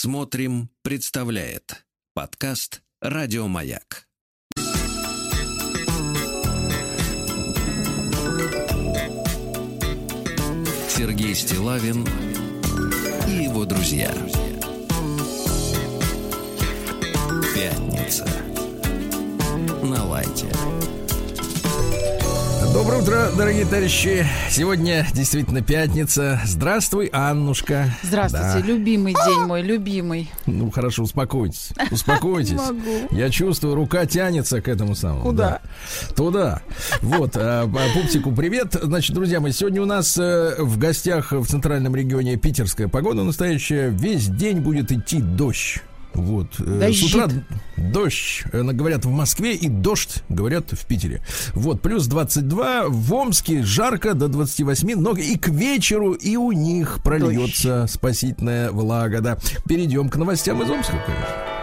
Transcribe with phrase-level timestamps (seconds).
[0.00, 4.06] Смотрим, представляет подкаст Радиомаяк.
[10.88, 12.06] Сергей Стилавин
[13.26, 14.14] и его друзья.
[17.56, 18.24] Пятница.
[19.82, 20.46] На лайте.
[22.78, 24.24] Доброе утро, дорогие товарищи.
[24.48, 26.40] Сегодня действительно пятница.
[26.44, 27.86] Здравствуй, Аннушка.
[28.04, 28.60] Здравствуйте, Да.
[28.60, 30.30] любимый день мой, любимый.
[30.46, 31.70] Ну, хорошо, успокойтесь.
[31.90, 32.60] Успокойтесь.
[33.10, 35.22] Я чувствую, рука тянется к этому самому.
[35.22, 35.60] Куда?
[36.08, 36.14] Да.
[36.14, 36.62] Туда.
[37.02, 38.76] Вот, а, а, Пупсику привет.
[38.80, 43.88] Значит, друзья мои, сегодня у нас э, в гостях в центральном регионе питерская погода настоящая.
[43.88, 45.82] Весь день будет идти дождь.
[46.14, 46.48] Вот.
[46.58, 47.10] э, Дождит.
[47.10, 47.28] С утра
[47.76, 51.22] дождь, э, говорят, в Москве и дождь, говорят, в Питере.
[51.54, 57.00] Вот, плюс 22, в Омске жарко до 28, но и к вечеру и у них
[57.02, 59.38] прольется спасительная влага, да.
[59.66, 61.57] Перейдем к новостям из Омска, конечно.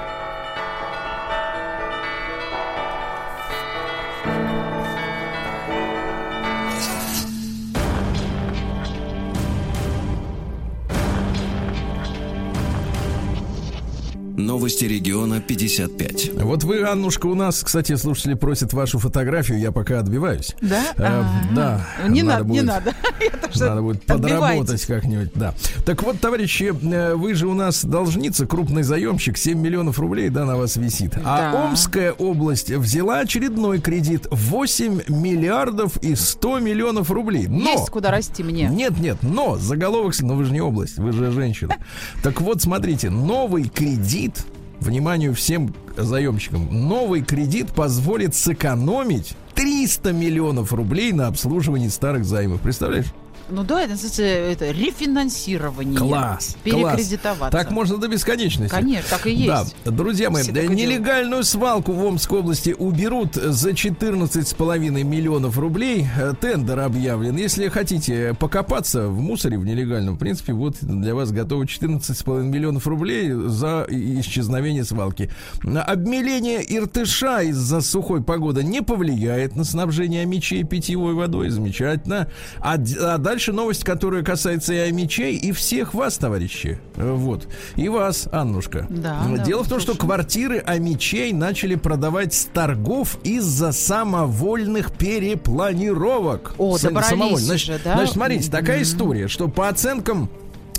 [14.66, 16.42] Новости региона 55.
[16.42, 20.56] Вот вы, Аннушка, у нас, кстати, слушатели просят вашу фотографию, я пока отбиваюсь.
[20.60, 20.82] Да?
[20.98, 21.26] Э, А.
[21.56, 21.88] да.
[22.08, 22.94] Не надо надо, не будет- надо.
[23.22, 25.54] Я тоже Надо будет подработать как-нибудь, да.
[25.86, 30.46] Так вот, товарищи, э, вы же у нас должница, крупный заемщик, 7 миллионов рублей, да,
[30.46, 31.14] на вас висит.
[31.24, 31.68] А Да.
[31.68, 37.46] Омская область взяла очередной кредит 8 миллиардов и 100 миллионов рублей.
[37.48, 37.70] Но...
[37.74, 38.68] Есть куда расти мне.
[38.68, 41.76] Нет, нет, но заголовок, но вы же не область, вы же женщина.
[42.24, 44.44] Так вот, смотрите, новый кредит,
[44.80, 52.62] вниманию всем заемщикам, новый кредит позволит сэкономить 300 миллионов рублей на обслуживании старых займов.
[52.62, 53.08] Представляешь?
[53.50, 53.94] Ну да, это,
[54.24, 55.98] это рефинансирование.
[55.98, 56.58] Класс.
[56.64, 57.38] Перекредитоваться.
[57.38, 57.52] класс.
[57.52, 58.74] Так можно до бесконечности.
[58.74, 59.76] Конечно, так и есть.
[59.86, 66.08] Да, друзья мои, да, нелегальную свалку в Омской области уберут за 14,5 миллионов рублей.
[66.18, 67.36] Э, Тендер объявлен.
[67.36, 72.88] Если хотите покопаться в мусоре в нелегальном, в принципе, вот для вас готовы 14,5 миллионов
[72.88, 75.30] рублей за исчезновение свалки.
[75.64, 81.50] Обмеление Иртыша из-за сухой погоды не повлияет на снабжение мечей питьевой водой.
[81.50, 82.28] Замечательно.
[82.60, 86.80] А, а дальше новость, которая касается и мечей, и всех вас, товарищи.
[86.96, 87.48] Э, Вот.
[87.76, 88.88] И вас, Аннушка.
[88.90, 94.92] Да, М, да, Дело в том, что квартиры Амичей начали продавать с торгов из-за самовольных
[94.94, 96.54] перепланировок.
[96.58, 97.38] О, Са- добрались самовольно.
[97.38, 97.96] Значит, уже, да?
[97.96, 100.30] значит, смотрите, такая история, что по оценкам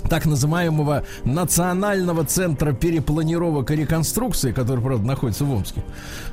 [0.09, 5.83] так называемого Национального центра перепланировок и реконструкции, который, правда, находится в Омске.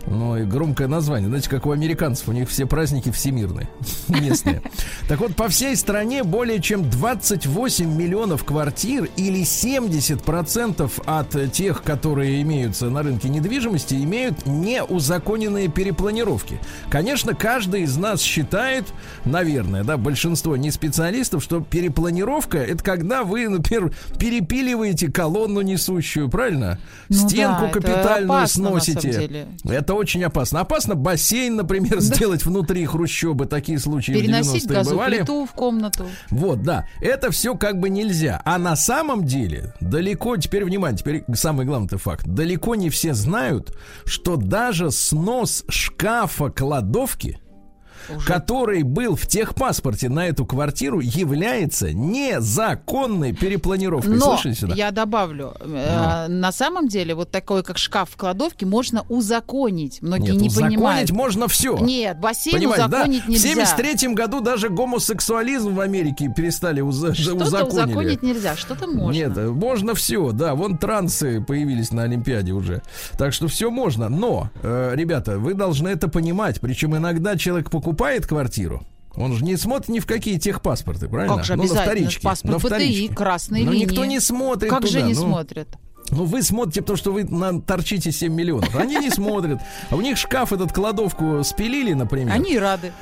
[0.06, 1.28] Ну, и громкое название.
[1.28, 3.68] Знаете, как у американцев, у них все праздники всемирные,
[4.08, 4.62] местные.
[5.08, 12.42] Так вот, по всей стране более чем 28 миллионов квартир или 70% от тех, которые
[12.42, 16.60] имеются на рынке недвижимости, имеют неузаконенные перепланировки.
[16.90, 18.86] Конечно, каждый из нас считает,
[19.24, 26.78] наверное, да, большинство не специалистов, что перепланировка это когда вы, например, перепиливаете колонну несущую, правильно?
[27.08, 29.12] Ну Стенку да, это капитальную сносите.
[29.12, 29.46] деле.
[29.94, 30.60] Это очень опасно.
[30.60, 33.46] Опасно бассейн, например, сделать внутри хрущобы.
[33.46, 35.16] Такие случаи Переносить в 90-е бывали.
[35.18, 36.06] газоплиту в комнату.
[36.30, 36.86] Вот, да.
[37.00, 38.42] Это все как бы нельзя.
[38.44, 42.26] А на самом деле, далеко, теперь внимание, теперь самый главный факт.
[42.26, 47.38] Далеко не все знают, что даже снос шкафа кладовки,
[48.08, 48.26] Уже.
[48.26, 54.14] который был в техпаспорте на эту квартиру, является незаконной перепланировкой.
[54.16, 54.74] Но Слышали сюда?
[54.74, 60.02] я добавлю, э, на самом деле вот такой, как шкаф в кладовке, можно узаконить.
[60.02, 61.10] Многие Нет, не узаконить понимают.
[61.10, 61.78] можно все.
[61.78, 62.96] Нет, бассейн Понимаете, да?
[62.98, 63.48] узаконить В нельзя.
[63.48, 67.68] 73 году даже гомосексуализм в Америке перестали уза- Что-то узаконили.
[67.86, 69.12] узаконить нельзя, что-то можно.
[69.12, 70.54] Нет, можно все, да.
[70.54, 72.82] Вон трансы появились на Олимпиаде уже.
[73.18, 74.08] Так что все можно.
[74.08, 76.60] Но, э, ребята, вы должны это понимать.
[76.60, 77.93] Причем иногда человек покупает
[78.26, 78.84] квартиру.
[79.16, 81.36] Он же не смотрит ни в какие техпаспорты, правильно?
[81.36, 81.92] Как же ну, на обязательно?
[81.92, 82.22] вторичке.
[82.22, 83.14] Паспорт на ПТИ, вторичке.
[83.14, 83.84] красные Но линии.
[83.84, 85.20] никто не смотрит Как же туда, не ну.
[85.20, 85.68] смотрят?
[86.10, 88.74] Ну, вы смотрите, потому что вы на, торчите 7 миллионов.
[88.76, 89.60] Они не смотрят.
[89.90, 92.34] А у них шкаф этот кладовку спилили, например.
[92.34, 92.92] Они рады.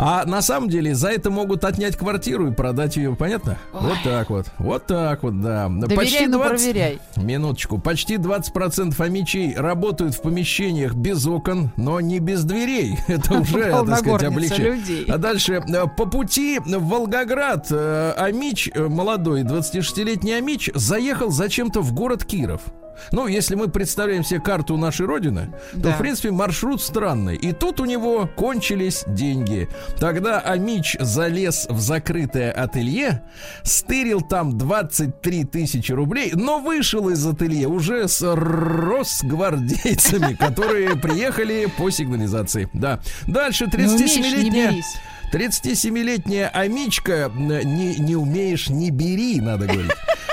[0.00, 3.58] А на самом деле за это могут отнять квартиру и продать ее, понятно?
[3.72, 4.46] Вот так вот.
[4.58, 5.68] Вот так вот, да.
[5.68, 7.00] Доверяй, но проверяй.
[7.16, 7.78] Минуточку.
[7.78, 12.96] Почти 20% амичей работают в помещениях без окон, но не без дверей.
[13.08, 15.04] Это уже, так сказать, людей.
[15.08, 15.54] А дальше.
[15.66, 22.24] э, По пути в Волгоград э, Амич, э, молодой 26-летний Амич, заехал зачем-то в город
[22.24, 22.47] Киров.
[22.48, 22.60] Ориентиров.
[23.12, 25.92] Ну, если мы представляем себе карту нашей Родины, то, Да.
[25.92, 27.36] в принципе, маршрут странный.
[27.36, 29.68] И тут у него кончились деньги.
[30.00, 33.22] Тогда Амич залез в закрытое ателье,
[33.62, 41.90] стырил там 23 тысячи рублей, но вышел из ателье уже с росгвардейцами, которые приехали по
[41.90, 42.68] сигнализации.
[42.72, 42.98] Да.
[43.28, 44.74] Дальше Не умеешь, не 37-летняя...
[45.32, 45.60] берись.
[45.62, 49.92] 37-летняя Амичка, м, не, не умеешь, не бери, надо говорить.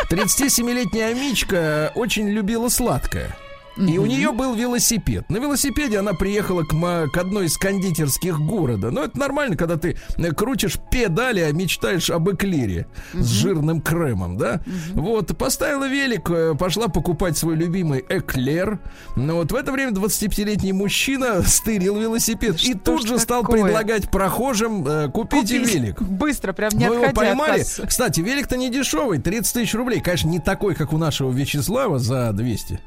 [0.09, 3.35] 37-летняя Амичка очень любила сладкое.
[3.77, 5.29] И у нее был велосипед.
[5.29, 8.91] На велосипеде она приехала к, к одной из кондитерских города.
[8.91, 14.37] Но это нормально, когда ты э, крутишь педали, а мечтаешь об эклере с жирным кремом,
[14.37, 14.61] да?
[14.93, 18.79] Вот, поставила велик, э, пошла покупать свой любимый эклер.
[19.15, 23.41] Но вот в это время 25-летний мужчина стырил велосипед и Что тут ж же стал
[23.41, 23.63] такое?
[23.63, 26.01] предлагать прохожим э, Купить велик.
[26.15, 27.65] Быстро, прям не Мы его отходя от поймали.
[27.87, 29.99] Кстати, велик-то не дешевый, 30 тысяч рублей.
[30.01, 32.79] Конечно, не такой, как у нашего Вячеслава за 200.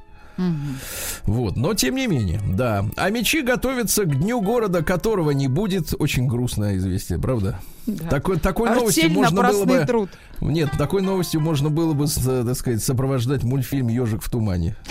[1.25, 2.85] Вот, но тем не менее, да.
[2.97, 5.93] А мечи готовятся к дню города, которого не будет.
[5.99, 7.59] Очень грустное известие, правда?
[7.87, 8.09] Да.
[8.09, 9.85] Такой, такой новостью можно было бы...
[9.87, 10.11] труд.
[10.41, 14.77] Нет, такой новостью можно было бы, э, так сказать, сопровождать мультфильм «Ежик в тумане».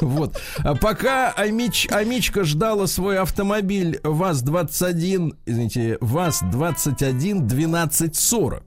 [0.00, 0.40] Вот.
[0.58, 8.62] А пока Амич, Амичка ждала свой автомобиль ВАЗ-21, извините, ВАЗ-21-1240,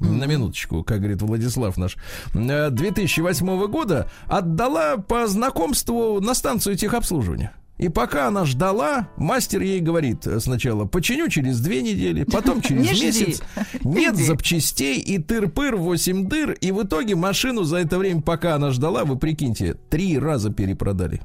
[0.00, 1.96] на минуточку, как говорит Владислав наш,
[2.34, 7.52] э, 2008 года отдала по знакомству на станцию техобслуживания.
[7.78, 12.82] И пока она ждала, мастер ей говорит э, сначала, починю через две недели, потом через
[12.82, 13.06] Не жди.
[13.06, 13.42] месяц.
[13.84, 14.24] Нет Иди.
[14.24, 16.52] запчастей и тыр-пыр, 8 дыр.
[16.52, 21.20] И в итоге машину за это время, пока она ждала, вы прикиньте, три раза перепродали.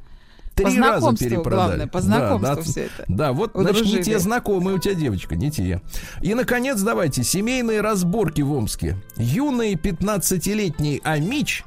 [0.55, 1.67] Три По раза перепродали.
[1.67, 3.05] главное, по знакомству да, все это.
[3.07, 4.03] Да, вот, значит, не Удружили.
[4.03, 5.81] те знакомые у тебя девочка, не те.
[6.21, 8.97] И, наконец, давайте, семейные разборки в Омске.
[9.17, 11.63] Юный 15-летний Амич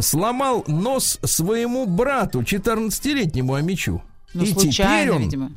[0.00, 4.02] сломал нос своему брату, 14-летнему Амичу.
[4.34, 5.52] Ну, И теперь он, видимо.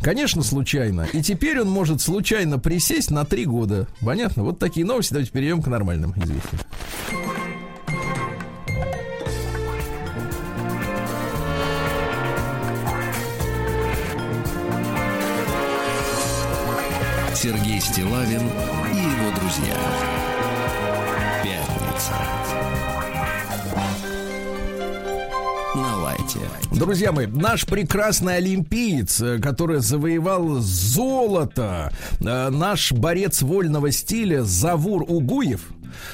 [0.00, 1.08] Конечно, случайно.
[1.12, 3.88] И теперь он может случайно присесть на три года.
[4.00, 4.44] Понятно?
[4.44, 5.12] Вот такие новости.
[5.12, 6.60] Давайте перейдем к нормальным известиям.
[17.40, 19.76] Сергей Стилавин и его друзья.
[21.44, 22.14] Пятница.
[25.76, 26.76] На.
[26.76, 35.04] Друзья мои, наш прекрасный олимпиец, э, который завоевал золото, э, наш борец вольного стиля Завур
[35.06, 35.60] Угуев,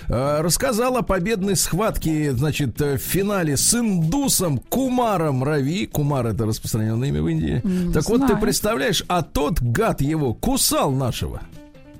[0.08, 5.86] рассказал о победной схватке, значит, э, в финале с индусом Кумаром Рави.
[5.86, 7.62] Кумар это распространенное имя в Индии.
[7.92, 8.40] так вот, ты знаю.
[8.40, 11.40] представляешь, а тот гад его кусал нашего.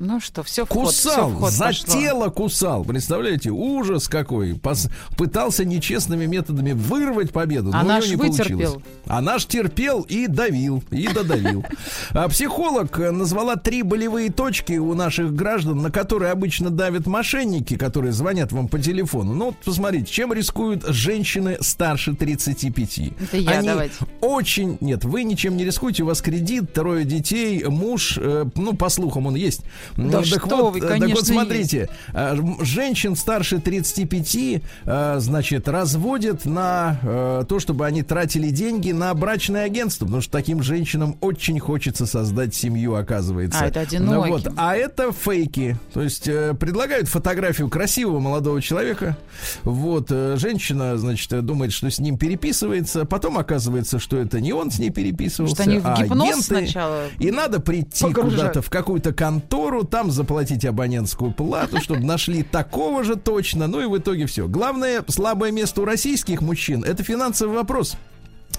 [0.00, 1.94] Ну что, все в ход, всё Кусал, в ход за пошло.
[1.94, 2.85] тело кусал.
[2.85, 4.52] Представляете, ужас какой.
[4.52, 8.58] Пос- пытался нечестными методами вырвать победу, А но у наш него не вытерпел.
[8.58, 8.85] получилось.
[9.06, 11.64] А наш терпел и давил, и додавил.
[12.11, 18.12] А психолог назвала три болевые точки у наших граждан, на которые обычно давят мошенники, которые
[18.12, 19.35] звонят вам по телефону.
[19.35, 22.99] Ну, вот посмотрите, чем рискуют женщины старше 35.
[23.20, 23.94] Это я, Они давайте.
[24.20, 24.79] очень...
[24.81, 29.26] Нет, вы ничем не рискуете, у вас кредит, трое детей, муж, э, ну, по слухам
[29.26, 29.62] он есть.
[29.97, 35.17] Да Ну, что вот, вы, э, Так конечно, вот, смотрите, э, женщин старше 35, э,
[35.19, 41.17] значит, разводят на то, чтобы они тратили деньги на брачное агентство, потому что таким женщинам
[41.21, 43.61] очень хочется создать семью, оказывается.
[43.61, 44.33] А, это Ну, одиноким.
[44.33, 44.53] вот.
[44.57, 45.77] А это фейки.
[45.93, 49.17] То есть предлагают фотографию красивого молодого человека.
[49.63, 53.05] Вот, женщина, значит, думает, что с ним переписывается.
[53.05, 56.43] Потом оказывается, что это не он с ней переписывался, Что они в а агенты.
[56.43, 63.02] сначала И надо прийти куда-то в какую-то контору, там заплатить абонентскую плату, чтобы нашли такого
[63.02, 63.66] же точно.
[63.66, 64.47] Ну и в итоге все.
[64.47, 67.97] Главное слабое место у российских мужчин это финансовый вопрос.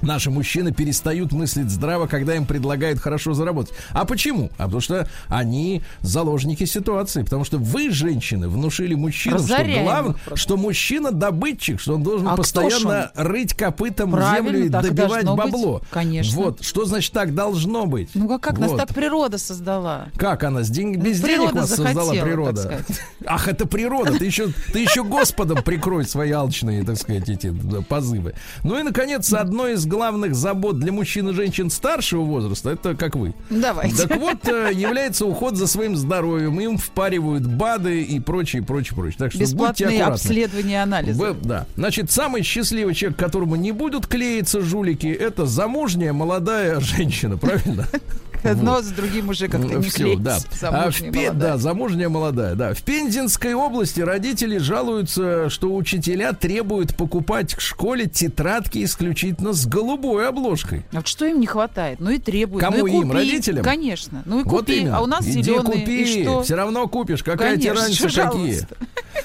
[0.01, 3.73] Наши мужчины перестают мыслить здраво, когда им предлагают хорошо заработать.
[3.91, 4.49] А почему?
[4.57, 7.23] А потому что они заложники ситуации.
[7.23, 10.39] Потому что вы, женщины, внушили мужчинам, что Разоряем главное, их просто.
[10.41, 15.35] что мужчина добытчик, что он должен А постоянно рыть копытом Правильно, землю и добивать должно
[15.35, 15.45] быть.
[15.45, 15.81] бабло.
[15.91, 16.35] Конечно.
[16.35, 18.09] Вот, что значит так должно быть?
[18.13, 18.77] Ну а как нас Вот.
[18.79, 20.07] так природа создала?
[20.17, 20.63] Как она?
[20.63, 22.63] С день- без Природа денег создала захотела, природа.
[22.63, 23.01] так сказать.
[23.25, 24.17] Ах, это природа.
[24.17, 27.53] Ты еще, ты еще Господом прикрой свои алчные, так сказать, эти
[27.87, 28.33] позывы.
[28.63, 33.15] Ну и, наконец, одно из главных забот для мужчин и женщин старшего возраста, это как
[33.15, 33.33] вы.
[33.49, 34.07] Давайте.
[34.07, 36.59] Так вот, э, является уход за своим здоровьем.
[36.59, 39.15] Им впаривают БАДы и прочее, прочее, прочее.
[39.19, 40.13] Так что будьте Бесплатные аккуратны.
[40.13, 41.19] обследования анализа.
[41.33, 41.65] Б- да.
[41.75, 47.87] Значит, самый счастливый человек, которому не будут клеиться жулики, это замужняя молодая женщина, правильно?
[48.43, 50.37] Одно с другим уже как-то не Всё, да.
[50.37, 51.51] А в Замужняя, Пе- молодая.
[51.51, 52.73] да, замужняя молодая, да.
[52.73, 60.27] В Пензенской области родители жалуются, что учителя требуют покупать в школе тетрадки исключительно с голубой
[60.27, 60.85] обложкой.
[60.91, 61.99] А вот что им не хватает?
[61.99, 62.63] Ну и требуют.
[62.63, 63.13] Кому ну и им, купи.
[63.17, 63.63] родителям?
[63.63, 64.23] Конечно.
[64.25, 64.55] Ну и купи.
[64.55, 64.97] Вот именно.
[64.97, 65.79] А у нас Иди зеленые.
[65.81, 66.41] купи, И что?
[66.43, 67.23] все равно купишь.
[67.23, 68.61] Какая тебе разница, какие?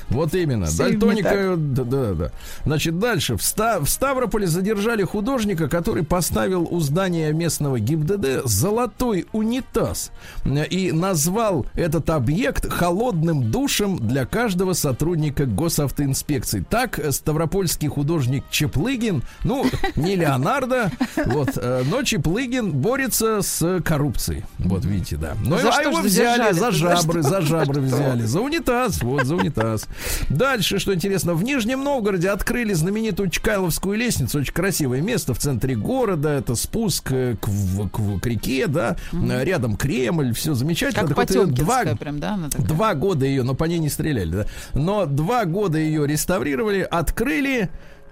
[0.09, 1.55] Вот именно Дальтоника.
[1.57, 2.31] Да, да, да.
[2.65, 3.37] Значит, дальше.
[3.37, 10.13] В, Ста- в Ставрополе задержали художника, который поставил у здания местного ГИБДД золотой унитаз
[10.45, 16.65] э, и назвал этот объект холодным душем для каждого сотрудника госавтоинспекции.
[16.69, 19.67] Так э, ставропольский художник Чеплыгин, ну,
[19.97, 20.91] не Леонардо,
[21.27, 24.45] вот, э, но Чеплыгин борется с коррупцией.
[24.59, 25.35] Вот видите, да.
[25.45, 27.31] Но За а его взяли за За жабры, что?
[27.31, 28.23] за жабры взяли.
[28.23, 29.87] За унитаз, вот, за унитаз.
[30.29, 34.39] Дальше, что интересно, в Нижнем Новгороде открыли знаменитую Чкайловскую лестницу.
[34.39, 36.29] Очень красивое место в центре города.
[36.31, 37.49] Это спуск э, к,
[37.91, 38.90] к к реке, да.
[39.13, 41.09] Э, Рядом Кремль, все замечательно.
[41.09, 42.39] Как Так вот, два, прям, да?
[42.59, 44.47] Два года ее, но по ней не стреляли, да.
[44.75, 47.71] Но два года ее реставрировали, открыли,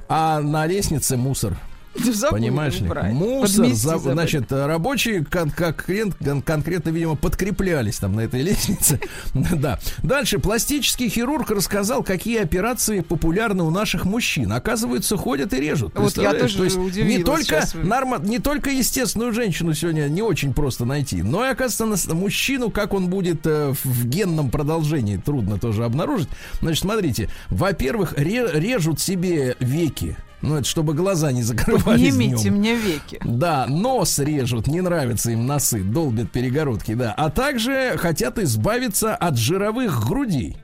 [0.08, 1.56] а на лестнице мусор.
[2.31, 2.88] Понимаешь ли?
[3.14, 9.00] Мусор, за- значит, рабочие кон- как крен- кон- конкретно, видимо, подкреплялись там на этой лестнице.
[9.35, 9.78] Да.
[10.02, 10.38] Дальше.
[10.38, 14.52] Пластический хирург рассказал, какие операции популярны у наших мужчин.
[14.52, 15.93] Оказывается, ходят и режут.
[15.95, 20.52] Вот я тоже То есть не только, норма, не только естественную женщину сегодня не очень
[20.52, 25.59] просто найти, но и, оказывается, мужчину, как он будет э, в- в генном продолжении, трудно
[25.59, 26.28] тоже обнаружить.
[26.61, 27.28] Значит, смотрите.
[27.49, 30.17] Во-первых, ре- режут себе веки.
[30.40, 32.54] Ну, это чтобы глаза не закрывались Поднимите днем.
[32.59, 33.18] мне веки.
[33.25, 37.12] Да, нос режут, не нравятся им носы, долбят перегородки, да.
[37.16, 40.57] А также хотят избавиться от жировых грудей.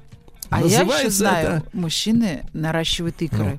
[0.51, 3.59] А я еще Называется знаю, это- мужчины наращивают икры.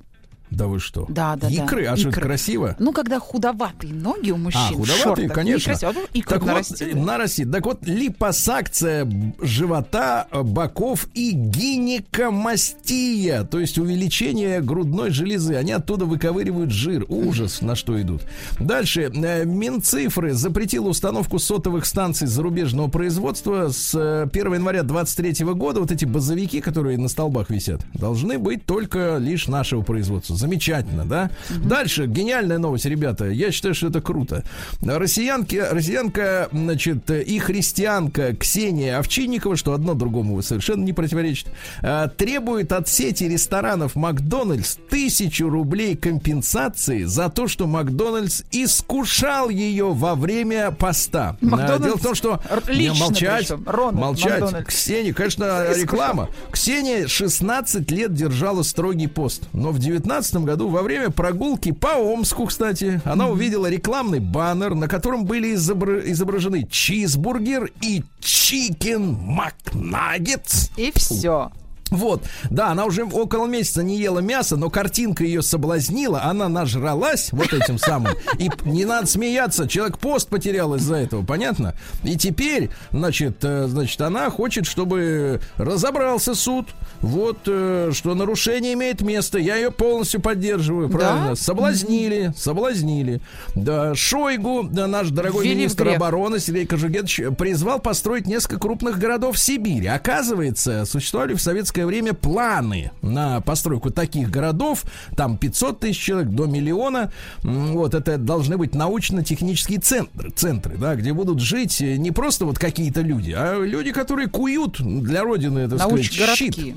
[0.52, 1.06] Да вы что?
[1.10, 1.54] Да, да, да.
[1.54, 1.86] Икры?
[1.86, 2.76] А что, это красиво?
[2.80, 4.62] Ну, когда худоватые ноги у мужчин.
[4.62, 5.72] А, худоватые, конечно.
[5.72, 5.92] некрасиво.
[5.92, 6.92] А икры Так вот, нарастили.
[6.92, 7.52] э, нарастит.
[7.52, 9.08] Так вот, липосакция
[9.42, 15.56] живота, э, боков и гинекомастия, то есть увеличение грудной железы.
[15.56, 17.06] Они оттуда выковыривают жир.
[17.10, 18.22] Ужас, на что идут.
[18.60, 19.12] Дальше.
[19.14, 25.80] Э, Минцифры запретила установку сотовых станций зарубежного производства с э, 1 января 2023 года.
[25.82, 30.35] Вот эти базовики, которые на столбах висят, должны быть только лишь нашего производства.
[30.36, 31.32] Замечательно, да?
[31.50, 32.06] Дальше.
[32.06, 33.26] Гениальная новость, ребята.
[33.26, 34.44] Я считаю, что это круто.
[34.82, 41.48] Россиянки, россиянка, значит, и христианка Ксения Овчинникова, что одно другому совершенно не противоречит,
[41.82, 49.94] э, требует от сети ресторанов Макдональдс тысячу рублей компенсации за то, что Макдональдс искушал ее
[49.94, 51.38] во время поста.
[51.42, 53.64] Э, Макдональдс Дело в том, что лично молчать, причем.
[53.66, 54.42] Рональд молчать.
[54.42, 54.68] Макдональдс.
[54.68, 56.30] Ксения, конечно, реклама.
[56.52, 62.46] Ксения 16 лет держала строгий пост, но в 19 году во время прогулки по Омску,
[62.46, 70.70] кстати, она увидела рекламный баннер, на котором были изобра- изображены чизбургер и чикен макнаггетс.
[70.78, 71.52] И все.
[71.92, 77.30] Вот, да, она уже около месяца не ела мясо, но картинка ее соблазнила, она нажралась
[77.32, 78.14] вот этим самым.
[78.40, 81.76] И не надо смеяться, человек пост потерял из-за этого, понятно?
[82.04, 86.70] И теперь, значит, э, значит, она хочет, чтобы разобрался суд,
[87.02, 90.98] вот, э, что нарушение имеет место, я ее полностью поддерживаю, Да?
[90.98, 91.36] правильно?
[91.36, 93.22] Соблазнили, соблазнили.
[93.54, 98.98] Да, Шойгу, да, наш дорогой Ввели в министр обороны Сергей Кожугетович призвал построить несколько крупных
[98.98, 99.88] городов в Сибири.
[99.88, 101.42] Оказывается, существовали в
[101.76, 104.86] советское время планы на постройку таких городов.
[105.18, 107.12] Там 500 тысяч человек до миллиона.
[107.44, 112.60] Вот это должны быть научно-технические центры, центры, да, где будут жить э, не просто вот
[112.60, 116.06] какие-то люди, а люди, которые куют для родины, так сказать,
[116.38, 116.76] щит.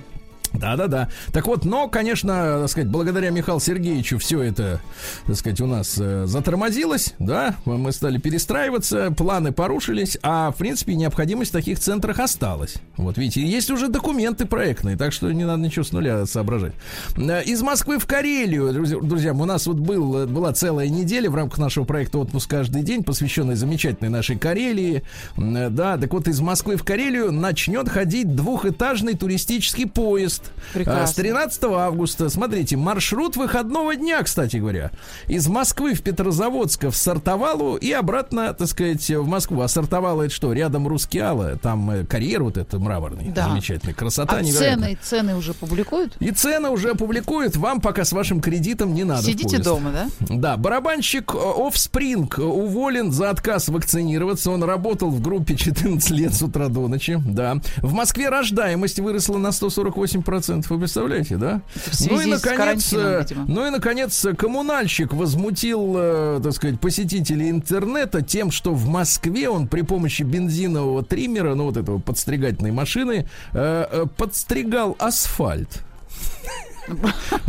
[0.52, 0.58] Научгородки.
[0.58, 1.08] Да, да, да.
[1.32, 4.80] Так вот, но, конечно, так сказать, благодаря Михаилу Сергеевичу все это,
[5.26, 10.94] так сказать, у нас э, затормозилось, да, мы стали перестраиваться, планы порушились, а, в принципе,
[10.94, 12.76] необходимость в таких центрах осталась.
[12.96, 16.72] Вот, видите, есть уже документы проектные, так что не надо ничего с нуля соображать.
[17.16, 21.30] Э, Из Москвы в Карелию, друзья, друзья, у нас вот был, э, была целая неделя
[21.30, 25.02] в рамках нашего проекта «Отпуск каждый день», посвященной замечательной нашей Карелии.
[25.36, 30.37] Да, так вот, из Москвы в Карелию начнет ходить двухэтажный туристический поезд.
[30.74, 31.02] Прекрасно.
[31.02, 34.90] А, С 13 августа, смотрите, маршрут выходного дня, кстати говоря,
[35.26, 39.60] из Москвы в Петрозаводск в Сартовалу и обратно, так сказать, в Москву.
[39.62, 40.52] А Сартовала это что?
[40.52, 43.48] Рядом Рускеала, там э, карьер вот это мраморный, Да.
[43.48, 44.88] замечательный, красота А невероятная.
[44.90, 46.16] цены, цены уже публикуют?
[46.20, 49.22] И цены уже опубликуют, вам пока с вашим кредитом не надо.
[49.22, 50.08] Сидите дома, да?
[50.28, 54.50] Да, барабанщик э, Offspring уволен за отказ вакцинироваться.
[54.50, 57.18] Он работал в группе 14 лет с утра до ночи.
[57.24, 57.56] Да.
[57.78, 60.27] В Москве рождаемость выросла на 148%.
[60.28, 60.66] 90%.
[60.68, 61.62] Вы представляете, да?
[61.74, 68.50] в Ну и, наконец, ну и, наконец, коммунальщик возмутил, э, так сказать, посетителей интернета тем,
[68.50, 74.06] что в Москве он при помощи бензинового триммера, ну вот этого подстригательной машины, э, э,
[74.16, 75.84] подстригал асфальт.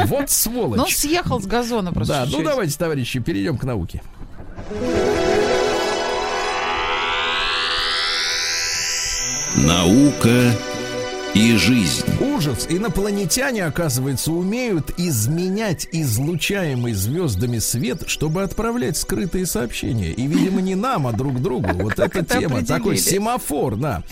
[0.05, 0.77] Вот сволочь.
[0.77, 4.01] Ну, он съехал с газона просто Да, ну давайте, товарищи, перейдем к науке.
[9.55, 10.53] Наука
[11.33, 12.05] и жизнь.
[12.19, 12.65] Ужас.
[12.69, 20.12] Инопланетяне, оказывается, умеют изменять излучаемый звездами свет, чтобы отправлять скрытые сообщения.
[20.12, 21.69] И, видимо, не нам, а друг другу.
[21.74, 22.65] Вот эта тема.
[22.65, 24.03] Такой семафор, да.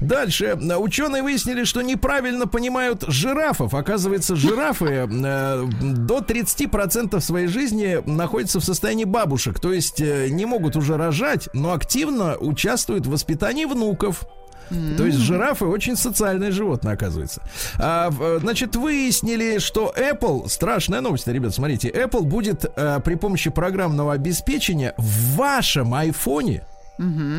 [0.00, 0.58] Дальше.
[0.78, 3.74] Ученые выяснили, что неправильно понимают жирафов.
[3.74, 9.60] Оказывается, жирафы э, до 30% своей жизни находятся в состоянии бабушек.
[9.60, 14.26] То есть э, не могут уже рожать, но активно участвуют в воспитании внуков.
[14.68, 17.42] То есть жирафы очень социальное животное, оказывается.
[17.78, 23.50] А, в- значит, выяснили, что Apple, страшная новость, ребят, смотрите, Apple будет э, при помощи
[23.50, 26.66] программного обеспечения в вашем айфоне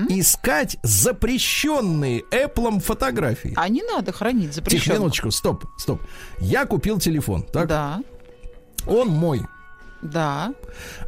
[0.09, 3.53] искать запрещенные Apple фотографии.
[3.55, 4.99] А не надо хранить Тихо, запрещенку.
[4.99, 6.01] минуточку, стоп, стоп.
[6.39, 7.67] Я купил телефон, так?
[7.67, 7.99] Да,
[8.85, 9.41] Он мой.
[10.03, 10.53] да.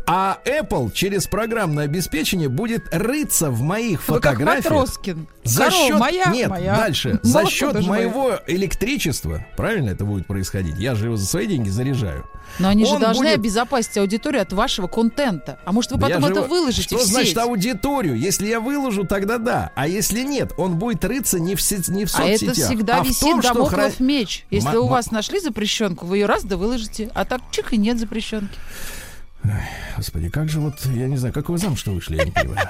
[0.08, 4.72] А Apple через программное обеспечение будет рыться в моих Вы как фотографиях.
[4.74, 5.28] Матроскин.
[5.46, 6.76] За Корова счет, моя, нет, моя.
[6.76, 8.08] дальше, за Молоко счет даже мое.
[8.10, 10.76] моего электричества, правильно это будет происходить?
[10.78, 12.28] Я же его за свои деньги заряжаю.
[12.60, 15.58] Но они же Он должны будет- обезопасить аудиторию от вашего контента.
[15.66, 17.10] А может, вы Да потом же это его- выложите Что в сеть?
[17.12, 18.18] значит аудиторию?
[18.20, 19.72] Если я выложу, тогда да.
[19.76, 22.58] А если нет, он будет рыться не в, сет- не в А соцсетях.
[22.58, 24.46] это всегда а висит том, что домоклов хра- меч.
[24.52, 27.10] Если Ма- у вас нашли запрещенку, вы ее раз да выложите.
[27.16, 28.58] А так чих и нет запрещенки.
[29.96, 32.68] Господи, как же вот, я не знаю, как вы замуж-то вышли, я не понимаю.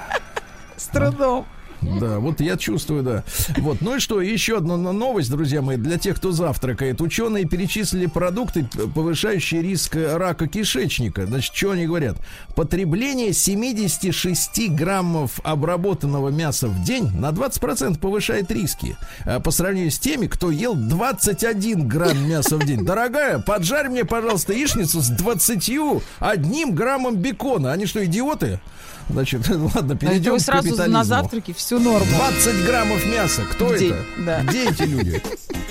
[0.76, 1.46] С трудом.
[1.82, 3.24] Да, вот я чувствую, да.
[3.58, 7.00] Вот, ну и что, еще одна но- новость, друзья мои, для тех, кто завтракает.
[7.00, 11.26] Ученые перечислили продукты, повышающие риск э, рака кишечника.
[11.26, 12.16] Значит, что они говорят?
[12.54, 18.96] Потребление 76 граммов обработанного мяса в день на 20% повышает риски.
[19.24, 22.84] э, По сравнению с теми, кто ел 21 грамм мяса в день.
[22.84, 27.72] Дорогая, поджарь мне, пожалуйста, яичницу с 21 граммом бекона.
[27.72, 28.60] Они что, идиоты?
[29.12, 30.98] Значит, ладно, А это перейдем к сразу капитализму.
[30.98, 32.06] на завтраке всю норму.
[32.10, 33.42] 20 граммов мяса.
[33.50, 34.04] Кто день, это?
[34.24, 34.42] да.
[34.42, 35.22] Где эти люди?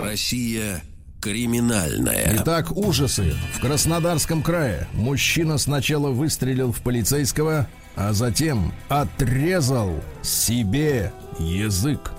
[0.00, 0.82] Россия
[1.24, 2.36] криминальная.
[2.38, 3.32] Итак, ужасы.
[3.54, 12.12] В Краснодарском крае мужчина сначала выстрелил в полицейского, а затем отрезал себе язык.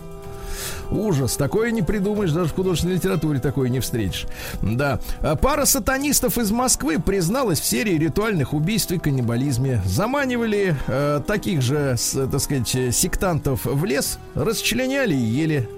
[0.90, 1.36] Ужас.
[1.36, 4.26] Такое не придумаешь, даже в художественной литературе такое не встретишь.
[4.64, 5.00] Да.
[5.22, 9.84] А Пара сатанистов из Москвы призналась в серии ритуальных убийств и каннибализме.
[9.86, 15.70] Заманивали э, таких же, с, так сказать, э, сектантов в лес, расчленяли и ели.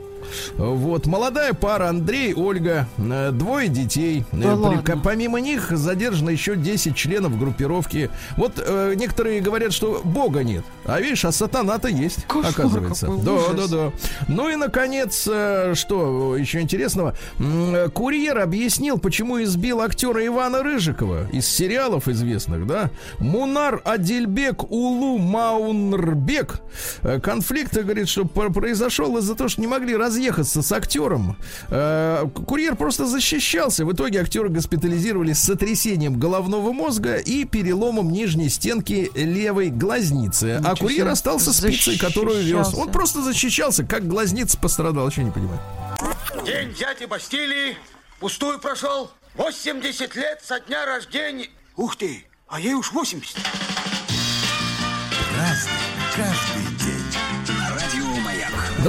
[0.58, 4.26] Вот, молодая пара Андрей, Ольга, э, двое детей.
[4.32, 4.96] Да Э?
[5.04, 8.10] Помимо них задержано еще 10 членов группировки.
[8.36, 10.64] Вот э, некоторые говорят, что Бога нет.
[10.86, 13.08] А видишь, а сатана-то есть, Кошмар оказывается.
[13.08, 13.70] да, ужас.
[13.70, 13.92] да, да.
[14.28, 17.16] Ну и, наконец, э, что еще интересного?
[17.94, 22.90] Курьер объяснил, почему избил актера Ивана Рыжикова из сериалов известных, да?
[23.20, 26.62] Мунар Адильбек Улу Маунрбек.
[27.22, 31.38] Конфликт, говорит, что пр- произошел из-за того, что не могли разъехаться с актером.
[31.70, 33.86] Э, Курьер просто защищался.
[33.86, 40.56] В итоге актера госпитализировали с сотрясением головного мозга и переломом нижней стенки левой глазницы.
[40.64, 41.12] А Ничего курьер себе.
[41.12, 42.74] остался с пиццей, которую вез.
[42.74, 45.60] Он просто защищался, как глазница пострадал, еще не понимаю.
[46.46, 47.78] День дяди Бастилии
[48.20, 49.12] пустую прошел.
[49.36, 51.48] 80 лет со дня рождения.
[51.76, 53.36] Ух ты, а ей уж 80.
[55.38, 55.72] Разный,
[56.16, 56.57] каждый.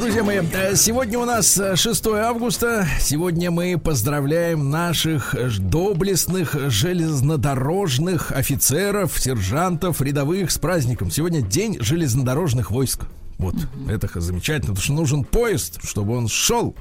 [0.00, 2.86] Друзья мои, э, сегодня у нас э, 6 августа.
[3.00, 11.10] Сегодня мы поздравляем наших э, доблестных железнодорожных офицеров, сержантов, рядовых с праздником.
[11.10, 13.06] Сегодня день железнодорожных войск.
[13.38, 13.56] Вот,
[13.88, 16.76] это х- замечательно, потому что нужен поезд, чтобы он шел.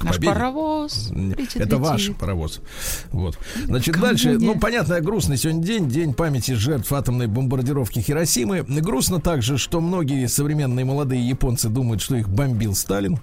[0.00, 0.32] К Наш победе.
[0.32, 1.10] паровоз.
[1.14, 1.78] Летит, Это летит.
[1.78, 2.60] ваш паровоз.
[3.10, 3.38] Вот.
[3.66, 4.46] Значит, Кому дальше, не?
[4.46, 8.62] ну, понятно, грустный сегодня день, день памяти жертв атомной бомбардировки Хиросимы.
[8.62, 13.18] Грустно также, что многие современные молодые японцы думают, что их бомбил Сталин.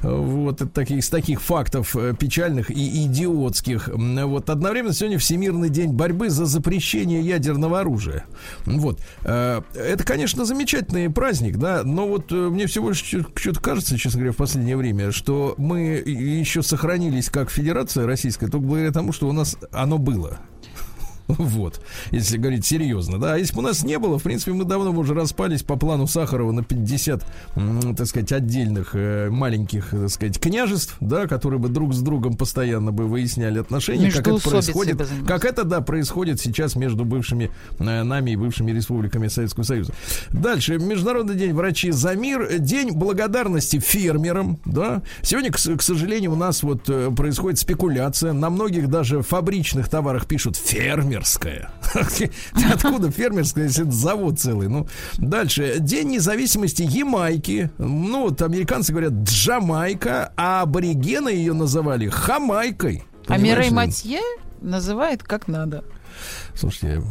[0.00, 3.88] Вот, это из таких фактов э, печальных и идиотских.
[3.92, 8.24] Вот, одновременно сегодня Всемирный день борьбы за запрещение ядерного оружия.
[8.64, 9.00] Вот.
[9.24, 14.20] Э, Это, конечно, замечательный праздник, да, но вот э, мне всего лишь что-то кажется, честно
[14.20, 19.28] говоря, в последнее время, что мы еще сохранились как Федерация Российская только благодаря тому, что
[19.28, 20.38] у нас оно было.
[21.52, 21.80] Вот,
[22.10, 23.34] если говорить серьезно, да.
[23.34, 25.76] А если бы у нас не было, в принципе, мы давно бы уже распались по
[25.76, 27.24] плану Сахарова на 50,
[27.56, 32.36] м, так сказать, отдельных э, маленьких, так сказать, княжеств, да, которые бы друг с другом
[32.36, 38.02] постоянно бы выясняли отношения, как это происходит, как это, да, происходит сейчас между бывшими э,
[38.02, 39.92] нами и бывшими республиками Советского Союза.
[40.30, 45.02] Дальше, Международный день врачи за мир, день благодарности фермерам, да.
[45.22, 50.26] Сегодня, к, к сожалению, у нас вот э, происходит спекуляция, на многих даже фабричных товарах
[50.26, 50.56] пишут
[51.12, 51.70] фермерская.
[52.72, 54.68] Откуда фермерская, если это завод целый?
[54.68, 63.04] Ну, дальше, день независимости Ямайки, ну, вот американцы говорят Джамайка, а аборигены ее называли Хамайкой.
[63.28, 63.70] А Мирей?
[63.70, 64.20] Матье
[64.60, 65.84] называет как надо.
[66.54, 67.02] Слушайте,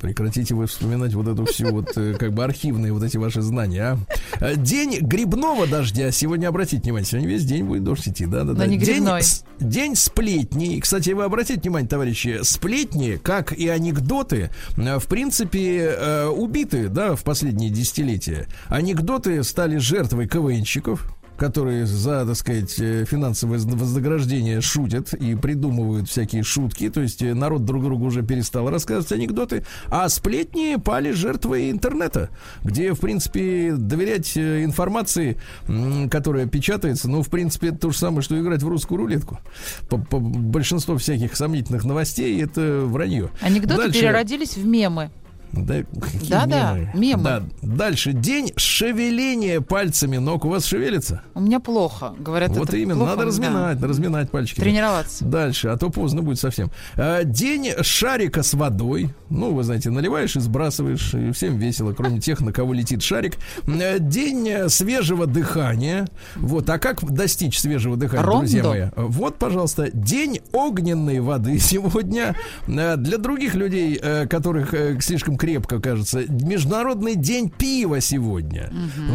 [0.00, 3.82] прекратите вы вспоминать вот эту всю вот э, как бы архивные вот эти ваши знания,
[3.82, 3.98] а.
[4.40, 6.10] Э, День грибного дождя.
[6.10, 8.66] Сегодня, обратите внимание, сегодня весь день будет дождь идти, да, да, да.
[8.66, 10.80] не День, с- день сплетней.
[10.80, 15.94] Кстати, вы обратите внимание, товарищи, сплетни, как и анекдоты, э, в принципе,
[16.30, 18.46] убиты, да, в последние десятилетия.
[18.68, 21.06] Анекдоты стали жертвой КВНщиков,
[21.42, 26.88] которые за, так сказать, э, финансовое воз- вознаграждение шутят и придумывают всякие шутки.
[26.88, 29.64] То есть э, народ друг другу уже перестал рассказывать анекдоты.
[29.88, 32.30] А сплетни пали жертвой интернета,
[32.62, 35.36] где, в принципе, доверять э, информации,
[36.12, 39.40] которая печатается, ну, в принципе, это то же самое, что играть в русскую рулетку.
[39.88, 43.30] По, по- большинство всяких сомнительных новостей это вранье.
[43.40, 45.10] Анекдоты Дальше- переродились в мемы.
[45.52, 47.22] Да, какие Да-да, мемы.
[47.22, 47.42] Да.
[47.60, 48.12] Дальше.
[48.12, 50.44] День шевеления пальцами ног.
[50.44, 51.22] У вас шевелится?
[51.34, 52.14] У меня плохо.
[52.18, 52.96] Говорят, вот это именно.
[52.96, 53.26] плохо, Надо да.
[53.28, 54.60] разминать, разминать пальчики.
[54.60, 55.24] Тренироваться.
[55.24, 56.70] Дальше, а то поздно будет совсем.
[56.96, 59.10] А, День шарика с водой.
[59.28, 63.34] Ну, вы знаете, наливаешь и сбрасываешь, и всем весело, кроме тех, на кого летит шарик.
[63.66, 66.06] А, День свежего дыхания.
[66.36, 68.40] Вот, а как достичь свежего дыхания, Рондо.
[68.40, 68.82] друзья мои?
[68.96, 72.34] Вот, пожалуйста, день огненной воды сегодня.
[72.66, 78.72] А, Для других людей, э, которых э, слишком крепко кажется, Международный день пива сегодня.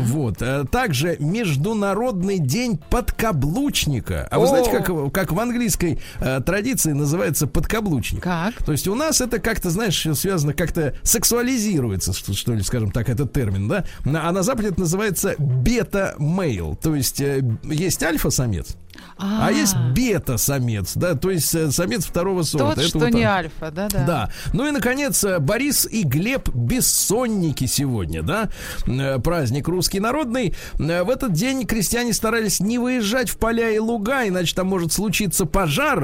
[0.08, 0.42] Вот.
[0.42, 4.28] А Также Международный день подкаблучника.
[4.30, 4.48] А вы О.
[4.48, 8.22] знаете, как, как в английской э, традиции называется подкаблучник?
[8.22, 8.62] Как?
[8.62, 13.08] То есть у нас это как-то, знаешь, связано как-то сексуализируется, что, что ли, скажем так,
[13.08, 13.86] этот термин, да?
[14.04, 16.76] А на Западе это называется бета-мейл.
[16.76, 18.76] То есть э, есть альфа-самец,
[19.18, 22.70] а, есть бета-самец, да, то есть э, самец второго сорта.
[22.70, 24.06] Тот, Это что вот не альфа, да-да.
[24.06, 24.32] Да.
[24.54, 28.50] Ну и, наконец, э, Борис и Глеб бессонники сегодня, да?
[28.86, 30.54] Э, Праздник русский народный.
[30.78, 35.46] В этот день крестьяне старались не выезжать в поля и луга, иначе там может случиться
[35.46, 36.00] пожар,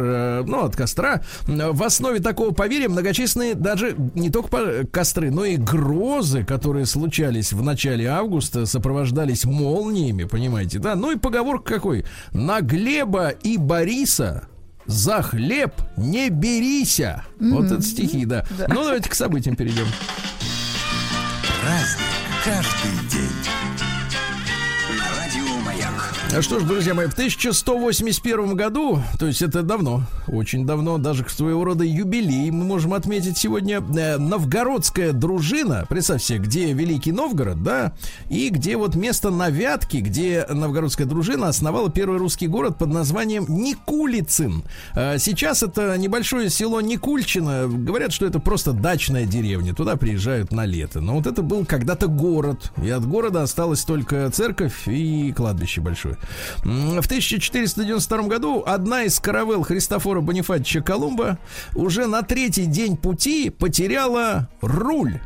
[0.45, 1.21] ну, от костра.
[1.45, 7.61] В основе такого поверья многочисленные даже не только костры, но и грозы, которые случались в
[7.61, 10.95] начале августа, сопровождались молниями, понимаете, да?
[10.95, 12.05] Ну и поговорка какой?
[12.31, 12.61] На
[13.03, 14.47] Глеба и Бориса
[14.85, 17.23] за хлеб не берися.
[17.37, 18.45] Вот это стихи, да.
[18.57, 18.67] Да.
[18.69, 19.87] Ну, давайте к событиям перейдем.
[21.61, 22.07] Праздник
[22.45, 23.82] каждый день.
[26.41, 31.63] Что ж, друзья мои, в 1181 году, то есть это давно, очень давно, даже своего
[31.63, 37.93] рода юбилей мы можем отметить сегодня, э, новгородская дружина, представь себе, где Великий Новгород, да,
[38.29, 44.63] и где вот место Навятки, где новгородская дружина основала первый русский город под названием Никулицын.
[44.95, 50.65] Э, Сейчас это небольшое село Никульчино, говорят, что это просто дачная деревня, туда приезжают на
[50.65, 50.99] лето.
[50.99, 56.17] Но вот это был когда-то город, и от города осталась только церковь и кладбище большое.
[56.63, 61.37] В 1492 году одна из каравелл Христофора Бонифатича Колумба
[61.75, 65.19] уже на третий день пути потеряла руль.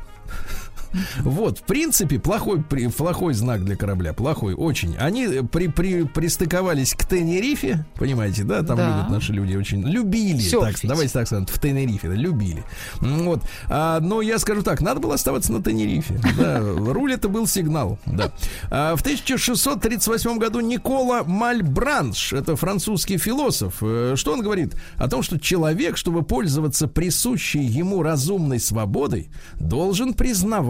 [1.20, 4.96] Вот, в принципе, плохой, при- плохой знак для корабля, плохой, очень.
[4.98, 8.88] Они при, при, пристыковались к Тенерифе, понимаете, да, там Да.
[8.98, 12.64] любят наши люди очень, любили, так, давайте так скажем, в Тенерифе, да, любили.
[13.00, 17.48] Вот, А, но я скажу так, надо было оставаться на Тенерифе, да, руль это был
[17.48, 18.32] сигнал, да.
[18.70, 24.76] А, в 1638 году Никола Мальбранш, это французский философ, э, что он говорит?
[24.98, 29.30] О том, что человек, чтобы пользоваться присущей ему разумной свободой,
[29.60, 30.68] должен признавать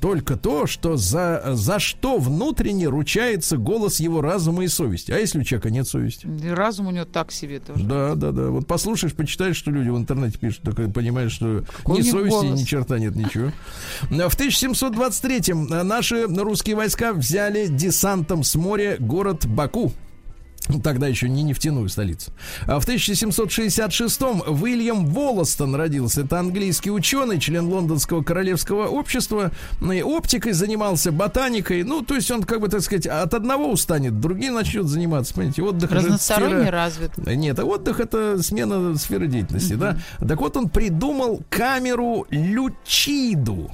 [0.00, 5.12] только то, что за, за что внутренне ручается голос его разума и совести.
[5.12, 6.26] А если у человека нет совести?
[6.26, 7.84] И разум у него так себе тоже.
[7.84, 8.48] Да, да, да.
[8.48, 12.30] Вот послушаешь, почитаешь, что люди в интернете пишут, так и понимаешь, что Какой ни совести,
[12.30, 12.60] голос?
[12.60, 13.52] ни черта нет, ничего.
[14.02, 19.92] В 1723-м наши русские войска взяли десантом с моря город Баку.
[20.82, 22.32] Тогда еще не нефтяную столицу.
[22.66, 26.22] А в 1766-м Уильям Волостон родился.
[26.22, 29.50] Это английский ученый, член Лондонского королевского общества.
[29.80, 31.82] Ну и оптикой занимался, ботаникой.
[31.82, 35.34] Ну, то есть он, как бы, так сказать, от одного устанет, другие начнут заниматься.
[35.34, 37.16] Понимаете, отдых Разносторонне сфера- развит.
[37.26, 39.98] нет, а отдых это смена сферы деятельности, да.
[40.26, 43.70] Так вот он придумал камеру Лючиду.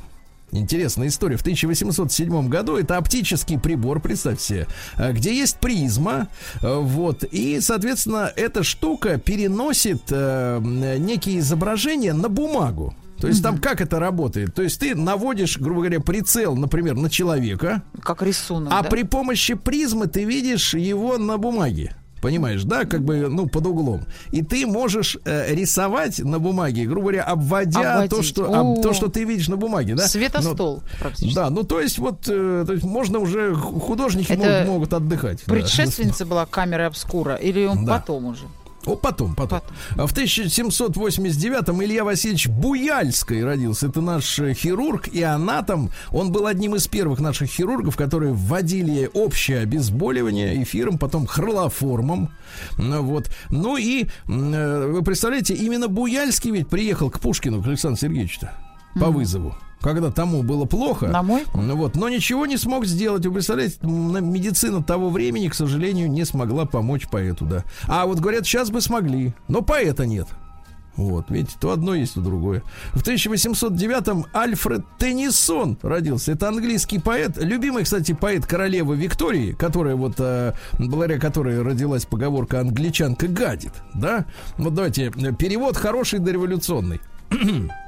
[0.53, 1.37] Интересная история.
[1.37, 6.29] В 1807 году это оптический прибор, представьте себе, э, где есть призма,
[6.63, 12.95] э, вот, и, соответственно, эта штука переносит э, некие изображения на бумагу.
[13.21, 14.55] То есть там как это работает?
[14.55, 18.89] То есть ты наводишь, грубо говоря, прицел, например, на человека, Как рисунок, а да?
[18.91, 21.97] при помощи призмы ты видишь его на бумаге.
[22.21, 24.05] Понимаешь, да, как бы, ну, под углом.
[24.33, 29.09] И ты можешь э, рисовать на бумаге, грубо говоря, обводя то что, об- то, что
[29.09, 30.09] ты видишь на бумаге, да?
[30.09, 31.35] Светостол Ну, практически.
[31.35, 34.93] да, ну то есть вот э, то есть можно уже ху- художники Это могут, могут
[34.95, 35.43] отдыхать.
[35.47, 35.53] да.
[35.53, 37.99] Предшественница была камера обскура, или он Да.
[37.99, 38.45] потом уже?
[38.87, 39.61] О, потом, потом.
[39.97, 43.89] А В 1789-м Илья Васильевич Буяльский родился.
[43.89, 45.91] Это наш э, хирург и анатом.
[46.13, 52.31] Он был одним из первых наших хирургов, которые вводили общее обезболивание эфиром, потом хролоформом.
[52.79, 53.29] Ну, вот.
[53.51, 58.37] Ну и, э, вы представляете, именно Буяльский ведь приехал к Пушкину, к Александру Сергеевичу
[58.95, 59.57] по вызову.
[59.81, 61.09] Когда тому было плохо.
[61.09, 61.23] На?
[61.23, 63.25] Ну Вот, но ничего не смог сделать.
[63.27, 67.65] Вы представляете, медицина того времени, к сожалению, не смогла помочь поэту, да.
[67.87, 70.29] А вот говорят, сейчас бы смогли, но поэта нет.
[70.97, 72.63] Вот, видите, то одно есть, то другое.
[72.95, 76.33] В 1809-м Альфред Теннисон родился.
[76.33, 82.61] Это английский поэт, любимый, кстати, поэт королевы Виктории, которая вот, э, благодаря которой родилась поговорка
[82.61, 84.25] «англичанка гадит», да?
[84.57, 87.01] Вот давайте, э, перевод хороший дореволюционный.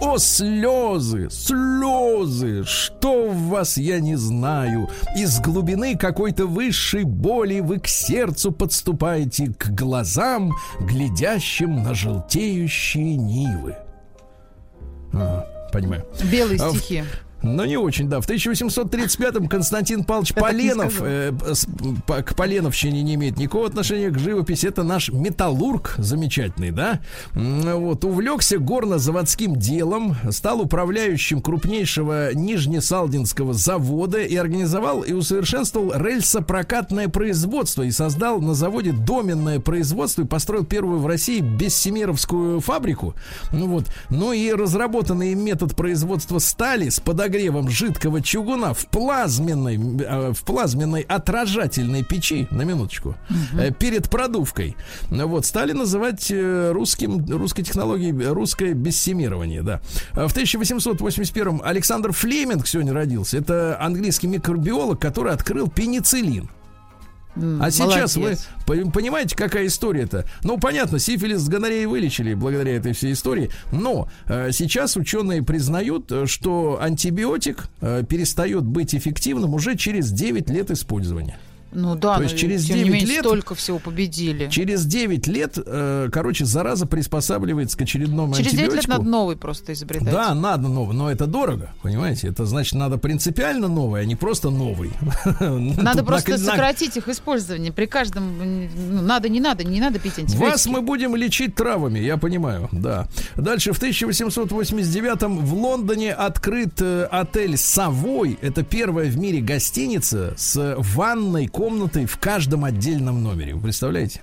[0.00, 4.90] О, слезы, слезы, что в вас я не знаю.
[5.16, 13.76] Из глубины какой-то высшей боли вы к сердцу подступаете, к глазам, глядящим на желтеющие нивы.
[15.12, 16.04] Ага, понимаю.
[16.30, 17.04] Белые А стихи.
[17.46, 18.20] Но не очень, да.
[18.20, 21.32] В 1835-м Константин Павлович Поленов э,
[22.06, 24.66] к Поленовщине не имеет никакого отношения к живописи.
[24.66, 27.00] Это наш металлург замечательный, да?
[27.32, 37.82] Вот, увлекся горно-заводским делом, стал управляющим крупнейшего Нижнесалдинского завода и организовал и усовершенствовал рельсопрокатное производство
[37.82, 43.14] и создал на заводе доменное производство и построил первую в России бессемеровскую фабрику.
[43.52, 47.35] Ну вот, ну и разработанный метод производства стали с подогревом
[47.68, 53.14] жидкого чугуна в плазменной, э, в плазменной отражательной печи, на минуточку,
[53.58, 54.76] э, перед продувкой.
[55.10, 59.80] Вот, стали называть э, русским, русской технологией русское бессемирование, да.
[60.12, 63.38] В 1881 Александр Флеминг сегодня родился.
[63.38, 66.48] Это английский микробиолог, который открыл пенициллин.
[67.60, 68.48] А сейчас молодец.
[68.66, 70.24] вы по- понимаете, какая история-то?
[70.42, 76.10] Ну, понятно, сифилис с гонореей вылечили благодаря этой всей истории, но э, сейчас ученые признают,
[76.10, 81.38] э, что антибиотик э, перестает быть эффективным уже через 9 лет использования.
[81.72, 84.48] Ну да, То есть через тем не 9 менее лет- столько всего победили.
[84.48, 88.90] Через 9 лет, э, короче, зараза приспосабливается к очередному Через 9 лет антибиотику.
[88.98, 90.10] надо новый просто изобретать.
[90.10, 92.28] Да, надо новый, но это дорого, понимаете?
[92.28, 94.90] Это значит, надо принципиально новый, а не просто новый.
[95.40, 97.72] Надо Тут просто на- сократить их использование.
[97.72, 100.38] При каждом ну, надо, не надо, не надо пить антибиотики.
[100.50, 103.08] Вас мы будем лечить травами, я понимаю, да.
[103.36, 108.38] Дальше в 1889 в Лондоне открыт э, отель Савой.
[108.40, 113.54] Это первая в мире гостиница с ванной комнатой в каждом отдельном номере.
[113.54, 114.20] Вы представляете?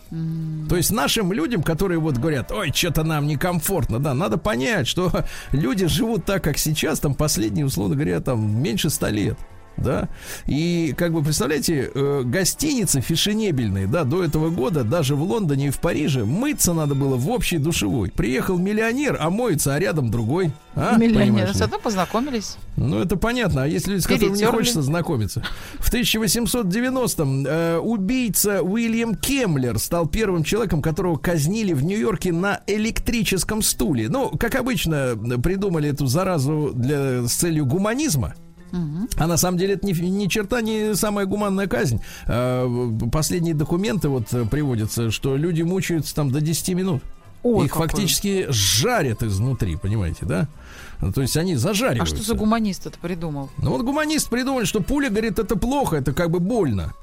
[0.69, 5.11] То есть нашим людям, которые вот говорят, ой, что-то нам некомфортно, да, надо понять, что
[5.51, 9.39] люди живут так, как сейчас, там последние, условно говоря, там меньше ста лет.
[9.77, 10.09] Да,
[10.45, 15.69] и как бы представляете, э, гостиницы фешенебельные, да, до этого года даже в Лондоне и
[15.71, 18.11] в Париже мыться надо было в общей душевой.
[18.11, 20.51] Приехал миллионер, а моется, а рядом другой.
[20.75, 20.97] А?
[20.97, 21.53] Понимаешь ли?
[21.53, 22.57] Зато познакомились.
[22.77, 23.63] Ну, это понятно.
[23.63, 25.43] А есть люди, с которыми не хочется знакомиться.
[25.79, 33.61] В 1890-м э, убийца Уильям Кемлер стал первым человеком, которого казнили в Нью-Йорке на электрическом
[33.61, 34.09] стуле.
[34.09, 38.33] Ну, как обычно, придумали эту заразу для, с целью гуманизма.
[39.17, 42.01] А на самом деле это ни, ни черта не самая гуманная казнь.
[42.27, 42.67] Э,
[43.11, 47.03] Последние документы вот э, приводятся, что люди мучаются там до 10 минут.
[47.43, 47.89] Ой, Их какой.
[47.89, 50.47] фактически жарят изнутри, понимаете, да?
[51.01, 52.15] Ну, То есть они А зажариваются.
[52.15, 53.49] что за гуманист это придумал?
[53.57, 56.93] Ну вот гуманист придумали, что пуля, говорит, это плохо, это как бы больно.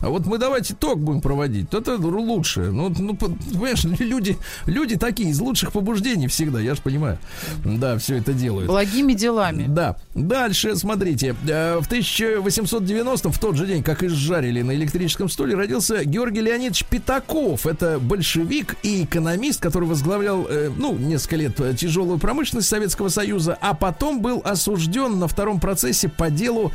[0.00, 2.70] А вот мы давайте ток будем проводить, то это лучше.
[2.70, 7.18] Ну, ну, по- понимаешь, люди, люди такие из лучших побуждений всегда, я же понимаю.
[7.64, 8.68] Да, все это делают.
[8.68, 9.64] Благими делами.
[9.68, 9.96] Да.
[10.14, 11.34] Дальше, смотрите.
[11.48, 16.84] Э, В 1890 в тот же день, как изжарили на электрическом стуле, родился Георгий Леонидович
[16.86, 17.66] Пятаков.
[17.66, 23.56] Это большевик и экономист, который возглавлял, э, ну, несколько лет э, тяжелую промышленность Советского Союза,
[23.60, 26.70] а потом был осужден на втором процессе по делу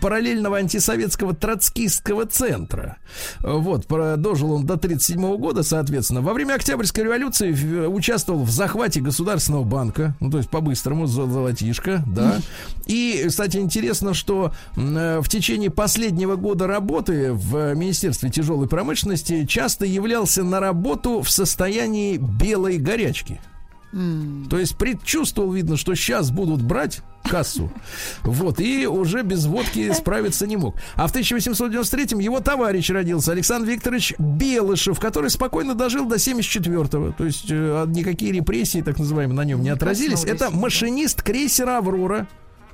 [0.00, 2.65] параллельного антисоветского троцкистского центра.
[3.42, 6.20] Э, Вот, про- дожил он до 1937 года, соответственно.
[6.22, 11.26] Во время Октябрьской революции в- участвовал в захвате Государственного банка, ну, то есть по-быстрому, зо-
[11.30, 12.40] золотишко, да.
[12.86, 19.84] И, кстати, интересно, что э, в течение последнего года работы в Министерстве тяжелой промышленности часто
[19.86, 23.40] являлся на работу в состоянии белой горячки.
[24.50, 27.72] То есть предчувствовал, видно, что сейчас будут брать кассу.
[28.22, 30.76] Вот, и уже без водки справиться не мог.
[30.94, 37.12] А в 1893-м его товарищ родился, Александр Викторович Белышев, который спокойно дожил до 74-го.
[37.12, 40.24] То есть э, никакие репрессии, так называемые, на нем не отразились.
[40.24, 42.28] Это машинист крейсера «Аврора»,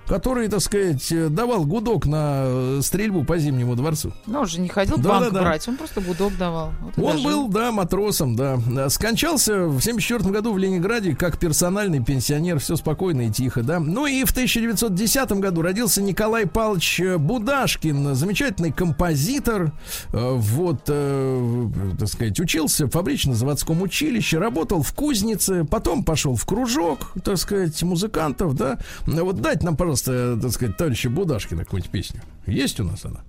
[0.06, 4.12] который, так сказать, э, давал гудок на э, стрельбу по Зимнему дворцу.
[4.26, 5.42] Ну, он же не ходил Да, банк да, да.
[5.42, 6.72] брать, он просто гудок давал.
[6.80, 8.58] Вот Он был, да, матросом, да.
[8.76, 12.58] Э, Скончался в 74 году в Ленинграде как персональный пенсионер.
[12.58, 13.78] Все спокойно и тихо, да.
[13.80, 19.72] Ну и в 1910 году родился Николай Павлович Будашкин, замечательный композитор.
[20.12, 27.38] Вот, так сказать, учился в фабрично-заводском училище, работал в кузнице, потом пошел в кружок, так
[27.38, 28.78] сказать, музыкантов, да.
[29.06, 32.22] Вот дать нам, пожалуйста, так сказать, товарища Будашкина какую-нибудь песню.
[32.46, 33.22] Есть у нас она?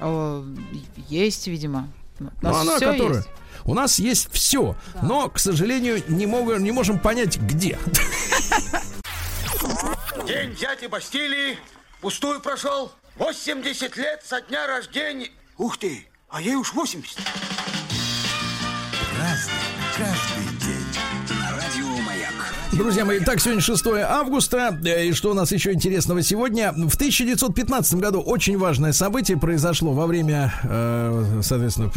[0.00, 0.44] О,
[1.08, 1.88] есть, видимо.
[2.20, 3.16] У Ну, нас она, которая...
[3.18, 3.28] есть.
[3.64, 7.78] У нас есть все, но, к сожалению, не, мог- не можем понять, где.
[10.26, 11.58] День дяди Бастилии
[12.00, 12.92] пустую прошел.
[13.16, 15.30] 80 лет со дня рождения.
[15.56, 17.16] Ух ты, а ей уж 80.
[19.96, 20.33] Каждый
[22.76, 24.76] Друзья мои, так, сегодня 6 августа.
[24.84, 26.72] Э, И что у нас еще интересного сегодня?
[26.72, 31.90] В 1915 году очень важное событие произошло во время, э, соответственно,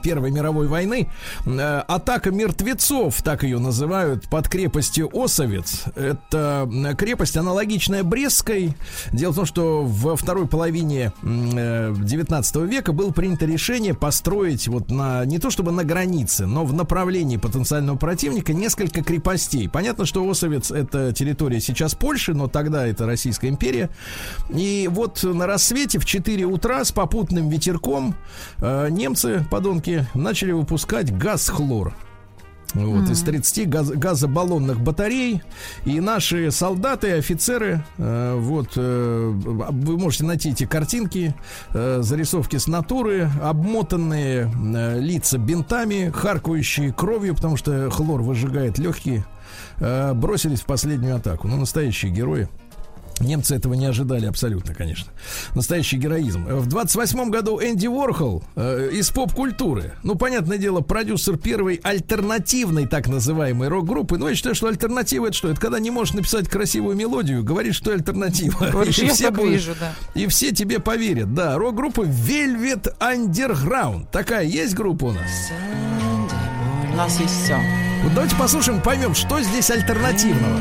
[0.00, 1.08] Первой мировой войны.
[1.46, 5.84] Э, Атака мертвецов, так ее называют, под крепостью Осовец.
[5.96, 8.76] Это крепость, аналогичная Брестской.
[9.12, 14.68] Дело в том, что во второй половине м, э, 19 века было принято решение построить
[14.68, 19.70] вот на, не то чтобы на границе, но в направлении потенциального противника несколько крепостей.
[19.70, 23.90] Понятно, что Осовец это территория сейчас Польши, но тогда это Российская империя.
[24.50, 28.14] И вот на рассвете в 4 утра с попутным ветерком
[28.58, 31.94] э, немцы, подонки, начали выпускать газ-хлор.
[32.74, 35.42] Вот, из 30 газ- газобаллонных батарей.
[35.84, 41.34] И наши солдаты офицеры, э, вот, э, вы можете найти эти картинки,
[41.74, 49.26] э, зарисовки с натуры, обмотанные э, лица бинтами, харкающие кровью, потому что хлор выжигает легкие,
[49.82, 51.48] э, бросились в последнюю атаку.
[51.48, 52.48] Ну, настоящие герои.
[53.20, 55.12] Немцы этого не ожидали абсолютно, конечно.
[55.54, 56.44] Настоящий героизм.
[56.44, 59.92] В 28 году Энди Уорхол э, из поп-культуры.
[60.02, 64.18] Ну, понятное дело, продюсер первой альтернативной так называемой рок-группы.
[64.18, 65.50] Но я считаю, что альтернатива это что?
[65.50, 68.66] Это когда не можешь написать красивую мелодию, говоришь, что альтернатива.
[68.72, 69.92] Говоришь, и, я все будут- вижу, да.
[70.14, 71.34] и все тебе поверят.
[71.34, 74.06] Да, рок-группа Velvet Underground.
[74.10, 76.11] Такая есть группа у нас?
[76.92, 77.58] У нас есть все.
[78.02, 80.58] Вот давайте послушаем, поймем, что здесь альтернативного.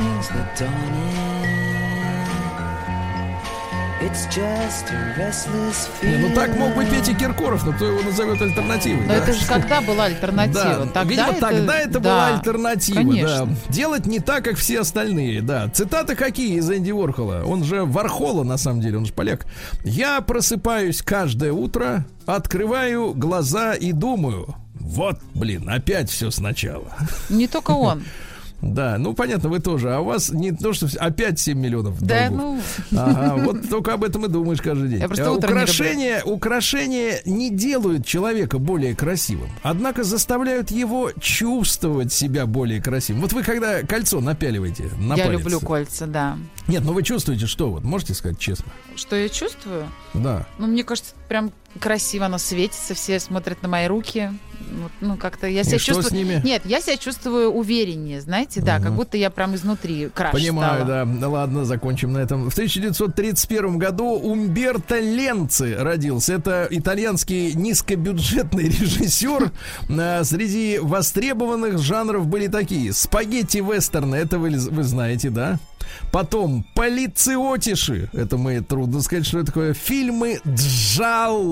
[6.01, 9.01] Не, ну так мог бы петь и Киркоров, но кто его назовет альтернативой?
[9.01, 9.15] Но да?
[9.15, 10.87] это же когда была альтернатива?
[10.93, 12.97] Да, видимо, тогда это да, была альтернатива.
[12.97, 13.45] Конечно.
[13.45, 13.73] Да.
[13.73, 15.41] Делать не так, как все остальные.
[15.41, 15.67] Да.
[15.67, 17.43] Цитаты какие из Энди Ворхола?
[17.45, 19.45] Он же Вархола, на самом деле, он же поляк.
[19.83, 24.55] Я просыпаюсь каждое утро, открываю глаза и думаю.
[24.81, 26.93] Вот, блин, опять все сначала.
[27.29, 28.03] Не только он.
[28.61, 29.91] Да, ну понятно, вы тоже.
[29.93, 31.99] А у вас не то, что опять 7 миллионов.
[31.99, 32.63] Да, долгов.
[32.91, 34.99] ну, Ага, вот только об этом и думаешь каждый день.
[34.99, 42.45] Я утром не украшения, украшения не делают человека более красивым, однако заставляют его чувствовать себя
[42.45, 43.23] более красивым.
[43.23, 46.37] Вот вы когда кольцо напяливаете на я палец- люблю кольца, да.
[46.67, 47.71] Нет, ну вы чувствуете что?
[47.71, 48.71] Вот можете сказать честно?
[48.95, 49.87] Что я чувствую?
[50.13, 50.45] Да.
[50.59, 54.31] Ну, мне кажется, прям красиво оно светится, все смотрят на мои руки.
[54.71, 56.09] Вот, ну, как-то я себя что чувствую...
[56.09, 56.41] с ними?
[56.45, 60.85] Нет, я себя чувствую увереннее, знаете, да, как будто я прям изнутри краше Понимаю, стала.
[60.85, 61.05] да.
[61.05, 62.49] Ну ладно, закончим на этом.
[62.49, 66.33] В 1931 году Умберто Ленци родился.
[66.33, 69.51] Это итальянский низкобюджетный режиссер.
[69.89, 72.93] А, Среди востребованных жанров были такие.
[72.93, 75.59] Спагетти-вестерны, это вы, вы знаете, да?
[76.11, 79.73] Потом полициотиши, это мы трудно сказать, что это такое.
[79.73, 80.39] Фильмы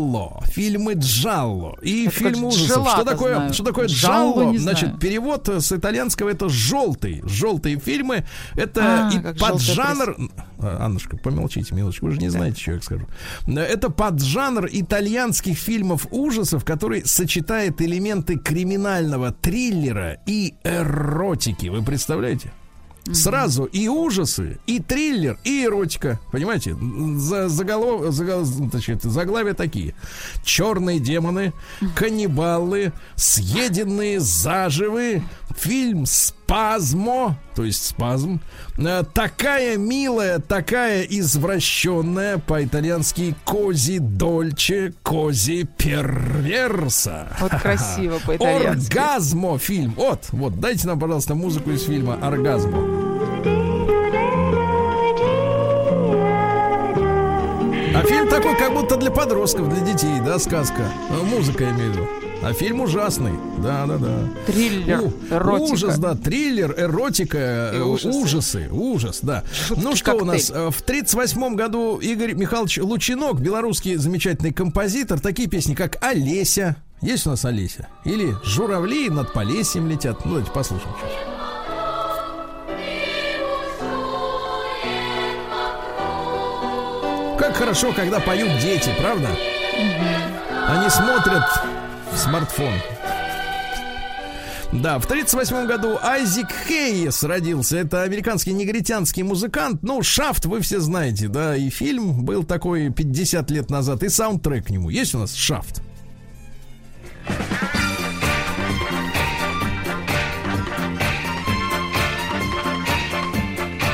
[0.09, 2.87] Джалло, фильмы Джалло и Это фильмы ужасов.
[2.89, 3.53] Что такое, знаю.
[3.53, 8.25] что такое Джалло Значит, перевод с итальянского это желтый, желтые фильмы.
[8.55, 10.15] Это А, и поджанр.
[10.59, 13.07] А, Аннушка, помолчите, милочка, вы же не знаете, что я скажу.
[13.47, 21.67] Это поджанр итальянских фильмов ужасов, который сочетает элементы криминального триллера и эротики.
[21.67, 22.51] Вы представляете?
[23.13, 26.19] Сразу и ужасы, и триллер, и эротика.
[26.31, 26.75] Понимаете?
[27.17, 29.95] За, заголов, загол- значит, заглавия такие.
[30.43, 31.53] Черные демоны,
[31.95, 35.23] каннибалы, съеденные заживы,
[35.55, 38.39] фильм Спазмо, то есть спазм.
[38.77, 47.27] Э, Такая милая, такая извращенная, по-итальянски кози дольче, кози перверса.
[47.39, 48.97] Вот красиво по-итальянски.
[48.97, 49.93] Оргазмо фильм.
[49.95, 52.77] Вот, вот, дайте нам, пожалуйста, музыку из фильма Оргазмо.
[57.95, 60.83] А фильм такой, как будто для подростков, для детей, да, сказка.
[61.09, 62.28] Э, Музыка, я имею в виду.
[62.41, 63.33] А фильм ужасный.
[63.57, 64.19] Да, да, да.
[64.47, 65.73] Триллер, У- эротика.
[65.73, 67.37] Ужас, да, триллер, эротика,
[67.73, 68.09] И э, ужасы.
[68.17, 69.43] ужасы, ужас, да.
[69.75, 70.25] ну что у коктейль.
[70.25, 70.49] нас?
[70.49, 76.77] э, В 38 году Игорь Михайлович Лучинок, белорусский замечательный композитор, такие песни, как «Олеся».
[77.01, 77.87] Есть у нас Олеся?
[78.05, 80.23] Или «Журавли над Полесьем летят».
[80.23, 80.93] Ну, давайте послушаем.
[81.01, 81.09] чуть.
[87.37, 89.29] Как хорошо, когда поют дети, правда?
[90.67, 91.43] Они смотрят
[92.19, 92.73] смартфон.
[94.73, 97.77] Да, в 1938 году Айзек Хейес родился.
[97.77, 99.81] Это американский негритянский музыкант.
[99.81, 104.67] Ну, Шафт вы все знаете, да, и фильм был такой 50 лет назад, и саундтрек
[104.67, 104.89] к нему.
[104.89, 105.81] Есть у нас Шафт?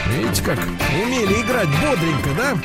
[0.10, 2.58] Видите, как умели играть бодренько, да?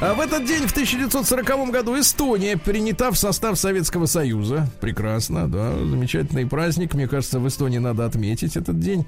[0.00, 4.68] А в этот день, в 1940 году, Эстония принята в состав Советского Союза.
[4.80, 6.94] Прекрасно, да, замечательный праздник.
[6.94, 9.06] Мне кажется, в Эстонии надо отметить этот день.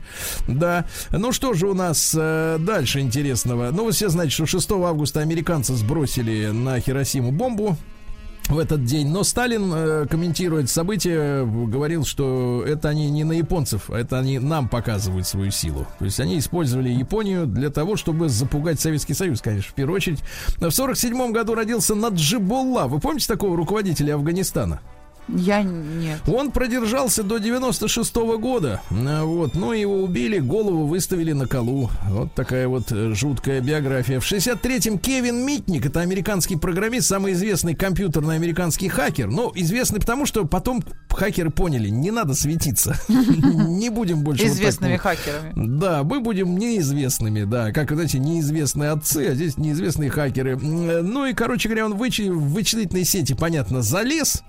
[0.48, 0.86] Да.
[1.12, 3.70] Ну что же у нас э, дальше интересного?
[3.70, 7.76] Ну, вы все знаете, что 6 августа американцы сбросили на Хиросиму бомбу
[8.50, 9.08] в этот день.
[9.08, 14.18] Но Сталин, э, комментируя это событие, говорил, что это они не на японцев, а это
[14.18, 15.86] они нам показывают свою силу.
[15.98, 20.20] То есть они использовали Японию для того, чтобы запугать Советский Союз, конечно, в первую очередь.
[20.58, 22.86] В 47 году родился Наджибулла.
[22.86, 24.80] Вы помните такого руководителя Афганистана?
[25.28, 26.20] Я нет.
[26.26, 28.80] Он продержался до 96 года.
[28.90, 31.90] А, Вот, ну его убили, голову выставили на колу.
[32.08, 34.18] Вот такая вот э, жуткая биография.
[34.20, 39.28] В 63-м Кевин Митник, это американский программист, самый известный компьютерный американский хакер.
[39.28, 42.96] Ну, известный потому, что потом хакеры поняли, не надо светиться.
[43.08, 45.52] Не будем больше Известными хакерами.
[45.54, 50.52] Да, мы будем неизвестными, да, как, знаете, неизвестные отцы, а здесь неизвестные хакеры.
[50.56, 54.42] Э, Ну и, короче говоря, он в вычи- в вычислительные сети, понятно, залез.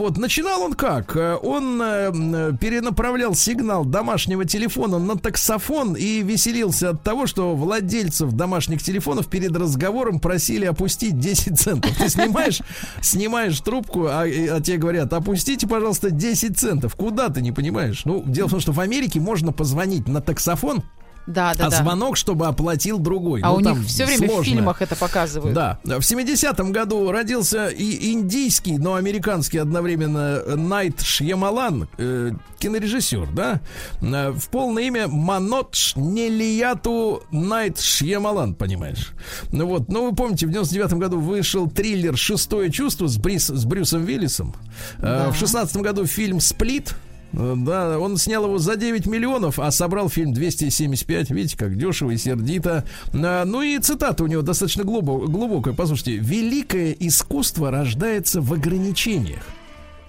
[0.00, 1.16] Э, вот, начинал он как?
[1.16, 8.32] Э, он э, перенаправлял сигнал домашнего телефона на таксофон и веселился от того, что владельцев
[8.32, 11.96] домашних телефонов перед разговором просили опустить 10 центов.
[11.96, 12.62] Ты снимаешь,
[13.00, 16.94] снимаешь трубку, а, а тебе говорят, опустите, пожалуйста, 10 центов.
[16.94, 18.02] Куда ты не понимаешь?
[18.04, 20.82] Ну, дело в том, что в Америке можно позвонить на таксофон,
[21.26, 21.76] да, да, а да.
[21.82, 23.40] звонок, чтобы оплатил другой.
[23.42, 24.42] А ну, у них все время сложно.
[24.42, 25.54] в фильмах это показывают.
[25.54, 25.78] Да.
[25.84, 33.60] В 70-м году родился и индийский, но американский одновременно Найт Шьямалан, э, кинорежиссер, да?
[34.00, 39.12] Э, В полное имя Манодж Нелияту Найт Шьямалан, понимаешь?
[39.52, 43.64] Ну вот, ну вы помните, в 99-м году вышел триллер «Шестое чувство» с, Брис, с
[43.64, 44.54] Брюсом Виллисом.
[44.98, 45.30] Э, Да.
[45.30, 50.08] В 16 году фильм «Сплит», Э, Да, он снял его за 9 миллионов, а собрал
[50.08, 51.30] фильм 275.
[51.30, 52.84] Видите, как дешево и сердито.
[53.12, 55.74] А, Ну и цитата у него достаточно глубо- глубокая.
[55.74, 56.16] Послушайте.
[56.16, 59.42] «Великое искусство рождается в ограничениях».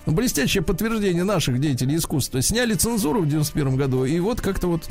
[0.08, 2.42] Блестящее подтверждение наших деятелей искусства.
[2.42, 4.90] Сняли цензуру в 91 году, и вот как-то вот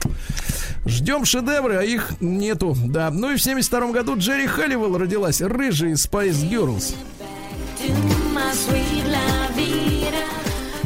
[0.87, 2.77] ждем шедевры, а их нету.
[2.87, 3.11] Да.
[3.11, 6.95] Ну и в 72 году Джерри Халливелл родилась, рыжий Spice Girls.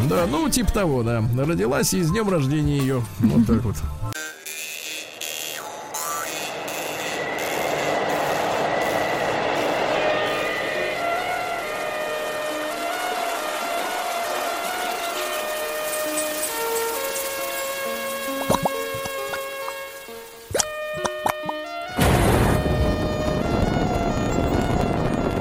[0.09, 1.25] Да, ну, типа того, да.
[1.37, 3.03] Родилась и с днем рождения ее.
[3.21, 3.77] Вот так вот.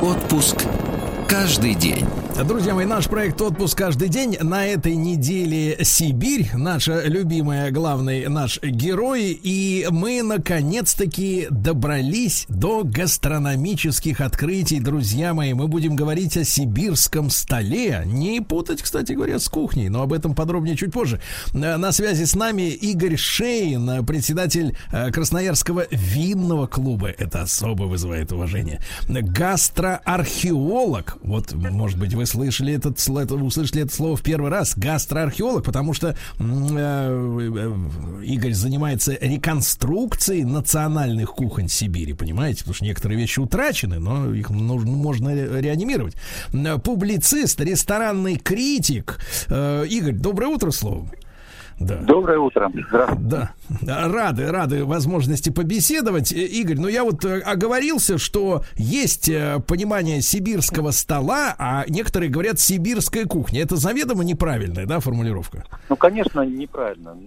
[0.01, 0.63] Отпуск
[1.27, 2.07] каждый день.
[2.33, 4.35] Друзья мои, наш проект «Отпуск каждый день».
[4.41, 9.39] На этой неделе Сибирь, наша любимая, главный наш герой.
[9.41, 15.53] И мы, наконец-таки, добрались до гастрономических открытий, друзья мои.
[15.53, 18.01] Мы будем говорить о сибирском столе.
[18.05, 21.21] Не путать, кстати говоря, с кухней, но об этом подробнее чуть позже.
[21.53, 27.09] Э, На связи с нами Игорь Шейн, э, председатель э, Красноярского винного клуба.
[27.09, 28.81] Это особо вызывает уважение.
[29.07, 31.17] Гастроархеолог.
[31.21, 34.73] Вот, может быть, вы слышали этот, сл- это- услышали это слово в первый раз.
[34.77, 42.59] Гастроархеолог, потому что э, э, Игорь занимается реконструкцией национальных кухонь Сибири, понимаете?
[42.59, 46.15] Потому что некоторые вещи утрачены, но их нужно, можно ре- реанимировать.
[46.83, 49.19] Публицист, ресторанный критик.
[49.49, 51.11] Э, Игорь, доброе утро, словом.
[51.79, 51.97] Да.
[51.97, 52.71] Доброе утро.
[52.89, 53.49] Здравствуйте.
[53.81, 56.31] Да, рады, рады возможности побеседовать.
[56.31, 62.29] Э, Игорь, ну я вот э, оговорился, что есть э, понимание сибирского стола, а некоторые
[62.29, 63.61] говорят сибирская кухня.
[63.61, 65.65] Это заведомо неправильная, да, формулировка?
[65.89, 67.17] Ну, конечно, неправильно.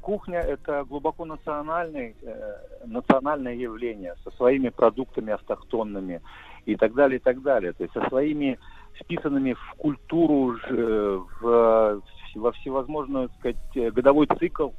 [0.00, 2.54] Кухня– это глубоко национальный, э,
[2.86, 6.20] национальное явление со своими продуктами автохтонными
[6.66, 7.72] и так далее, и так далее.
[7.72, 8.58] То есть со своими
[9.00, 12.00] вписанными в культуру, в,
[12.38, 14.70] во всевозможную, так сказать, э, годовой цикл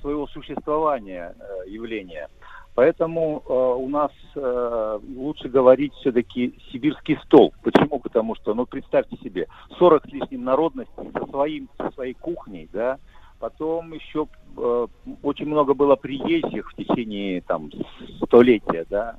[0.00, 2.28] своего существования э, явления.
[2.74, 7.52] Поэтому э, у нас э, лучше говорить все-таки сибирский стол.
[7.64, 7.98] Почему?
[7.98, 9.48] Потому что, ну, представьте себе,
[9.78, 12.98] 40 с лишним народностей со, своим, со своей кухней, да,
[13.40, 14.86] потом еще э,
[15.24, 17.68] очень много было приезжих в течение там
[18.22, 19.16] столетия, да,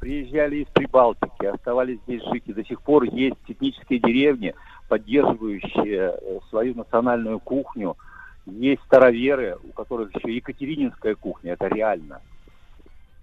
[0.00, 4.54] приезжали из Прибалтики, оставались здесь жить, и до сих пор есть этнические деревни,
[4.88, 7.96] поддерживающие э, свою национальную кухню,
[8.46, 12.20] есть староверы, у которых еще Екатерининская кухня, это реально.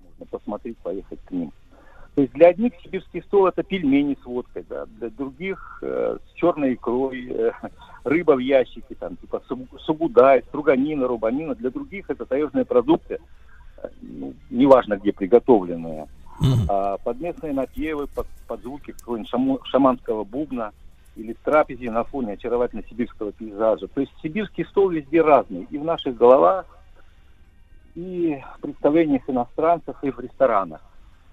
[0.03, 1.51] Можно посмотреть, поехать к ним.
[2.15, 6.33] То есть для одних сибирский стол это пельмени с водкой, да, для других э, с
[6.35, 7.51] черной икрой, э,
[8.05, 9.43] рыба в ящике, там, типа
[9.79, 11.55] сугудай, струганина, рубанина.
[11.55, 13.19] Для других это таежные продукты,
[13.77, 16.07] э, ну, неважно где приготовленные.
[16.67, 20.71] А под местные напевы, под, под звуки какого-нибудь шаманского бубна
[21.15, 23.87] или трапези на фоне очаровательного сибирского пейзажа.
[23.87, 25.67] То есть сибирский стол везде разный.
[25.69, 26.65] И в наших головах,
[27.95, 30.81] и в представлениях иностранцев, и в ресторанах.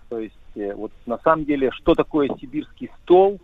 [0.09, 3.41] То есть э, вот на самом деле, что такое сибирский стол,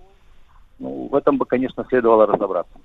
[0.78, 2.78] ну, в этом бы, конечно, следовало разобраться.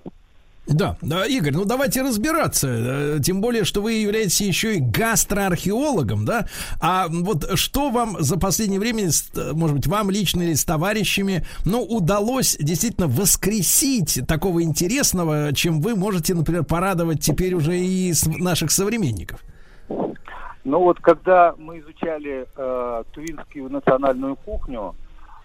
[0.65, 0.97] Да,
[1.27, 2.67] Игорь, ну давайте разбираться.
[2.69, 6.47] э, Тем более, что вы являетесь еще и гастроархеологом, да?
[6.79, 9.09] А вот что вам за последнее время,
[9.53, 15.95] может быть, вам лично или с товарищами, ну, удалось действительно воскресить такого интересного, чем вы
[15.95, 19.41] можете, например, порадовать теперь уже и наших современников?
[20.63, 24.95] Ну вот, когда мы изучали э, тувинскую национальную кухню,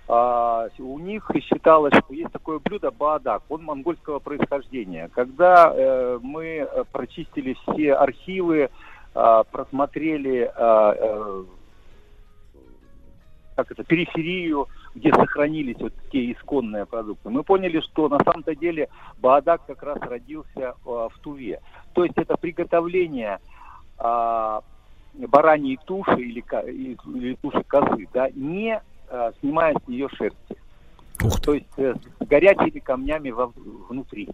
[0.09, 5.11] а, у них считалось, что есть такое блюдо баадак, он монгольского происхождения.
[5.15, 8.71] Когда э, мы э, прочистили все архивы,
[9.15, 11.45] а, просмотрели а, э,
[13.57, 17.29] как это, периферию, где сохранились вот те исконные продукты.
[17.29, 18.89] Мы поняли, что на самом-то деле
[19.19, 21.61] Баадак как раз родился в Туве.
[21.93, 23.41] То есть это приготовление
[23.99, 24.63] а,
[25.15, 28.81] бараньей туши или, или туши козы, да, не
[29.11, 30.57] а, снимая с нее шерсти.
[31.25, 33.53] Ух То есть э, с горячими камнями во,
[33.89, 34.29] внутри.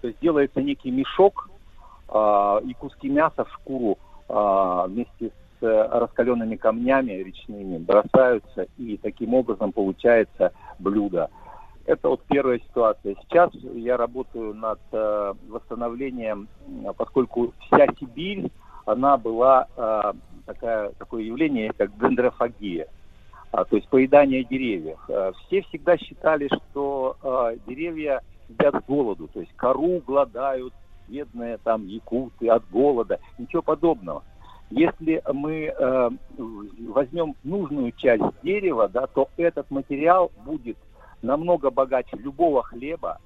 [0.00, 1.48] То есть делается некий мешок
[2.08, 3.98] э, и куски мяса в шкуру
[4.28, 11.30] э, вместе с э, раскаленными камнями речными бросаются, и таким образом получается блюдо.
[11.86, 13.16] Это вот первая ситуация.
[13.22, 16.48] Сейчас я работаю над э, восстановлением,
[16.98, 18.50] поскольку вся Сибирь,
[18.84, 20.12] она была э,
[20.44, 22.88] такая, такое явление, как дендрофагия
[23.52, 24.98] а, то есть поедание деревьев.
[25.08, 30.72] А, все всегда считали, что а, деревья едят с голоду, то есть кору гладают
[31.08, 34.22] бедные там якуты от голода, ничего подобного.
[34.70, 36.10] Если мы э,
[36.88, 40.76] возьмем нужную часть дерева, да, то этот материал будет
[41.22, 43.18] намного богаче любого хлеба,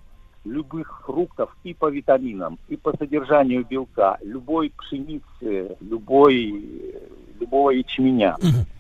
[0.45, 6.95] любых фруктов и по витаминам, и по содержанию белка, любой пшеницы, любой
[7.43, 8.37] любого ячменя.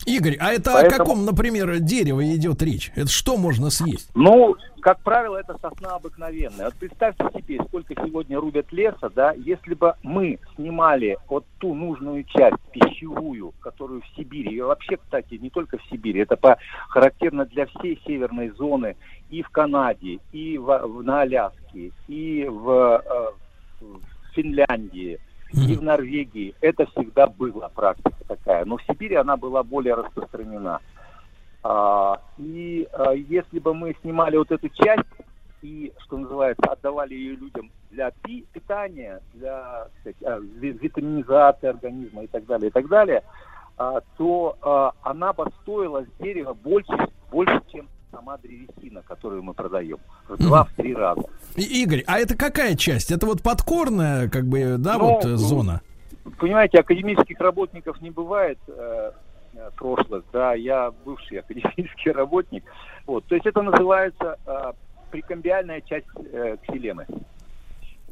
[0.06, 0.94] Игорь, а это Поэтому...
[0.94, 2.90] о каком, например, дереве идет речь?
[2.94, 4.08] Это что можно съесть?
[4.14, 6.66] Ну, как правило, это сосна обыкновенная.
[6.66, 12.24] Вот представьте себе, сколько сегодня рубят леса, да, если бы мы снимали вот ту нужную
[12.24, 16.58] часть пищевую, которую в Сибири, и вообще, кстати, не только в Сибири, это по,
[16.88, 18.96] характерно для всей северной зоны,
[19.30, 23.30] и в Канаде, и в, в, на Аляске, и в, э,
[23.80, 25.20] в Финляндии,
[25.52, 30.80] и в Норвегии это всегда была практика такая, но в Сибири она была более распространена.
[31.62, 35.06] А, и а, если бы мы снимали вот эту часть
[35.62, 42.26] и, что называется, отдавали ее людям для пи- питания, для кстати, а, витаминизации организма и
[42.26, 43.22] так далее, и так далее,
[43.76, 46.92] а, то а, она бы стоила с дерева больше,
[47.30, 49.98] больше, чем сама древесина, которую мы продаем.
[50.28, 51.22] В два-три раза.
[51.56, 53.10] И, Игорь, а это какая часть?
[53.10, 55.80] Это вот подкорная, как бы, да, ну, вот э, зона?
[56.38, 59.12] Понимаете, академических работников не бывает э,
[59.54, 62.64] э прошлых, да, я бывший академический работник.
[63.06, 64.72] Вот, то есть это называется э,
[65.10, 67.06] прикомбиальная часть э, ксилемы.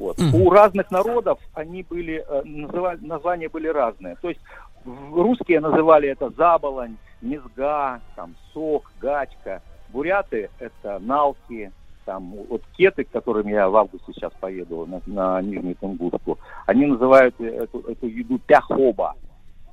[0.00, 0.18] Вот.
[0.18, 0.34] Mm-hmm.
[0.34, 4.16] У разных народов они были, э, называли, названия были разные.
[4.16, 4.40] То есть
[4.84, 9.62] русские называли это заболонь, мезга, там, сок, гачка.
[9.92, 11.72] Буряты– это налки,
[12.04, 16.86] там, вот кеты, к которым я в августе сейчас поеду на, на Нижнюю Тунгуску, они
[16.86, 19.14] называют эту, эту еду пяхоба.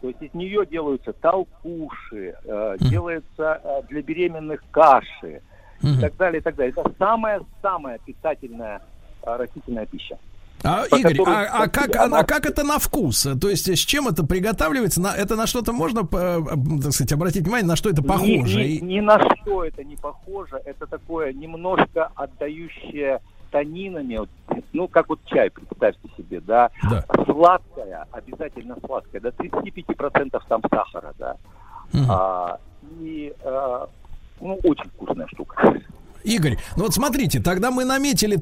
[0.01, 5.41] То есть из нее делаются толкуши, э, делается э, для беременных каши
[5.81, 6.73] и так далее, и так далее.
[6.75, 8.81] Это самая-самая питательная
[9.23, 10.17] э, растительная пища.
[10.63, 13.27] А, Игорь, а, а, как, а, а как это на вкус?
[13.39, 15.01] То есть с чем это приготавливается?
[15.01, 18.63] На, это на что-то можно, так сказать, обратить внимание, на что это похоже?
[18.63, 20.59] Ни, ни, ни на что это не похоже.
[20.65, 24.19] Это такое немножко отдающее танинами,
[24.73, 27.03] ну, как вот чай, представьте себе, да, да.
[27.25, 31.37] сладкая, обязательно сладкая, до 35% там сахара, да,
[31.93, 32.03] угу.
[32.09, 32.59] а,
[32.99, 33.87] и, а,
[34.41, 35.81] ну, очень вкусная штука.
[36.23, 38.35] Игорь, ну вот смотрите, тогда мы наметили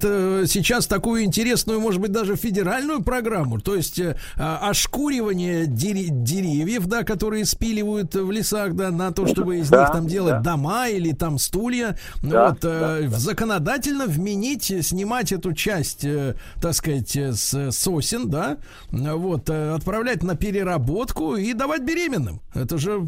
[0.45, 6.87] сейчас такую интересную, может быть, даже федеральную программу, то есть э, а, ошкуривание дерев- деревьев,
[6.87, 10.51] да, которые спиливают в лесах, да, на то, чтобы из да, них там делать да.
[10.51, 11.97] дома или там стулья.
[12.23, 18.57] Да, вот, э, да, законодательно вменить, снимать эту часть, э, так сказать, с сосен, да,
[18.91, 22.41] вот, отправлять на переработку и давать беременным.
[22.53, 23.07] Это же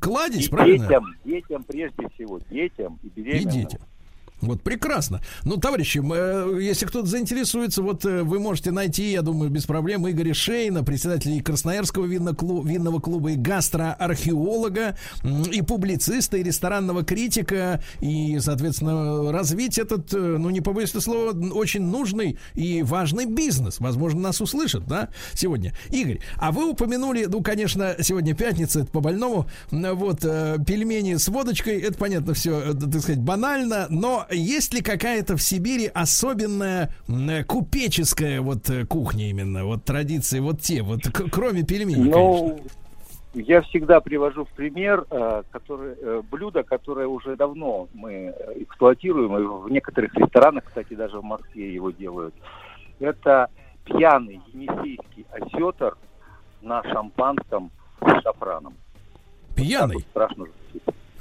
[0.00, 0.86] кладезь, и правильно?
[0.86, 3.48] Детям, детям прежде всего, детям и беременным.
[3.48, 3.80] И детям.
[4.42, 5.20] Вот прекрасно.
[5.44, 10.08] Ну, товарищи, э, если кто-то заинтересуется, вот э, вы можете найти, я думаю, без проблем
[10.08, 14.96] Игоря Шейна, председателя Красноярского винного клуба и гастроархеолога,
[15.52, 21.52] и публициста, и ресторанного критика, и, соответственно, развить этот, э, ну, не побоюсь этого слова,
[21.52, 23.78] очень нужный и важный бизнес.
[23.78, 25.72] Возможно, нас услышат, да, сегодня.
[25.90, 31.78] Игорь, а вы упомянули, ну, конечно, сегодня пятница, это по больному, вот, пельмени с водочкой,
[31.78, 36.90] это, понятно, все, так сказать, банально, но есть ли какая-то в Сибири особенная
[37.46, 42.70] купеческая вот э, кухня именно, вот традиции, вот те, вот кроме пельменей, ну, конечно?
[43.34, 49.42] Я всегда привожу в пример э, который, э, блюдо, которое уже давно мы эксплуатируем, и
[49.42, 52.34] в некоторых ресторанах, кстати, даже в Москве его делают.
[53.00, 53.48] Это
[53.84, 55.96] пьяный енисейский осетр
[56.60, 57.70] на шампанском
[58.00, 58.74] с шафраном.
[59.54, 59.96] Пьяный?
[59.96, 60.46] Вот страшно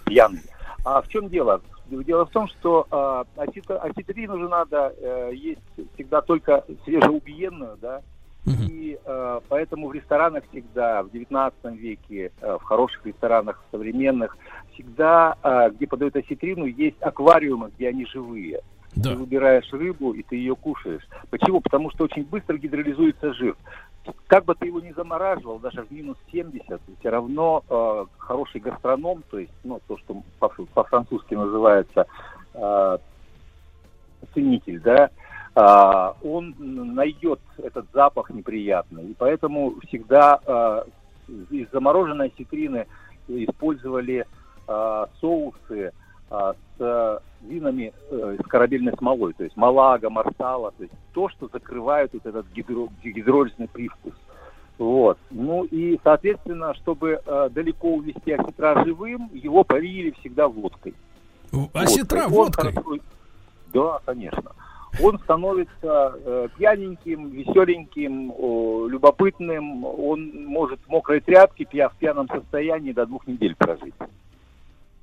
[0.06, 0.42] Пьяный.
[0.84, 1.62] А в чем дело?
[1.92, 5.62] Дело в том, что э, осетрин уже надо э, есть
[5.94, 8.02] всегда только свежеубиенную, да,
[8.46, 14.36] И э, поэтому в ресторанах всегда, в 19 веке, э, в хороших ресторанах современных,
[14.74, 18.62] всегда, э, где подают осетрину, есть аквариумы, где они живые.
[18.96, 19.12] Да.
[19.12, 21.08] Ты выбираешь рыбу, и ты ее кушаешь.
[21.30, 21.62] Почему?
[21.62, 23.56] Потому что очень быстро гидролизуется жир.
[24.28, 29.24] Как бы ты его ни замораживал, даже в минус 70, все равно э, хороший гастроном,
[29.30, 32.08] то есть ну, то, что по- по-французски называется
[32.54, 32.98] э,
[34.34, 35.12] ценитель, да,
[35.54, 39.08] а, он найдет этот запах неприятный.
[39.08, 40.86] И поэтому всегда а,
[41.28, 42.88] из замороженной осетрины
[43.28, 44.26] использовали
[44.68, 45.92] а, соусы
[46.78, 52.12] с винами э, с корабельной смолой, то есть малага, марсала, то есть то, что закрывает
[52.14, 54.14] вот этот гидро, гидролизный привкус.
[54.78, 55.18] Вот.
[55.30, 60.94] Ну и, соответственно, чтобы э, далеко увести осетра живым, его парили всегда водкой.
[61.74, 62.72] Осетра водкой.
[62.74, 62.98] хорошо-
[63.74, 64.52] Да, конечно.
[65.02, 69.86] Он становится э, пьяненьким, веселеньким, о, любопытным.
[69.86, 73.94] Он может в мокрой тряпке, пья в пьяном состоянии до двух недель прожить.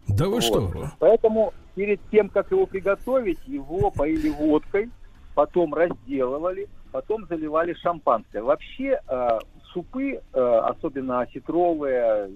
[0.08, 0.42] Да вы Вот.
[0.44, 0.72] что?
[0.98, 4.90] Поэтому перед тем, как его приготовить, его поили водкой,
[5.34, 8.42] потом разделывали, потом заливали шампанское.
[8.42, 9.38] Вообще э,
[9.72, 12.30] супы, э, особенно осетровые,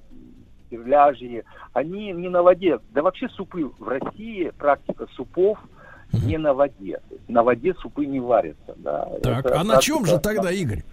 [0.71, 2.79] кирляжьи, они не на воде.
[2.91, 5.59] Да вообще супы в России, практика супов
[6.13, 7.01] не на воде.
[7.29, 8.75] На воде супы не варятся.
[8.77, 9.09] Да.
[9.23, 10.85] Так, Это а на чем же тогда, Игорь?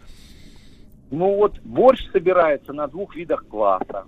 [1.11, 4.05] ну вот борщ собирается на двух видах кваса.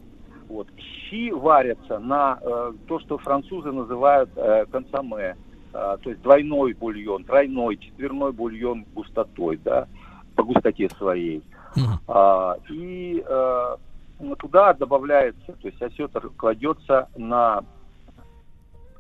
[0.52, 0.68] Вот.
[0.78, 5.38] Щи варятся на э, то, что французы называют э, консоме.
[5.74, 9.88] Э, то есть двойной бульон, тройной, четверной бульон густотой, да,
[10.36, 11.42] по густоте своей.
[11.76, 12.00] Мгм.
[12.08, 13.76] А, и э,
[14.20, 17.64] ну, туда добавляется, то есть осетр кладется на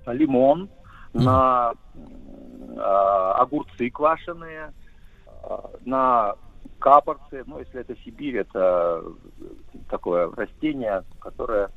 [0.07, 0.69] лимон,
[1.13, 1.25] Мгм.
[1.25, 1.73] на
[2.77, 4.71] а, огурцы квашеные,
[5.43, 6.35] а, на
[6.81, 7.43] капорцы.
[7.45, 9.03] Ну, если это Сибирь, это
[9.89, 11.69] такое растение, которое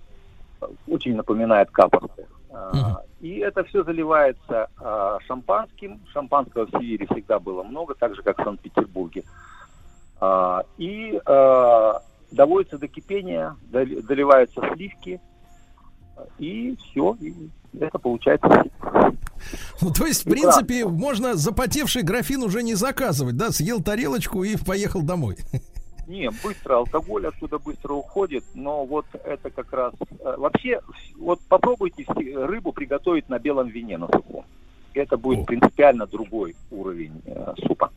[0.88, 2.26] очень напоминает капорцы.
[2.50, 2.98] Мгм.
[3.20, 6.00] И это все заливается а, шампанским.
[6.12, 9.22] Шампанского в Сибири всегда было много, так же, как в Санкт-Петербурге.
[10.20, 11.20] А, И
[12.32, 15.20] доводится до кипения, дол- доливаются сливки,
[16.38, 18.64] и все, и это получается.
[19.80, 23.51] Ну, то есть, в И принципе, можно запотевший графин уже не заказывать, да?
[23.51, 25.36] Съел тарелочку и поехал домой.
[26.07, 29.95] Не, быстро, алкоголь оттуда быстро уходит, но вот это как раз...
[30.20, 30.80] э, Вообще,
[31.16, 34.45] вот попробуйте рыбу приготовить на белом вине на сухом.
[34.92, 37.90] Это будет принципиально другой уровень э, супа.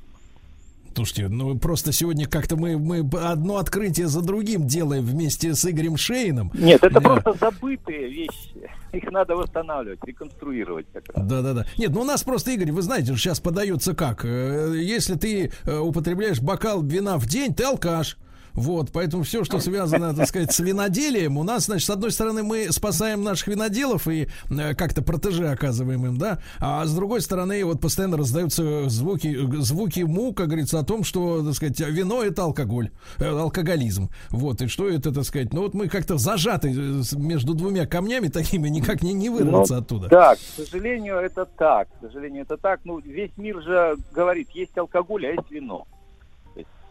[0.98, 5.96] Слушайте, ну просто сегодня как-то мы, мы одно открытие за другим делаем вместе с Игорем
[5.96, 6.50] Шейном.
[6.56, 8.68] Нет, это просто забытые вещи.
[8.94, 11.28] Их надо восстанавливать, реконструировать как раз.
[11.28, 11.66] Да, да, да.
[11.78, 14.26] Нет, ну у нас просто, Игорь, вы знаете, сейчас подается как?
[14.26, 18.18] Э, Если ты э, употребляешь бокал вина в день, ты алкаш.
[18.58, 22.42] Вот, поэтому все, что связано, так сказать, с виноделием, у нас, значит, с одной стороны,
[22.42, 27.64] мы спасаем наших виноделов и э, как-то протеже оказываем им, да, а с другой стороны,
[27.64, 32.42] вот постоянно раздаются звуки, звуки му, как говорится, о том, что, так сказать, вино это
[32.42, 32.90] алкоголь,
[33.20, 34.10] э, алкоголизм.
[34.32, 38.30] Вот, и что это, так сказать, ну вот мы как-то зажаты э, между двумя камнями
[38.30, 40.08] такими, никак не, не вырваться Ну, оттуда.
[40.10, 41.90] Да, к сожалению, это так.
[41.90, 42.80] К сожалению, это так.
[42.86, 45.86] Ну, весь мир же говорит, есть алкоголь, а есть вино.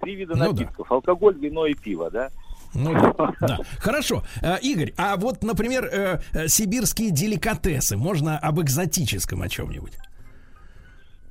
[0.07, 0.61] Три вида Ну да.
[0.61, 0.93] напитков.
[0.93, 2.31] Алкоголь, вино и пиво, да?
[2.75, 3.59] Ну да, да.
[3.81, 4.23] Хорошо.
[4.41, 7.97] А, Игорь, а вот, например, э, э, сибирские деликатесы.
[7.97, 9.95] Можно об экзотическом о чем-нибудь?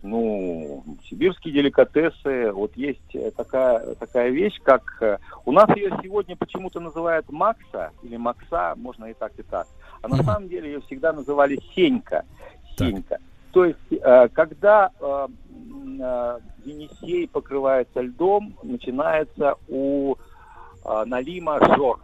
[0.04, 4.98] Ну, сибирские деликатесы, вот есть э, такая, такая вещь, как...
[5.02, 9.68] э, У нас ее сегодня почему-то называют Макса или Макса, можно и так, и так.
[10.02, 12.26] А на самом деле ее всегда называли Сенька.
[12.76, 12.90] Так.
[12.90, 13.20] Сенька.
[13.56, 15.28] То есть, э, когда э, э,
[16.64, 20.16] Енисей покрывается льдом, начинается у
[20.84, 22.00] э, Налима жор.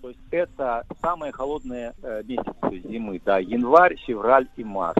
[0.00, 4.98] То есть это самые холодные э, месяцы зимы, да, январь, февраль и март.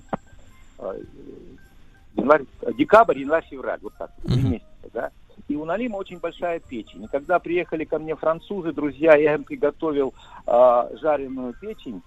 [0.78, 1.00] Э,
[2.14, 2.44] январь,
[2.76, 4.50] декабрь, январь, февраль, вот так, три Мгм.
[4.52, 5.10] месяца, да.
[5.48, 7.04] И у Налима очень большая печень.
[7.04, 10.14] И когда приехали ко мне французы, друзья, я им приготовил
[10.46, 12.02] а, жареную печень,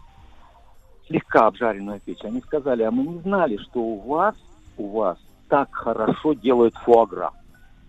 [1.07, 2.29] слегка обжаренную печень.
[2.29, 4.35] Они сказали, а мы не знали, что у вас,
[4.77, 5.17] у вас
[5.47, 7.31] так хорошо делают фуагра.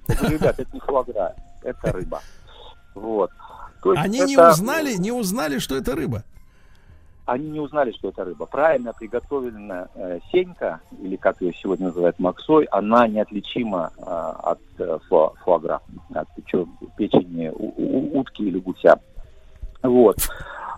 [0.08, 2.20] Говорю, ребят, это не фуагра, это рыба.
[2.94, 3.30] Вот.
[3.96, 6.22] Они не это- узнали, не узнали, что это рыба.
[7.26, 8.46] они не узнали, что это рыба.
[8.46, 14.98] Правильно приготовленная э, сенька, или как ее сегодня называют максой, она неотличима э, от э,
[15.10, 15.80] фуа- фуагра,
[16.14, 19.00] от печё- печени у- у- утки или гуся.
[19.82, 20.16] Вот.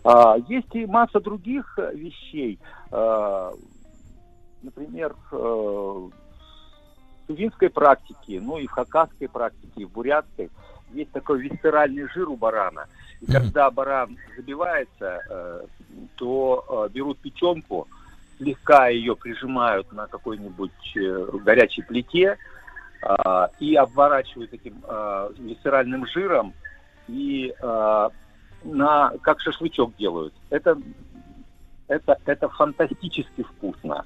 [0.04, 2.58] А, есть и масса других э, вещей.
[2.92, 3.52] Э,
[4.62, 6.08] например, э,
[7.28, 10.50] тувинской практике, ну и в хакасской практике, и в бурятской
[10.92, 12.86] есть такой висцеральный жир у барана.
[13.20, 15.66] И когда баран забивается, э,
[16.16, 17.86] то э, берут печенку,
[18.38, 22.38] слегка ее прижимают на какой-нибудь э, горячей плите
[23.02, 26.54] а, и обворачивают этим э, висцеральным жиром
[27.06, 28.08] и э,
[28.64, 30.34] на как шашлычок делают.
[30.50, 30.78] Это
[31.86, 34.04] это это фантастически вкусно.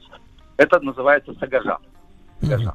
[0.56, 1.78] Это называется сагажа.
[2.40, 2.74] Сагажа.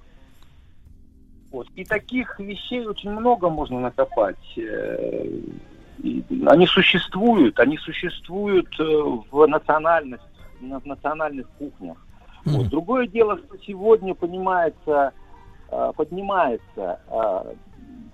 [1.51, 1.67] Вот.
[1.75, 4.35] И таких вещей очень много можно накопать.
[4.57, 5.25] Э,
[6.03, 8.83] и Они существуют, они существуют э,
[9.31, 10.19] в национальных,
[10.61, 11.97] на- в национальных кухнях.
[12.45, 12.61] Вот.
[12.61, 12.69] Мгм.
[12.69, 15.11] Другое дело, что сегодня понимается,
[15.71, 16.99] э, поднимается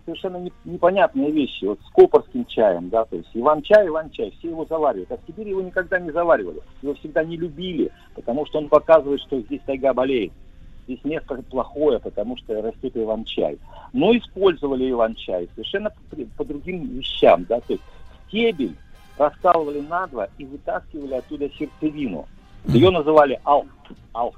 [0.05, 1.65] совершенно не- непонятные вещи.
[1.65, 5.11] Вот с копорским чаем, да, то есть Иван-чай, Иван-чай, все его заваривают.
[5.11, 6.59] А в Сибири его никогда не заваривали.
[6.81, 10.33] Его всегда не любили, потому что он показывает, что здесь тайга болеет.
[10.85, 13.57] Здесь место плохое, потому что растет иван-чай.
[13.93, 17.83] Но использовали иван-чай совершенно по, по другим вещам, да, то есть
[18.27, 18.75] стебель
[19.17, 22.27] раскалывали на два и вытаскивали оттуда сердцевину.
[22.65, 23.67] Ее называли алф.
[24.13, 24.35] алф.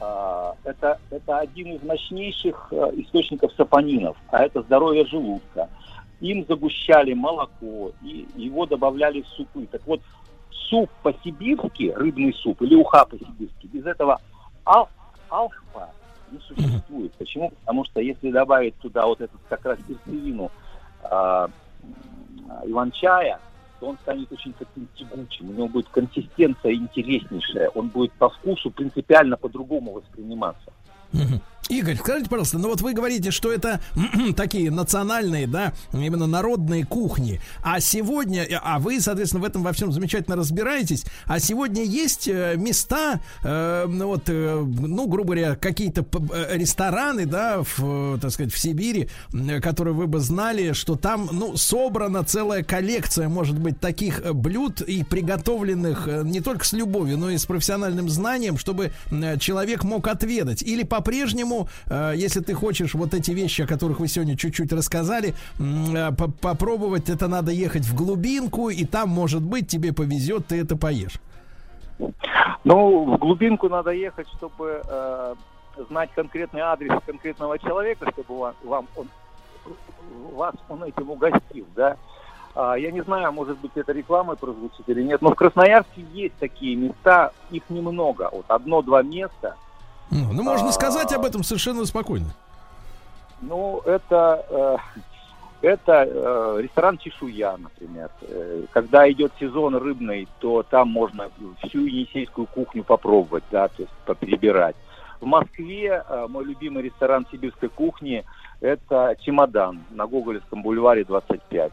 [0.00, 5.68] А, Это, это один из мощнейших э, источников сапонинов, а это здоровье желудка.
[6.20, 9.66] Им загущали молоко, и его добавляли в супы.
[9.70, 10.00] Так вот,
[10.50, 14.20] суп по-сибирски, рыбный суп или уха по-сибирски, без этого
[14.64, 14.88] ал-
[15.32, 15.92] алфа
[16.30, 17.12] не существует.
[17.14, 17.50] Почему?
[17.60, 20.50] Потому что если добавить туда вот эту как раз сердцевину
[21.10, 21.52] м,
[22.64, 23.38] иван-чая,
[23.80, 28.70] то он станет очень таким тягучим, у него будет консистенция интереснейшая, он будет по вкусу
[28.70, 30.72] принципиально по-другому восприниматься.
[31.68, 33.80] Игорь, скажите, пожалуйста, ну вот вы говорите, что это
[34.36, 37.40] такие национальные, да, именно народные кухни.
[37.62, 41.04] А сегодня, а вы, соответственно, в этом во всем замечательно разбираетесь.
[41.26, 47.26] А сегодня есть э, места, э, ну вот, э, ну, грубо говоря, какие-то э, рестораны,
[47.26, 51.56] да, в, э, так сказать, в Сибири, э, которые вы бы знали, что там, ну,
[51.56, 57.18] собрана целая коллекция, может быть, таких э, блюд и приготовленных э, не только с любовью,
[57.18, 60.62] но и с профессиональным знанием, чтобы э, человек мог отведать.
[60.62, 61.51] Или по-прежнему,
[61.90, 66.30] э, если ты хочешь вот эти вещи, о которых вы сегодня чуть-чуть рассказали, э, по-
[66.30, 71.20] попробовать, это надо ехать в глубинку, и там, может быть, тебе повезет, ты это поешь.
[72.64, 75.34] Ну, в глубинку надо ехать, чтобы э,
[75.88, 79.08] знать конкретный адрес конкретного человека, чтобы вам, вам он,
[80.32, 81.96] вас он этим угостил, да.
[82.54, 86.34] А, я не знаю, может быть, это рекламой прозвучит или нет, но в Красноярске есть
[86.38, 89.56] такие места, их немного, вот одно-два места.
[90.12, 90.72] Ну, ну, можно А.
[90.72, 92.26] сказать об этом совершенно спокойно.
[93.40, 94.76] Ну, это, э,
[95.62, 98.10] это э, ресторан Чешуя, например.
[98.20, 101.30] Э, когда идет сезон рыбный, то там можно
[101.64, 104.76] всю енисейскую кухню попробовать, да, то есть поперебирать.
[105.20, 108.24] В Москве мой любимый ресторан сибирской кухни–
[108.60, 111.72] это «Чемодан» на Гоголевском бульваре 25.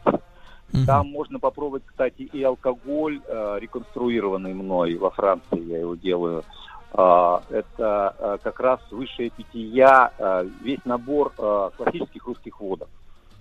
[0.72, 0.86] Мгм.
[0.86, 6.44] Там можно попробовать, кстати, и алкоголь, э, реконструированный мной во Франции, я его делаю.
[6.92, 11.32] А, это э, как раз высшее питья, э, весь набор
[11.76, 12.88] классических русских водок.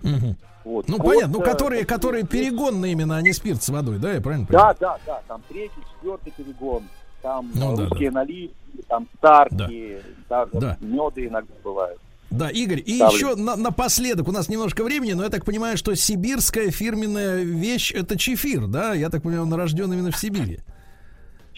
[0.03, 0.35] Мгм.
[0.63, 0.87] Вот.
[0.87, 4.21] Ну, Кот, понятно, ну, которые, которые перегонные именно, а не спирт с водой, да, я
[4.21, 4.75] правильно понимаю?
[4.79, 6.83] Да, да, да, там третий, четвертый перегон,
[7.21, 8.55] там Ну, э, да, русские наливки,
[8.87, 9.97] там старки,
[10.29, 10.77] даже Да.
[10.81, 11.99] меды иногда бывают.
[12.29, 13.15] Да, Игорь, и Ставлю.
[13.17, 17.91] еще на- напоследок, у нас немножко времени, но я так понимаю, что сибирская фирменная вещь
[17.91, 18.93] это чефир, да?
[18.93, 20.59] Я так понимаю, он рожден именно в Сибири.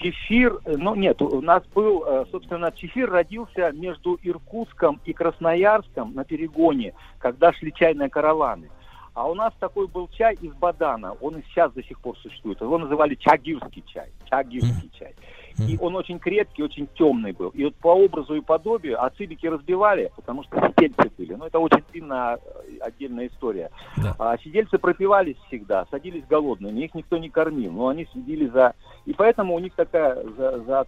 [0.02, 6.14] Чефир, э, ну нет, у нас был, э, собственно, чефир родился между Иркутском и Красноярском
[6.14, 8.70] на перегоне, когда шли чайные караваны.
[9.14, 12.62] А у нас такой был чай из бадана, он и сейчас до сих пор существует.
[12.62, 15.14] Его называли чагирский чай, чагирский чай.
[15.58, 17.50] И он очень крепкий, очень темный был.
[17.50, 21.34] И вот по образу и подобию ацибики разбивали, потому что сидельцы были.
[21.34, 23.70] Ну, это очень длинная э, отдельная история.
[23.98, 24.16] Да.
[24.20, 28.74] А сидельцы пропивались всегда, садились голодными, их никто не кормил, но они следили за...
[29.06, 30.86] И поэтому у них такая за, за,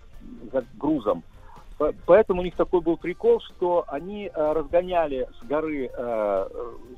[0.52, 1.24] за грузом.
[1.78, 6.48] По- Поэтому у них такой был прикол, что они э, разгоняли с горы э,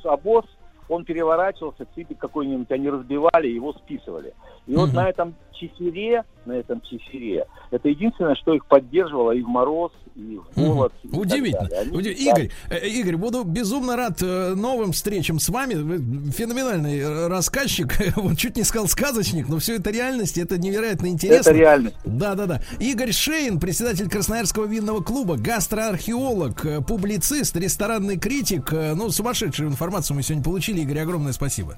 [0.04, 0.46] обоз,
[0.88, 4.34] он переворачивался, ципик какой-нибудь они разбивали, его списывали.
[4.68, 4.96] И вот Мгм.
[4.96, 10.38] на этом чифере, на этом чифере, это единственное, что их поддерживало и в мороз, и
[10.38, 10.94] в голод.
[11.04, 11.70] и так Удивительно.
[11.80, 15.74] Они Уди- всегда- Игорь, э, Игорь, буду безумно рад э, новым встречам с вами.
[15.76, 17.94] Вы феноменальный э, рассказчик.
[18.16, 21.50] Вот чуть не сказал сказочник, но все это реальность, это невероятно интересно.
[21.50, 21.96] Это реальность.
[22.06, 22.62] Да, да, да.
[22.80, 28.72] Игорь Шейн, председатель Красноярского винного клуба, гастроархеолог, э, публицист, ресторанный критик.
[28.74, 30.82] Э, Ну, сумасшедшую информацию мы сегодня получили.
[30.82, 31.76] Игорь, огромное спасибо.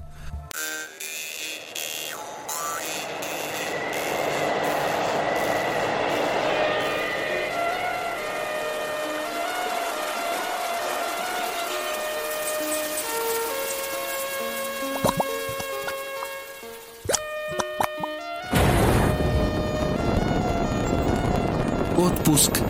[22.38, 22.60] Отпуск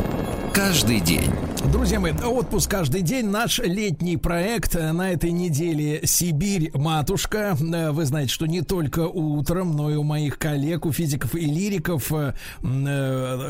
[0.55, 1.31] каждый день.
[1.71, 3.29] Друзья мои, отпуск каждый день.
[3.29, 7.55] Наш летний проект на этой неделе «Сибирь, матушка».
[7.61, 12.11] Вы знаете, что не только утром, но и у моих коллег, у физиков и лириков
[12.11, 12.33] э,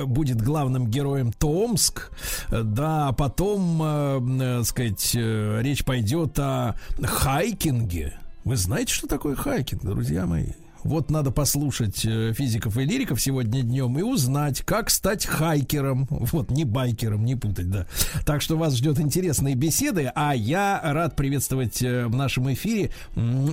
[0.07, 2.11] будет главным героем Томск.
[2.51, 8.14] Да, потом, э, сказать, э, речь пойдет о хайкинге.
[8.43, 10.49] Вы знаете, что такое хайкинг, друзья мои?
[10.85, 16.07] Вот надо послушать э, физиков и лириков сегодня днем и узнать, как стать хайкером.
[16.11, 17.87] Вот, не байкером, не путать, да.
[18.24, 20.11] Так что вас ждет интересные беседы.
[20.14, 22.91] А я рад приветствовать э, в нашем эфире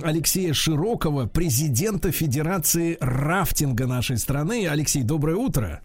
[0.02, 4.66] Алексея Широкого, президента Федерации рафтинга нашей страны.
[4.68, 5.82] Алексей, доброе утро.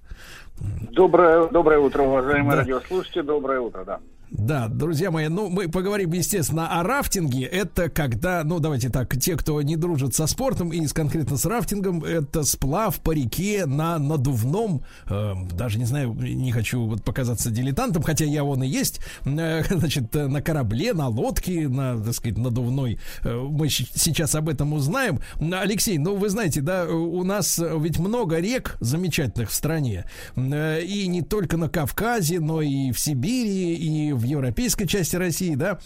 [0.91, 2.57] Доброе, доброе утро, уважаемые да.
[2.57, 3.21] радиослушатели.
[3.21, 3.99] Доброе утро, да.
[4.31, 7.43] Да, друзья мои, ну мы поговорим, естественно, о рафтинге.
[7.43, 12.01] Это когда, ну давайте так, те, кто не дружит со спортом и конкретно с рафтингом,
[12.05, 18.03] это сплав по реке на надувном, э, даже не знаю, не хочу вот показаться дилетантом,
[18.03, 22.99] хотя я он и есть, э, значит, на корабле, на лодке, на, так сказать, надувной.
[23.23, 25.19] Э, мы сейчас об этом узнаем.
[25.39, 30.05] Алексей, ну вы знаете, да, у нас ведь много рек замечательных в стране,
[30.37, 35.55] э, и не только на Кавказе, но и в Сибири, и в европейской части России,
[35.55, 35.79] да,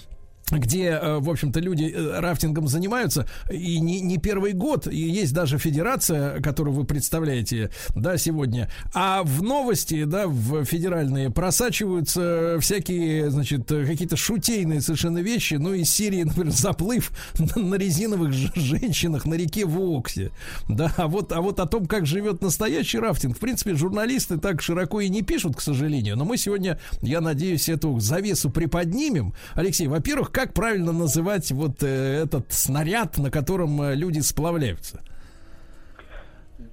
[0.52, 5.34] где, э, в общем-то, люди э, рафтингом занимаются, и не, не первый год, и есть
[5.34, 8.70] даже федерация, которую вы представляете, да, сегодня.
[8.94, 15.90] А в новости, да, в федеральные просачиваются всякие, значит, какие-то шутейные совершенно вещи, ну, из
[15.90, 17.12] серии, например, заплыв
[17.56, 20.32] на резиновых женщинах на реке Воксе,
[20.70, 24.62] да, а вот, а вот о том, как живет настоящий рафтинг, в принципе, журналисты так
[24.62, 29.34] широко и не пишут, к сожалению, но мы сегодня, я надеюсь, эту завесу приподнимем.
[29.56, 35.00] Алексей, во-первых, как правильно называть вот э, этот снаряд, на котором э, люди сплавляются?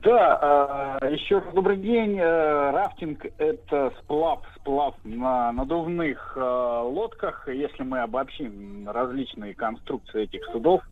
[0.02, 2.18] Да, э, еще раз добрый день.
[2.18, 7.46] Э, рафтинг– это сплав, сплав на надувных лодках.
[7.46, 10.82] Если мы обобщим различные конструкции этих судов,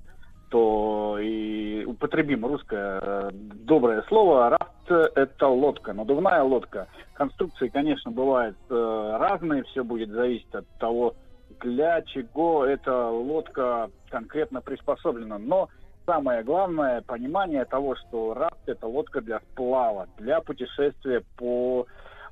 [0.50, 4.50] то и употребим русское доброе слово.
[4.50, 6.86] Рафт– это лодка, надувная лодка.
[7.14, 11.14] Конструкции, конечно, бывают разные, все будет зависеть от того,
[11.60, 15.38] для чего эта лодка конкретно приспособлена.
[15.38, 15.68] Но
[16.06, 21.86] самое главное понимание того, что рафт это лодка для сплава, для путешествия по,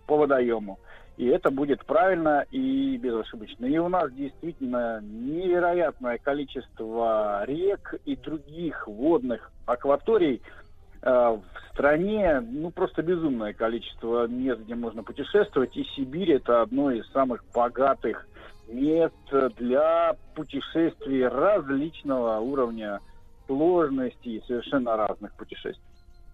[0.07, 0.79] по водоему.
[1.17, 3.67] И это будет правильно и безошибочно.
[3.67, 10.41] И у нас действительно невероятное количество рек и других водных акваторий
[11.03, 15.77] э, в стране, ну просто безумное количество мест, где можно путешествовать.
[15.77, 18.25] И Сибирь это одно из самых богатых
[18.69, 19.15] мест
[19.57, 23.01] для путешествий различного уровня
[23.47, 25.88] сложности и совершенно разных путешествий.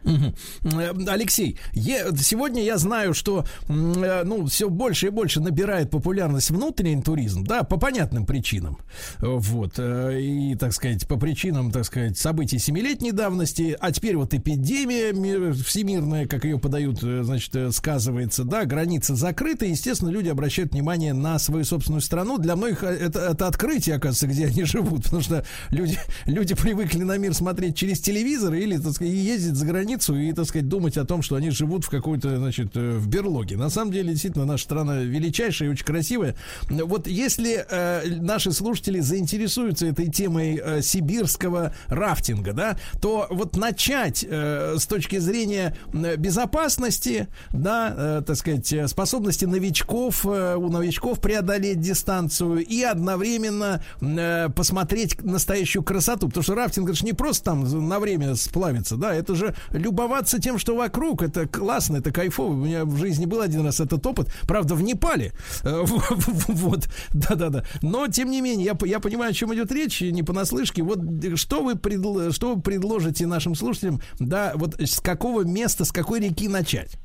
[0.04, 7.02] Э, Алексей, сегодня я знаю, что э, ну, все больше и больше набирает популярность внутренний
[7.02, 8.78] туризм, да, по понятным причинам.
[9.18, 9.74] Вот.
[9.78, 15.12] Э, и, так сказать, по причинам, так сказать, событий семилетней давности, а теперь вот эпидемия
[15.52, 21.64] всемирная, как ее подают, значит, сказывается, да, границы закрыты, естественно, люди обращают внимание на свою
[21.64, 22.38] собственную страну.
[22.38, 27.16] Для многих это, это открытие, оказывается, где они живут, потому что люди, люди привыкли на
[27.16, 30.96] мир смотреть через телевизор или, так сказать, ездить за границу границу и, так сказать, думать
[30.96, 33.56] о том, что они живут в какой-то, значит, э, в берлоге.
[33.56, 36.34] На самом деле, действительно, наша страна величайшая и очень красивая.
[36.68, 44.24] Вот если э, наши слушатели заинтересуются этой темой э, сибирского рафтинга, да, то вот начать
[44.28, 51.80] э, с точки зрения безопасности, да, э, так сказать, способности новичков, э, у новичков преодолеть
[51.80, 57.88] дистанцию и одновременно э, посмотреть настоящую красоту, потому что рафтинг это же не просто там
[57.88, 59.54] на время сплавиться, да, это же
[59.84, 61.22] любоваться тем, что вокруг.
[61.22, 62.52] Это классно, это кайфово.
[62.52, 64.28] У меня в жизни был один раз этот опыт.
[64.48, 65.32] Правда, в Непале.
[65.62, 67.62] Э, вот, да-да-да.
[67.82, 70.82] Но, тем не менее, я, я понимаю, о чем идет речь, не понаслышке.
[70.82, 70.98] Вот
[71.36, 72.30] что вы, предл...
[72.30, 76.98] что вы предложите нашим слушателям, да, вот с какого места, с какой реки начать?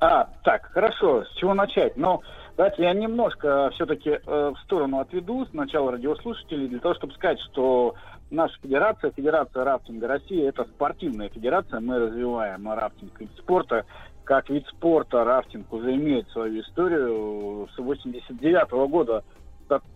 [0.00, 1.96] А, так, хорошо, с чего начать?
[1.96, 2.22] Но
[2.56, 7.94] давайте я немножко все-таки э, в сторону отведу сначала радиослушателей для того, чтобы сказать, что
[8.30, 11.80] наша федерация, Федерация рафтинга России, это спортивная федерация.
[11.80, 13.84] Мы развиваем рафтинг вид спорта.
[14.24, 17.68] Как вид спорта рафтинг уже имеет свою историю.
[17.74, 19.24] С 89 -го года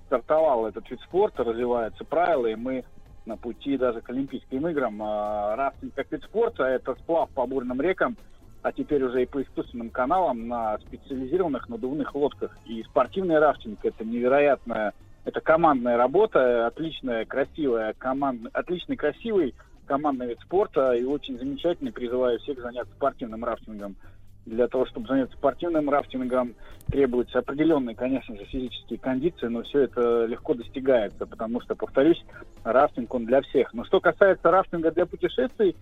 [0.06, 2.84] стартовал этот вид спорта, развиваются правила, и мы
[3.26, 5.00] на пути даже к Олимпийским играм.
[5.02, 8.16] А рафтинг как вид спорта– это сплав по бурным рекам,
[8.62, 12.56] а теперь уже и по искусственным каналам на специализированных надувных лодках.
[12.66, 14.92] И спортивный рафтинг– это невероятная
[15.24, 19.54] это командная работа, отличная, красивая команда, отличный, красивый
[19.86, 21.92] командный вид спорта и очень замечательный.
[21.92, 23.96] Призываю всех заняться спортивным рафтингом.
[24.46, 26.54] Для того, чтобы заняться спортивным рафтингом,
[26.88, 32.22] требуются определенные, конечно же, физические кондиции, но все это легко достигается, потому что, повторюсь,
[32.62, 33.72] рафтинг он для всех.
[33.72, 35.74] Но что касается рафтинга для путешествий,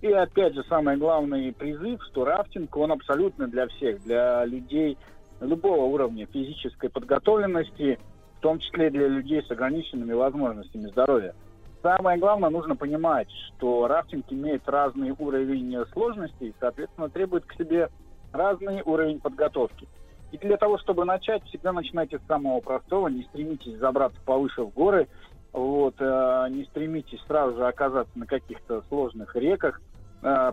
[0.00, 4.96] и опять же, самый главный призыв, что рафтинг, он абсолютно для всех, для людей
[5.42, 7.98] любого уровня физической подготовленности,
[8.46, 11.34] том числе для людей с ограниченными возможностями здоровья.
[11.82, 17.88] Самое главное, нужно понимать, что рафтинг имеет разный уровень сложности и, соответственно, требует к себе
[18.32, 19.88] разный уровень подготовки.
[20.30, 24.72] И для того, чтобы начать, всегда начинайте с самого простого, не стремитесь забраться повыше в
[24.72, 25.08] горы,
[25.52, 29.80] вот, э, не стремитесь сразу же оказаться на каких-то сложных реках,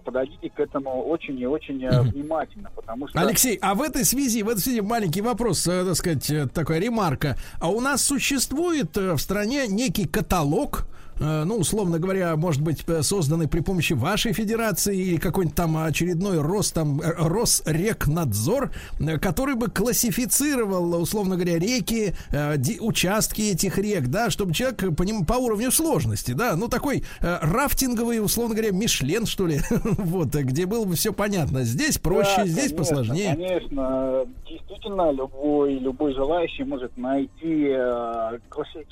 [0.03, 3.19] подойдите к этому очень и очень э, внимательно, потому что...
[3.19, 6.80] Алексей, а в этой связи, в этой связи маленький вопрос, э, так сказать, э, такая
[6.80, 7.38] ремарка.
[7.59, 12.84] А у нас существует э, в стране некий каталог Э, ну, условно говоря, может быть,
[12.88, 18.72] э, созданы при помощи вашей федерации или какой-нибудь там очередной рост, там, э, Росрекнадзор,
[19.22, 22.14] который бы классифицировал, условно говоря, реки,
[22.80, 28.24] участки этих рек, да, чтобы человек по ним по уровню сложности, да, ну, такой рафтинговый,
[28.24, 31.64] условно говоря, Мишлен, что ли, вот, где было бы все понятно.
[31.64, 33.36] Здесь проще, да, здесь конечно, посложнее.
[33.36, 37.74] Конечно, действительно, любой, любой желающий может найти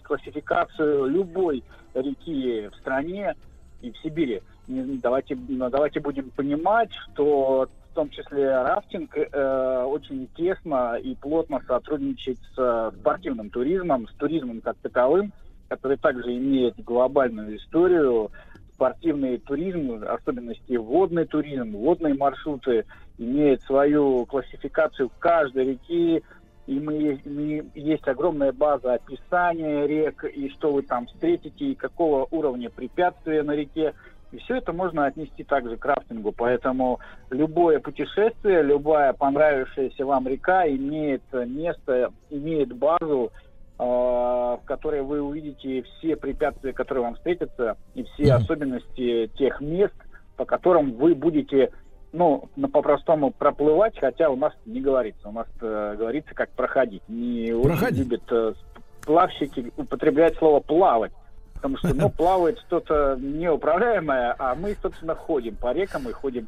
[0.04, 1.64] классификацию любой
[1.94, 3.36] реки в стране
[3.82, 4.42] и в Сибири.
[4.68, 12.38] Давайте, давайте будем понимать, что в том числе рафтинг э, очень тесно и плотно сотрудничает
[12.56, 15.34] с спортивным туризмом, с туризмом как таковым,
[15.68, 18.32] который также имеет глобальную историю.
[18.76, 22.86] Спортивный туризм, особенности водный туризм, водные маршруты,
[23.20, 26.24] имеет свою классификацию каждой реки,
[26.68, 32.28] и мы, мы, есть огромная база описания рек, и что вы там встретите, и какого
[32.32, 33.94] уровня препятствия на реке.
[34.32, 36.32] И все это можно отнести также к рафтингу.
[36.32, 37.00] Поэтому
[37.30, 43.32] любое путешествие, любая понравившаяся вам река имеет место, имеет базу,
[43.78, 48.36] э, в которой вы увидите все препятствия, которые вам встретятся, и все mm-hmm.
[48.36, 49.96] особенности тех мест,
[50.38, 51.72] по которым вы будете
[52.14, 55.30] ну, по-простому проплывать, хотя у нас не говорится.
[55.30, 57.02] У нас э, говорится, как проходить.
[57.08, 57.84] Не проходить.
[57.84, 58.54] очень любят э,
[59.02, 61.12] плавщики употреблять слово плавать.
[61.56, 66.48] Потому что, ну, плавает что-то неуправляемое, а мы, собственно, ходим по рекам и ходим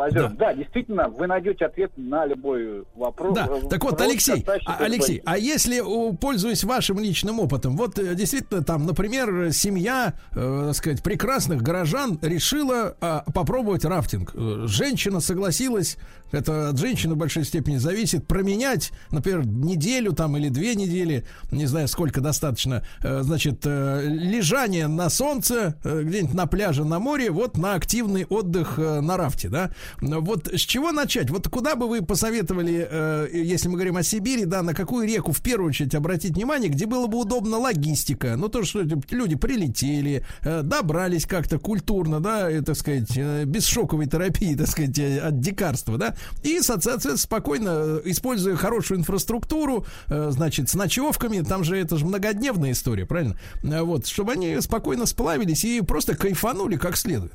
[0.00, 0.34] Пойдем.
[0.38, 0.46] Да.
[0.46, 3.34] да, действительно, вы найдете ответ на любой вопрос.
[3.34, 3.50] Да.
[3.68, 5.82] Так вот, Алексей, а, Алексей, а если,
[6.16, 12.18] пользуясь вашим личным опытом, вот э, действительно там, например, семья, э, так сказать, прекрасных горожан
[12.22, 14.32] решила э, попробовать рафтинг.
[14.34, 15.98] Э, женщина согласилась
[16.32, 18.26] это от женщины в большой степени зависит.
[18.26, 24.86] Променять, например, неделю там или две недели, не знаю, сколько достаточно, э, значит, э, лежание
[24.86, 29.70] на солнце, э, где-нибудь на пляже, на море, вот на активный отдых на рафте, да.
[30.00, 31.30] Вот с чего начать?
[31.30, 35.40] Вот куда бы вы посоветовали, если мы говорим о Сибири, да, на какую реку в
[35.40, 41.26] первую очередь обратить внимание, где было бы удобно логистика, ну то, что люди прилетели, добрались
[41.26, 43.16] как-то культурно, да, так сказать,
[43.46, 49.86] без шоковой терапии, так сказать, от дикарства, да, и, соответственно, спокойно, э, используя хорошую инфраструктуру,
[50.08, 53.38] э, значит, с ночевками, там же это же многодневная история, правильно?
[53.62, 57.32] Э, вот, чтобы они спокойно сплавились и просто кайфанули как следует.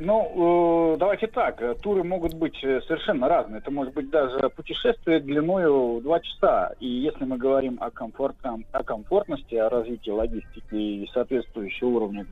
[0.00, 1.60] Ну, давайте так.
[1.80, 3.58] Туры могут быть совершенно разные.
[3.58, 6.72] Это может быть даже путешествие длиною два часа.
[6.78, 12.24] И если мы говорим о, комфорт, о комфортности, о развитии логистики и соответствующего уровня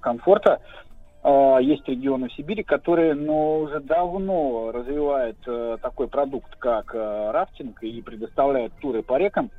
[0.00, 0.60] комфорта,
[1.60, 7.82] есть регионы в Сибири, которые ну, уже давно развивают э, такой продукт, как э, рафтинг,
[7.82, 9.50] и предоставляют туры по рекам.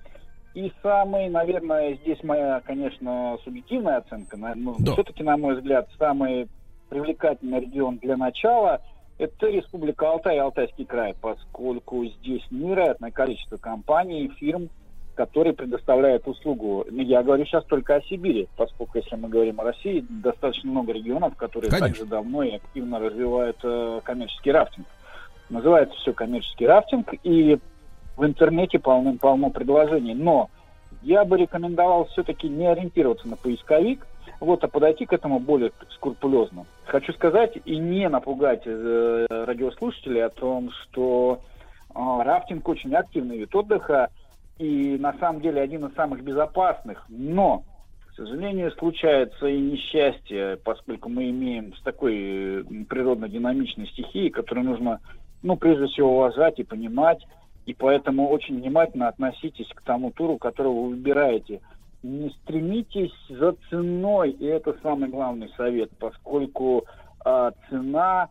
[0.53, 4.93] И самый, наверное, здесь моя, конечно, субъективная оценка, но да.
[4.93, 6.47] все-таки, на мой взгляд, самый
[6.89, 8.81] привлекательный регион для начала–
[9.17, 14.69] это Республика Алтай и Алтайский край, поскольку здесь невероятное количество компаний, фирм,
[15.15, 16.85] который предоставляет услугу.
[16.89, 20.93] Ну, я говорю сейчас только о Сибири, поскольку если мы говорим о России, достаточно много
[20.93, 21.87] регионов, которые Конечно.
[21.87, 24.85] также давно и активно развивают э, коммерческий рафтинг.
[25.49, 27.57] Называется все коммерческий рафтинг, и
[28.15, 30.13] в интернете полным-полно предложений.
[30.13, 30.51] Но
[31.01, 34.05] я бы рекомендовал все-таки не ориентироваться на поисковик,
[34.39, 36.65] вот, а подойти к этому более скрупулезно.
[36.85, 41.41] Хочу сказать и не напугать э, радиослушателей о том, что
[41.89, 44.09] э, рафтинг очень активный вид отдыха,
[44.57, 47.63] и на самом деле один из самых безопасных, но,
[48.07, 54.99] к сожалению, случается и несчастье, поскольку мы имеем с такой природно-динамичной стихией, которую нужно,
[55.43, 57.23] ну, прежде всего, уважать и понимать,
[57.67, 61.61] и поэтому очень внимательно относитесь к тому туру, который вы выбираете.
[62.03, 66.85] Не стремитесь за ценой, и это самый главный совет, поскольку
[67.25, 68.29] а, цена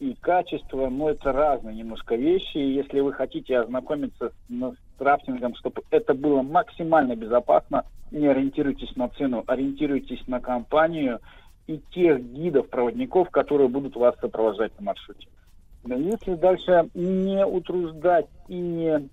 [0.00, 2.58] и качество, но это разные немножко вещи.
[2.58, 8.94] И если вы хотите ознакомиться с, с рафтингом, чтобы это было максимально безопасно, не ориентируйтесь
[8.96, 11.20] на цену, ориентируйтесь на компанию
[11.66, 15.28] и тех гидов, проводников, которые будут вас сопровождать на маршруте.
[15.86, 19.08] Если дальше не утруждать и не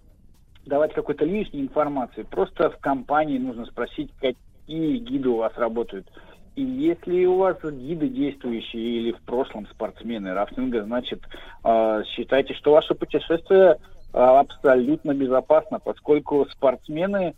[0.65, 6.07] давать какой-то лишней информации, просто в компании нужно спросить, какие гиды у вас работают.
[6.55, 11.21] И если у вас гиды действующие или в прошлом спортсмены рафтинга, значит,
[11.63, 17.35] э, считайте, что ваше путешествие э, абсолютно безопасно, поскольку спортсмены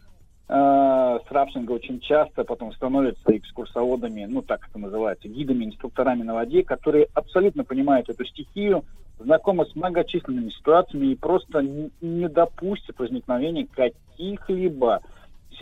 [0.49, 0.53] э,
[1.27, 6.63] с рафтинга очень часто потом становятся экскурсоводами, ну так это называется, гидами, инструкторами на воде,
[6.63, 8.83] которые абсолютно понимают эту стихию,
[9.23, 15.01] знакомы с многочисленными ситуациями и просто не допустят возникновения каких-либо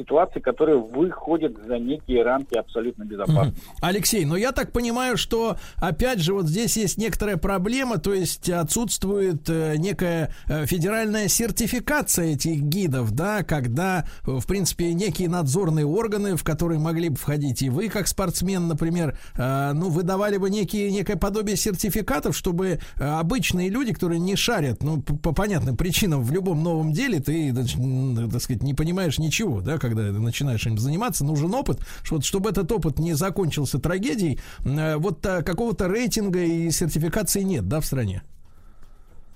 [0.02, 3.62] ситуации, которые выходят за некие рамки абсолютно безопасности.
[3.82, 8.50] Алексей, но я так понимаю, что опять же вот здесь есть некоторая проблема, то есть
[8.50, 15.86] отсутствует э, некая э, федеральная сертификация этих гидов, да, когда, э, в принципе, некие надзорные
[15.86, 20.92] органы, в которые могли бы входить и вы, как спортсмен, например, ну, выдавали бы некие,
[20.92, 26.64] некое подобие сертификатов, чтобы обычные люди, которые не шарят, ну, по понятным причинам в любом
[26.64, 31.80] новом деле, ты, так сказать, не понимаешь ничего, да, когда начинаешь им заниматься, нужен опыт,
[32.10, 34.40] вот, чтобы этот опыт не закончился трагедией.
[34.66, 38.24] Э, вот а, какого-то рейтинга и сертификации нет, да, в стране?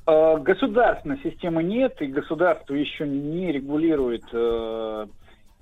[0.08, 5.08] Э, государственной системы нет, и государство еще не регулирует э,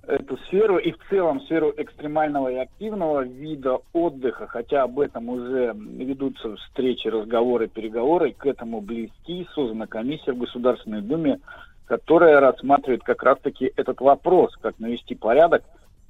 [0.07, 5.73] эту сферу и в целом сферу экстремального и активного вида отдыха, хотя об этом уже
[5.75, 11.39] ведутся встречи, разговоры, переговоры, к этому близки, создана комиссия в Государственной Думе
[11.85, 15.63] которая рассматривает как раз-таки этот вопрос, как навести порядок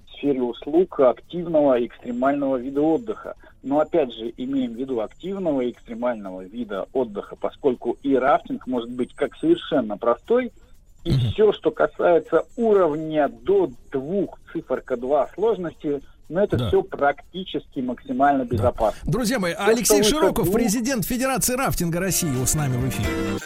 [0.05, 3.35] в сфере услуг активного и экстремального вида отдыха.
[3.63, 8.89] Но опять же, имеем в виду активного и экстремального вида отдыха, поскольку и рафтинг может
[8.89, 10.51] быть как совершенно простой,
[11.03, 11.31] и mm-hmm.
[11.33, 16.67] все, что касается уровня до двух, циферка 2 сложности, но это да.
[16.67, 18.99] все практически максимально безопасно.
[19.03, 19.11] Да.
[19.11, 20.55] Друзья мои, все, Алексей Широков, двух...
[20.55, 23.39] президент Федерации рафтинга России, с нами в эфире.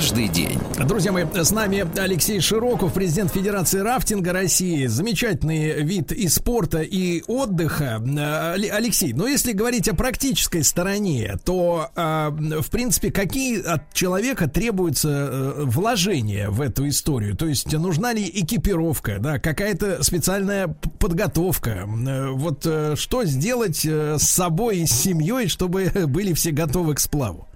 [0.00, 0.58] Каждый день.
[0.88, 4.86] Друзья мои, с нами Алексей Широков, президент Федерации рафтинга России.
[4.86, 8.02] Замечательный вид и спорта, и отдыха.
[8.02, 14.48] Э, Алексей, но если говорить о практической стороне, то, э, в принципе, какие от человека
[14.48, 17.36] требуются э, вложения в эту историю?
[17.36, 20.68] То есть нужна ли экипировка, да, какая-то специальная
[20.98, 21.84] подготовка?
[21.86, 27.49] Вот что сделать с собой и с семьей, чтобы были все готовы к сплаву?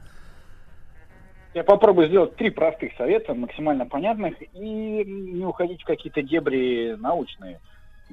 [1.55, 7.61] Я попробую сделать три простых совета, максимально понятных, и не уходить в какие-то дебри научные.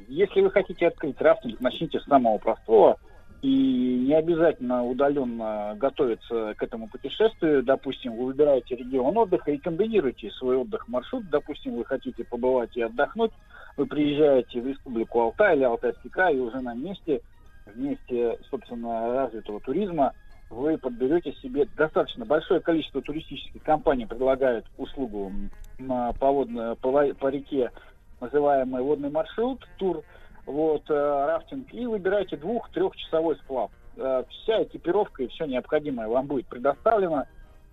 [0.07, 2.97] Если вы хотите открыть рафтинг, начните с самого простого,
[3.41, 7.63] и не обязательно удаленно готовиться к этому путешествию.
[7.63, 11.27] Допустим, вы выбираете регион отдыха и комбинируете свой отдых-маршрут.
[11.31, 13.31] Допустим, вы хотите побывать и отдохнуть,
[13.75, 17.21] вы приезжаете в республику Алтай или Алтайский край, и уже на месте,
[17.65, 20.13] вместе, собственно, развитого туризма–
[20.51, 25.31] вы подберете себе достаточно большое количество туристических компаний, предлагают услугу
[25.79, 27.71] по, водной, по, по реке,
[28.19, 30.03] называемый водный маршрут, тур,
[30.45, 33.71] вот, э, рафтинг, и выбираете двух-трехчасовой сплав.
[33.95, 37.25] Э, вся экипировка и все необходимое вам будет предоставлено.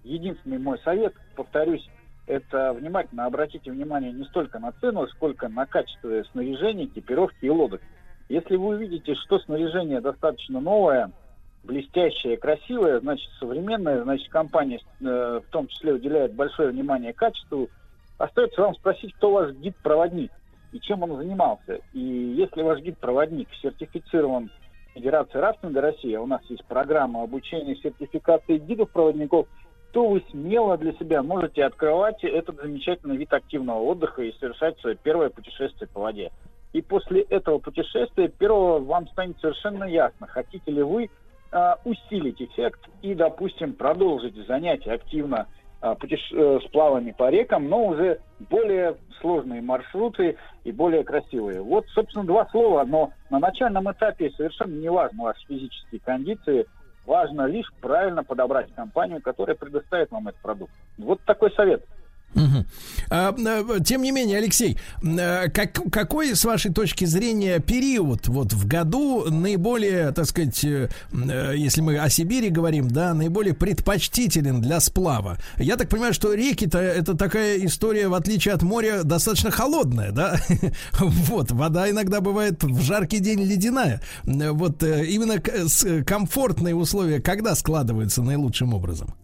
[0.04, 1.86] Единственный мой совет, повторюсь,
[2.26, 7.80] это внимательно обратите внимание не столько на цену, сколько на качество снаряжения, экипировки и лодок.
[8.28, 11.10] Если вы увидите, что снаряжение достаточно новое,
[11.64, 17.68] блестящее, красивое, значит, современное, значит, компания э, в том числе уделяет большое внимание качеству.
[18.16, 20.32] Остается вам спросить, кто ваш гид-проводник
[20.72, 21.80] и чем он занимался.
[21.92, 24.50] И если ваш гид-проводник сертифицирован
[24.94, 29.46] Федерацией рафтинга России, а у нас есть программа обучения сертификации гидов-проводников,
[29.92, 34.96] то вы смело для себя можете открывать этот замечательный вид активного отдыха и совершать свое
[34.96, 36.30] первое путешествие по воде.
[36.72, 41.08] И после этого путешествия первого вам станет совершенно ясно, хотите ли вы
[41.84, 45.46] усилить эффект и, допустим, продолжить занятия активно
[45.80, 48.20] э, э, сплавами по рекам, но уже
[48.50, 51.62] более сложные маршруты и более красивые.
[51.62, 56.66] Вот, собственно, два слова, но на начальном этапе совершенно не важно ваши физические кондиции,
[57.06, 60.72] важно лишь правильно подобрать компанию, которая предоставит вам этот продукт.
[60.98, 61.84] Вот такой совет.
[62.34, 63.80] Угу.
[63.84, 69.30] Тем не менее, Алексей, а, как, какой, с вашей точки зрения, период вот в году
[69.30, 70.88] наиболее, так сказать, э,
[71.56, 75.38] если мы о Сибири говорим, да, наиболее предпочтителен для сплава?
[75.56, 80.40] Я так понимаю, что реки-то это такая история, в отличие от моря, достаточно холодная, да?
[80.98, 84.00] Вот, вода иногда бывает в жаркий день ледяная.
[84.24, 85.40] Вот именно
[86.04, 89.14] комфортные условия когда складываются наилучшим образом?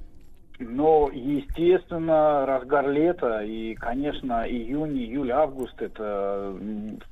[0.67, 6.57] Ну, естественно, разгар лета и, конечно, июнь, июль, август– это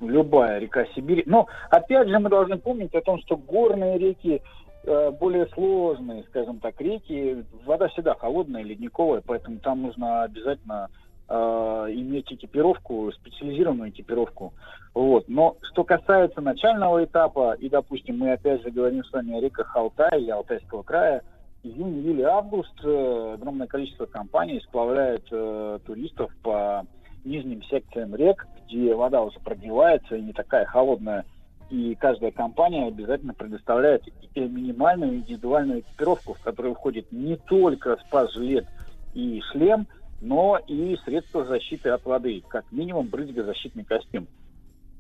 [0.01, 1.23] любая река Сибири.
[1.27, 4.41] Но, опять же, мы должны помнить о том, что горные реки
[4.85, 7.45] э, более сложные, скажем так, реки.
[7.65, 10.89] Вода всегда холодная, ледниковая, поэтому там нужно обязательно
[11.29, 14.55] э, иметь экипировку, специализированную экипировку.
[14.95, 15.29] Вот.
[15.29, 19.77] Но что касается начального этапа, и, допустим, мы опять же говорим с вами о реках
[19.77, 21.23] Алтая и Алтайского края–
[21.63, 26.85] июнь, июль, август э, огромное количество компаний сплавляет э, туристов по
[27.25, 31.25] нижним секциям рек, где вода уже прогревается и не такая холодная.
[31.71, 34.03] И каждая компания обязательно предоставляет
[34.35, 38.67] минимальную индивидуальную экипировку, в которую входит не только спас-жилет
[39.15, 39.87] и шлем,
[40.21, 44.27] но и средства защиты от воды, как минимум брызгозащитный костюм.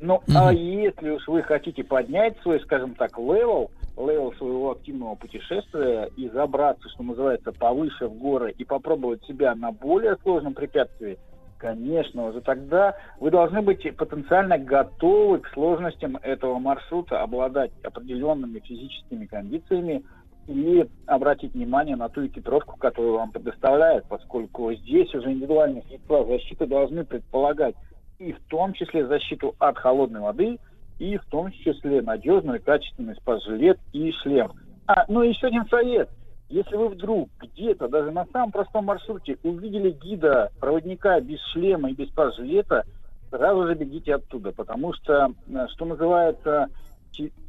[0.01, 0.33] Ну, mm-hmm.
[0.35, 6.29] а если уж вы хотите поднять свой, скажем так, level, level своего активного путешествия и
[6.29, 11.19] забраться, что называется, повыше в горы и попробовать себя на более сложном препятствии,
[11.59, 19.27] конечно, уже тогда вы должны быть потенциально готовы к сложностям этого маршрута, обладать определенными физическими
[19.27, 20.03] кондициями
[20.49, 26.67] и обратить внимание на ту экипировку, которую вам предоставляют, поскольку здесь уже индивидуальные средства защиты
[26.67, 27.77] должны предполагать
[28.19, 30.59] и в том числе защиту от холодной воды,
[30.99, 34.53] и в том числе надежный и качественный спас-жилет и шлем.
[34.87, 36.09] А, ну еще один совет.
[36.49, 41.95] Если вы вдруг где-то, даже на самом простом маршруте, увидели гида, проводника без шлема и
[41.95, 42.85] без спас-жилета,
[43.31, 46.69] сразу же бегите оттуда, потому что, э, что называется,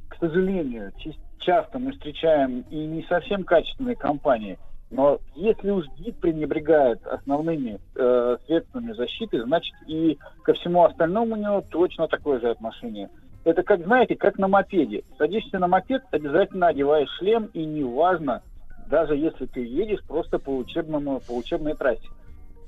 [0.08, 0.94] к сожалению,
[1.40, 4.58] часто мы встречаем и не совсем качественные компании–
[4.94, 11.38] но если уж гид пренебрегает основными э, средствами защиты, значит и ко всему остальному у
[11.38, 13.10] него точно такое же отношение.
[13.44, 15.04] Это как, знаете, как на мопеде.
[15.18, 18.42] Садишься на мопед, обязательно одеваешь шлем, и неважно,
[18.88, 22.08] даже если ты едешь просто по, учебному, по учебной трассе.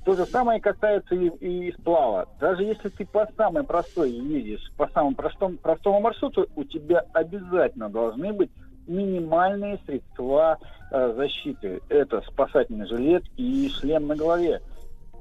[0.03, 2.27] То же самое касается и, и сплава.
[2.39, 7.89] Даже если ты по самой простой едешь, по самому простому, простому маршруту, у тебя обязательно
[7.89, 8.51] должны быть
[8.85, 10.59] минимальные средства
[10.91, 11.81] э, защиты.
[11.89, 14.61] Это спасательный жилет и шлем на голове.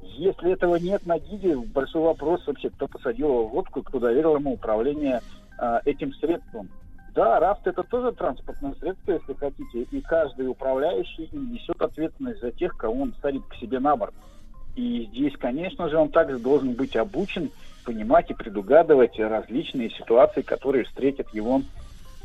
[0.03, 4.37] Если этого нет на гиде, большой вопрос вообще, кто посадил его в лодку, кто доверил
[4.37, 5.23] ему управление
[5.59, 6.69] э, этим средством.
[7.15, 12.77] Да, рафт это тоже транспортное средство, если хотите, и каждый управляющий несет ответственность за тех,
[12.77, 14.15] кого он садит к себе на борт.
[14.75, 17.51] И здесь, конечно же, он также должен быть обучен
[17.85, 21.63] понимать и предугадывать различные ситуации, которые встретят его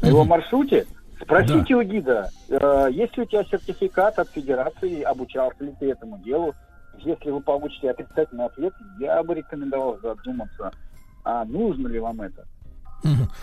[0.01, 0.87] на его маршруте.
[1.21, 1.77] Спросите да.
[1.77, 6.55] у гида, э, есть ли у тебя сертификат от Федерации, обучался ли ты этому делу.
[6.99, 10.71] Если вы получите отрицательный ответ, я бы рекомендовал задуматься,
[11.23, 12.45] а нужно ли вам это.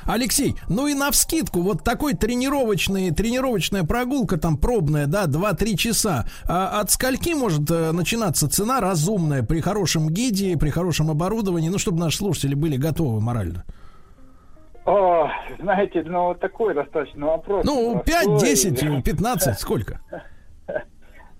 [0.04, 6.26] Алексей, ну и на вскидку, вот такой тренировочный, тренировочная прогулка там пробная, да, 2-3 часа.
[6.48, 11.78] А от скольки может э, начинаться цена разумная при хорошем гиде, при хорошем оборудовании, ну,
[11.78, 13.64] чтобы наши слушатели были готовы морально?
[14.84, 15.28] О,
[15.58, 17.64] знаете, ну такой достаточно вопрос.
[17.64, 20.00] Ну, 5, 10, 15, сколько?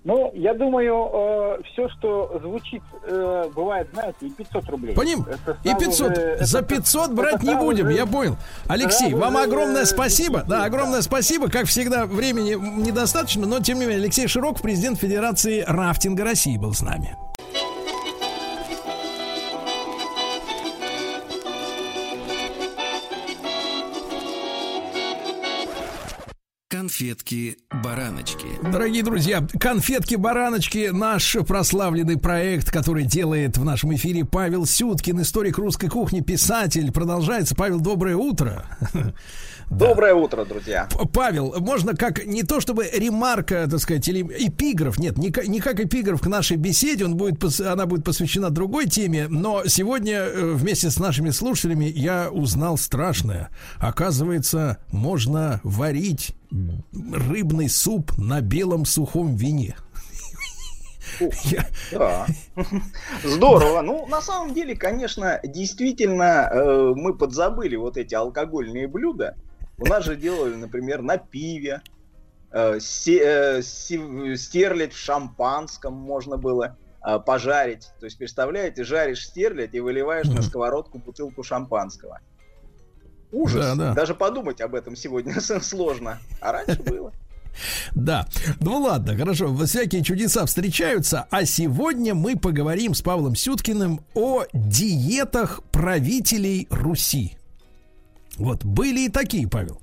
[0.07, 4.95] Ну, я думаю, э, все, что звучит, э, бывает, знаете, и 500 рублей.
[4.95, 5.25] Поним?
[5.65, 6.15] И 500.
[6.15, 8.37] Же, За 500 это, брать это не будем, же, я понял.
[8.69, 10.45] Алексей, вам же, огромное спасибо.
[10.47, 11.49] Да, огромное спасибо.
[11.49, 16.73] Как всегда, времени недостаточно, но тем не менее, Алексей Широков, президент Федерации рафтинга России, был
[16.73, 17.17] с нами.
[26.97, 28.47] Конфетки-бараночки.
[28.71, 35.89] Дорогие друзья, конфетки-бараночки наш прославленный проект, который делает в нашем эфире Павел Сюткин, историк русской
[35.89, 36.91] кухни, писатель.
[36.91, 37.53] Продолжается.
[37.53, 38.65] Павел, доброе утро.
[39.69, 39.87] Да.
[39.87, 40.87] Доброе утро, друзья.
[41.13, 45.81] Павел, можно как не то чтобы ремарка, так сказать, или эпиграф, нет, не, не как
[45.81, 50.89] эпиграф к нашей беседе, он будет, она будет посвящена другой теме, но сегодня э, вместе
[50.89, 53.49] с нашими слушателями я узнал страшное.
[53.77, 56.33] Оказывается, можно варить
[56.93, 59.75] рыбный суп на белом сухом вине.
[61.91, 62.25] Да.
[63.23, 63.81] Здорово.
[63.81, 69.35] Ну, на самом деле, конечно, действительно, э, мы подзабыли вот эти алкогольные блюда.
[69.79, 71.81] У нас же делали, например, на пиве,
[72.51, 76.77] э, э, стерлить в шампанском можно было.
[76.99, 77.91] а, пожарить.
[78.01, 80.41] То есть, представляете, жаришь стерлядь и выливаешь на Мгм.
[80.43, 82.19] сковородку бутылку шампанского.
[83.31, 83.63] Ужас.
[83.63, 83.93] Да, да.
[83.93, 86.19] Даже подумать об этом сегодня сложно.
[86.41, 87.13] А раньше было.
[87.95, 88.27] Да.
[88.59, 89.55] Ну ладно, хорошо.
[89.55, 91.27] Всякие чудеса встречаются.
[91.31, 97.36] А сегодня мы поговорим с Павлом Сюткиным о диетах правителей Руси.
[98.37, 99.81] Вот были и такие, Павел.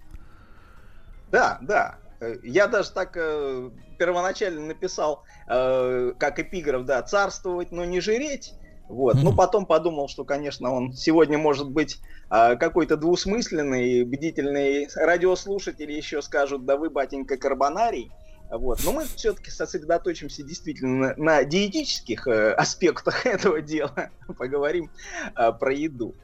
[1.31, 1.99] Да, да.
[2.21, 8.55] Э, Я даже так э, первоначально написал, э, как эпиграф, да, царствовать, но не жиреть.
[8.89, 9.15] Вот.
[9.17, 9.37] Но Мгм.
[9.37, 16.65] потом подумал, что, конечно, он сегодня может быть а, какой-то двусмысленный, бдительный радиослушатели еще скажут,
[16.67, 18.11] да вы, батенька, карбонарий.
[18.51, 18.81] Вот.
[18.85, 24.11] Но мы все-таки сосредоточимся действительно на, на диетических э, аспектах этого дела.
[24.39, 24.91] Поговорим
[25.35, 26.15] а, про еду.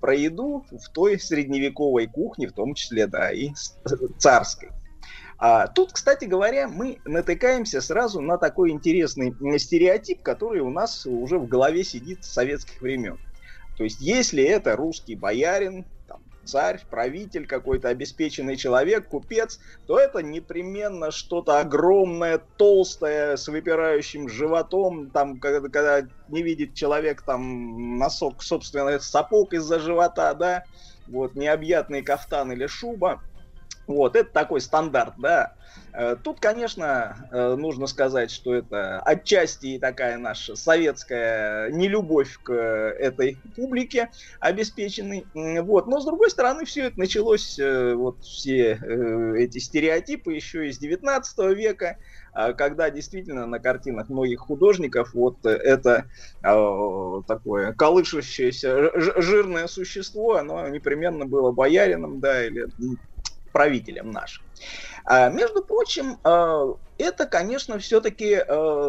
[0.00, 3.78] Про еду в той средневековой кухне, в том числе, да, и с-
[4.18, 4.70] царской.
[5.38, 11.38] А, тут, кстати говоря, мы натыкаемся сразу на такой интересный стереотип, который у нас уже
[11.38, 13.18] в голове сидит с советских времен.
[13.78, 15.86] То есть, если это русский боярин,
[16.50, 25.10] царь, правитель, какой-то обеспеченный человек, купец, то это непременно что-то огромное, толстое, с выпирающим животом,
[25.10, 30.64] там, когда, когда не видит человек там носок собственных сапог из-за живота, да,
[31.06, 33.22] вот, необъятный кафтан или шуба.
[33.86, 35.54] Вот, это такой стандарт, да.
[35.92, 42.52] Э, Тут, конечно, э, нужно сказать, что это отчасти и такая наша советская нелюбовь к
[42.52, 44.10] э, этой публике
[44.40, 45.26] обеспеченной.
[45.62, 45.86] Вот.
[45.86, 48.78] Но, с другой стороны, все это началось, вот все
[49.36, 51.96] эти стереотипы еще из 19 века,
[52.32, 56.06] а, когда действительно на картинах многих художников вот это
[56.44, 58.90] э, такое колышущееся
[59.20, 62.66] жирное существо, оно непременно было боярином, да, или
[63.50, 64.44] м, правителем нашим.
[65.04, 68.36] А, между прочим, э, это, конечно, все-таки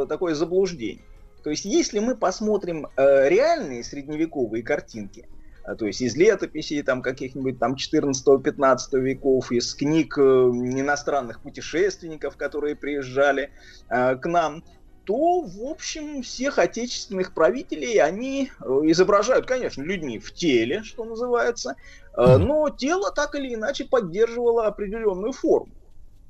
[0.09, 1.05] такое заблуждение.
[1.43, 5.27] То есть, если мы посмотрим э, реальные средневековые картинки,
[5.63, 12.37] а, то есть из летописей там каких-нибудь там 14-15 веков, из книг э, иностранных путешественников,
[12.37, 13.51] которые приезжали
[13.89, 14.63] э, к нам,
[15.05, 21.71] то, в общем, всех отечественных правителей они э, изображают, конечно, людьми в теле, что называется,
[21.71, 22.00] э.
[22.15, 25.73] Но тело так или иначе поддерживало определенную форму.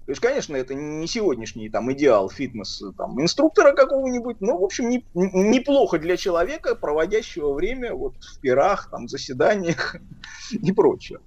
[0.06, 4.90] То есть, конечно, это не сегодняшний там идеал фитнес там, инструктора какого-нибудь, но, в общем,
[4.90, 9.96] не- неплохо для человека, проводящего время вот в пирах, там, заседаниях
[10.52, 11.20] и прочее.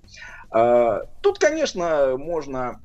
[0.51, 2.81] А, Тут, конечно, можно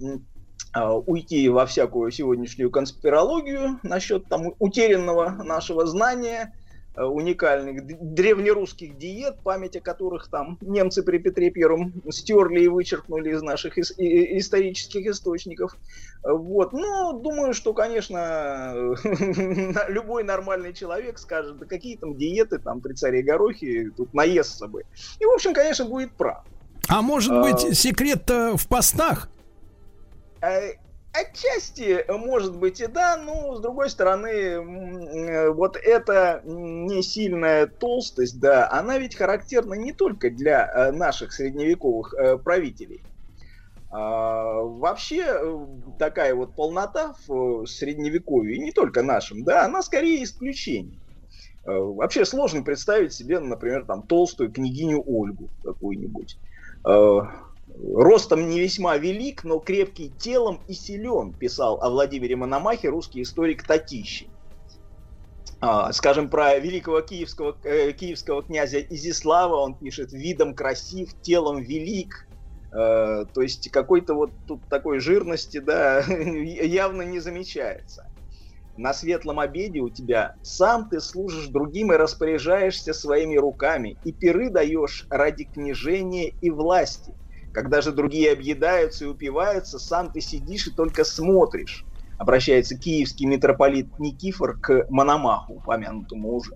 [1.07, 6.59] уйти во всякую сегодняшнюю конспирологию насчет там утерянного нашего знания, э,
[7.05, 13.31] уникальных д- древнерусских диет, память о которых там немцы при Петре Первом стерли и вычеркнули
[13.34, 15.76] из наших ис- исторических источников.
[16.23, 16.73] Э, Вот.
[16.73, 18.73] Но думаю, что, конечно,
[19.89, 24.84] любой нормальный человек скажет, да какие там диеты там при царе Горохе, тут наестся бы.
[25.19, 26.43] И, в общем, конечно, будет прав.
[26.88, 27.41] А может А.
[27.41, 29.30] быть, секрет-то в постах?
[31.19, 37.67] Отчасти, э, может быть, и да, но с другой стороны, э, вот эта не сильная
[37.67, 42.13] толстость, да, она ведь характерна не только для э, наших средневековых
[42.43, 43.03] правителей.
[43.91, 45.41] А, Вообще
[45.97, 50.99] такая вот полнота в средневековье, не только нашим, да, она скорее исключение.
[51.65, 56.37] Вообще сложно представить себе, например, там толстую княгиню Ольгу какую-нибудь.
[57.81, 63.65] Ростом не весьма велик, но крепкий телом и силен, писал о Владимире Мономахе русский историк
[63.65, 64.30] Татищи.
[65.61, 72.14] А, скажем, про великого киевского, э, киевского князя Изислава он пишет «видом красив, телом велик».
[72.73, 78.03] Э, то есть какой-то вот тут такой жирности, да, явно не замечается.
[78.76, 84.49] На светлом обеде у тебя сам ты служишь другим и распоряжаешься своими руками, и пиры
[84.49, 87.14] даешь ради княжения и власти.
[87.51, 91.85] Когда же другие объедаются и упиваются, сам ты сидишь и только смотришь.
[92.17, 96.51] Обращается киевский митрополит Никифор к Мономаху, упомянутому уже.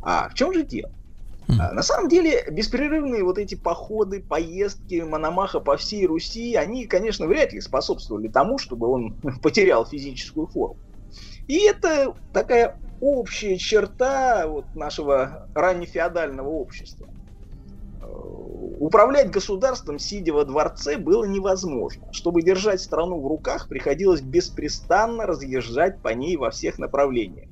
[0.00, 0.90] А в чем же дело?
[1.48, 1.60] Хм.
[1.60, 7.26] А, На самом деле, беспрерывные вот эти походы, поездки Мономаха по всей Руси, они, конечно,
[7.26, 10.78] вряд ли способствовали тому, чтобы он потерял физическую форму.
[11.46, 17.08] И это такая общая черта вот нашего раннефеодального общества.
[18.16, 18.36] Э,
[18.78, 22.06] Управлять государством, сидя во дворце, было невозможно.
[22.12, 27.48] Чтобы держать страну в руках, приходилось беспрестанно разъезжать по ней во всех направлениях.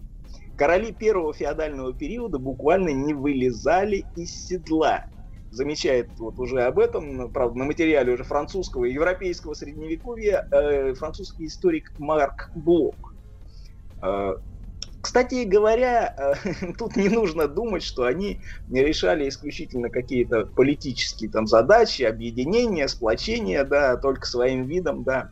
[0.57, 5.07] Короли первого феодального периода буквально не вылезали из седла.
[5.51, 11.47] Замечает вот уже об этом, правда, на материале уже французского и европейского средневековья э, французский
[11.47, 13.15] историк Марк Блок.
[15.05, 18.40] Кстати говоря, э, тут не нужно думать, что они
[18.72, 25.28] решали исключительно какие-то политические там задачи, объединения, сплочения, да, только своим видом, да,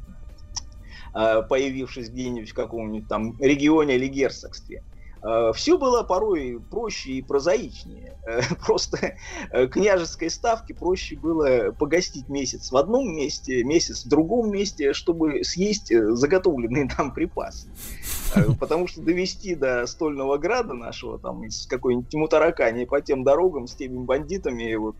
[1.15, 4.82] э, появившись где-нибудь в каком-нибудь там регионе или герцогстве.
[5.23, 8.16] Э, Все было порой проще и прозаичнее.
[8.27, 9.15] Э, Просто
[9.51, 15.44] э, княжеской ставки проще было погостить месяц в одном месте, месяц в другом месте, чтобы
[15.44, 17.69] съесть заготовленные там припасы.
[18.61, 23.74] Потому что довести до Стольного Града нашего, там, из какой-нибудь Мутаракани по тем дорогам с
[23.74, 24.97] теми бандитами, вот,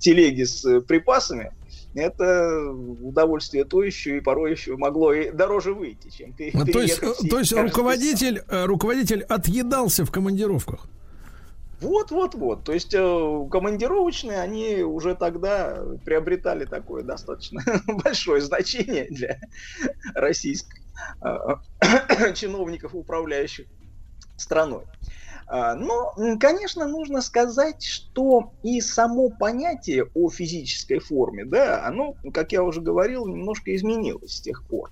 [0.00, 1.52] телеги с припасами,
[1.94, 7.00] это удовольствие то еще и порой еще могло и дороже выйти, чем Ну, то есть,
[7.28, 10.88] то есть руководитель, руководитель отъедался в командировках.
[11.82, 12.64] Вот, вот, вот.
[12.64, 17.60] То есть э, командировочные, они уже тогда приобретали такое достаточно
[18.04, 19.40] большое значение для
[20.14, 20.78] российских
[21.20, 21.56] э,
[22.34, 23.66] чиновников, управляющих
[24.36, 24.84] страной.
[25.46, 32.52] А, но, конечно, нужно сказать, что и само понятие о физической форме, да, оно, как
[32.52, 34.90] я уже говорил, немножко изменилось с тех пор.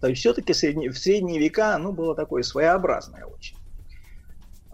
[0.00, 3.56] То есть все-таки в средние века оно было такое своеобразное очень.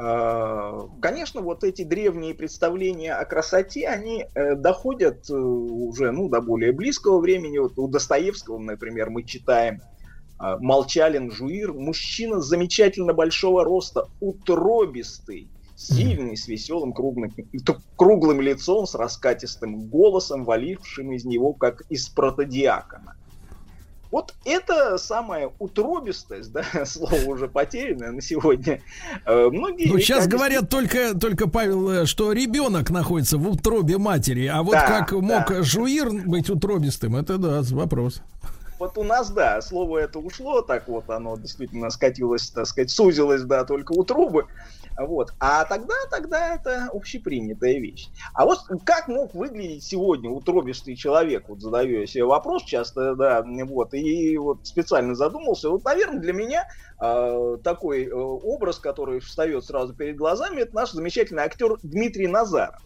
[0.00, 6.40] А, конечно, вот эти древние представления о красоте, они э, доходят э, уже ну, до
[6.40, 7.58] более близкого времени.
[7.58, 9.80] Вот у Достоевского, например, мы читаем
[10.38, 15.48] Молчалин Жуир, мужчина замечательно большого роста, утробистый,
[15.78, 17.32] сильный, с веселым круглым,
[17.96, 23.14] круглым лицом, с раскатистым голосом, валившим из него, как из протодиакона.
[24.10, 28.80] Вот это самая утробистость, да, слово уже потерянное на сегодня.
[29.26, 34.46] Э, многие ну, сейчас говорят только, только, Павел, э, что ребенок находится в утробе матери,
[34.46, 35.18] а вот да, как да.
[35.18, 38.22] мог Жуир быть утробистым, это да, вопрос.
[38.78, 43.42] Вот у нас, да, слово это ушло, так вот оно действительно скатилось, так сказать, сузилось,
[43.42, 44.46] да, только у трубы.
[44.96, 45.32] Вот.
[45.38, 48.08] А тогда, тогда это общепринятая вещь.
[48.34, 51.48] А вот как мог выглядеть сегодня утробистый человек?
[51.48, 55.70] Вот задаю я себе вопрос часто, да, вот, и вот специально задумался.
[55.70, 56.68] Вот, наверное, для меня
[57.00, 62.80] э, такой э, образ, который встает сразу перед глазами, это наш замечательный актер Дмитрий Назаров.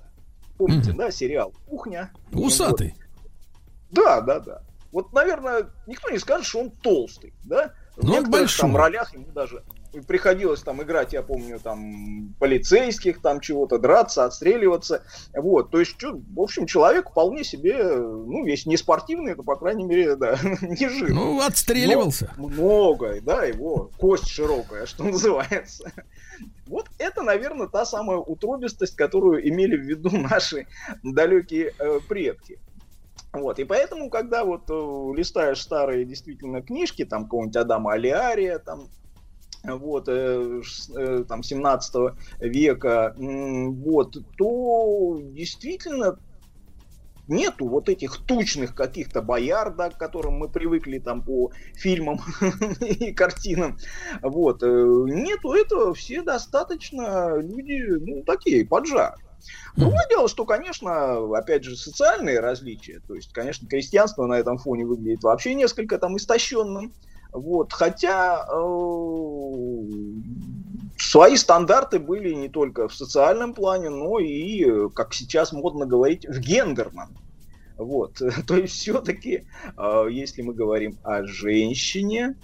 [0.59, 0.97] Помните, mm-hmm.
[0.97, 2.12] да, сериал «Кухня»?
[2.32, 2.94] Усатый.
[2.94, 4.05] Вот.
[4.05, 4.62] Да, да, да.
[4.93, 7.73] Вот, наверное, никто не скажет, что он толстый, да?
[7.97, 9.64] В Но ну, некоторых там ролях ему даже
[10.06, 15.02] приходилось там играть, я помню, там полицейских, там чего-то драться, отстреливаться,
[15.35, 19.85] вот, то есть, в общем, человек вполне себе, ну, весь не спортивный, то, по крайней
[19.85, 21.10] мере, да, не жив.
[21.10, 22.32] Ну, отстреливался.
[22.39, 25.93] Но много, да, его кость широкая, что называется.
[26.66, 30.66] Вот это, наверное, та самая утробистость, которую имели в виду наши
[31.02, 32.59] далекие э, предки.
[33.32, 34.74] Вот, и поэтому, когда вот э,
[35.16, 38.88] листаешь старые действительно книжки, там какого-нибудь Адама Алиария, там,
[39.64, 40.60] вот, э,
[40.94, 41.94] э, там, 17
[42.40, 46.18] века, вот, то действительно
[47.26, 52.20] нету вот этих тучных каких-то бояр, да, к которым мы привыкли там по фильмам
[52.80, 53.78] и картинам.
[54.20, 54.60] Вот.
[54.60, 59.14] Нету этого, все достаточно люди, ну, такие, поджар.
[59.77, 63.01] Другое дело, что, конечно, опять же, социальные различия.
[63.06, 66.93] То есть, конечно, крестьянство на этом фоне выглядит вообще несколько там истощенным.
[67.32, 68.56] Вот, хотя э,
[70.98, 76.39] свои стандарты были не только в социальном плане, но и, как сейчас модно говорить, в
[76.39, 77.16] гендерном.
[77.78, 79.47] Вот, то есть все-таки,
[79.78, 82.36] э, если мы говорим о женщине,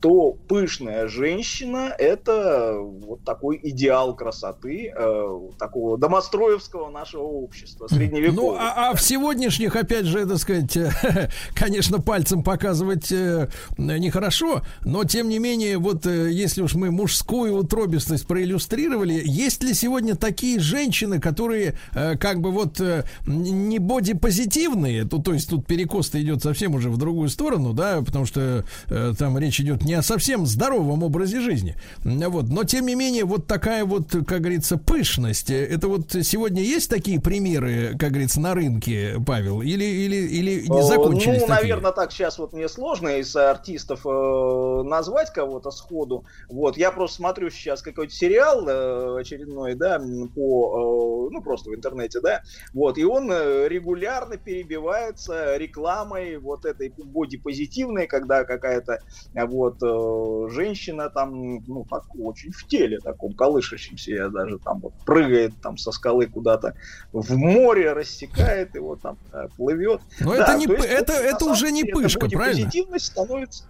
[0.00, 8.54] то пышная женщина– это вот такой идеал красоты э, такого домостроевского нашего общества, средневекового.
[8.54, 10.76] Ну, а, а в сегодняшних, опять же, это сказать,
[11.54, 13.48] конечно, пальцем показывать э,
[13.78, 19.74] нехорошо, но, тем не менее, вот э, если уж мы мужскую утробистость проиллюстрировали, есть ли
[19.74, 25.66] сегодня такие женщины, которые э, как бы вот э, не бодипозитивные, то, то есть тут
[25.66, 29.84] перекос идет совсем уже в другую сторону, да, потому что э, там речь идет идет
[29.84, 31.76] не о совсем здоровом образе жизни.
[32.04, 32.48] Вот.
[32.48, 35.50] Но, тем не менее, вот такая вот, как говорится, пышность.
[35.50, 39.62] Это вот сегодня есть такие примеры, как говорится, на рынке, Павел?
[39.62, 41.48] Или, или, или не закончились Ну, такие?
[41.48, 46.24] наверное, так сейчас вот мне сложно из артистов э, назвать кого-то сходу.
[46.48, 46.76] Вот.
[46.76, 49.98] Я просто смотрю сейчас какой-то сериал э, очередной, да,
[50.34, 52.42] по, э, ну, просто в интернете, да,
[52.72, 59.00] вот, и он э, регулярно перебивается рекламой вот этой бодипозитивной, когда какая-то
[59.34, 64.80] вот, вот э, женщина там, ну, так очень в теле таком колышащемся, я даже там
[64.80, 66.74] вот прыгает там со скалы куда-то
[67.12, 70.00] в море, рассекает его там, да, плывет.
[70.20, 72.64] Но да, это, не, есть, это, вот, это уже не пышка, правильно?
[72.64, 73.64] Позитивность становится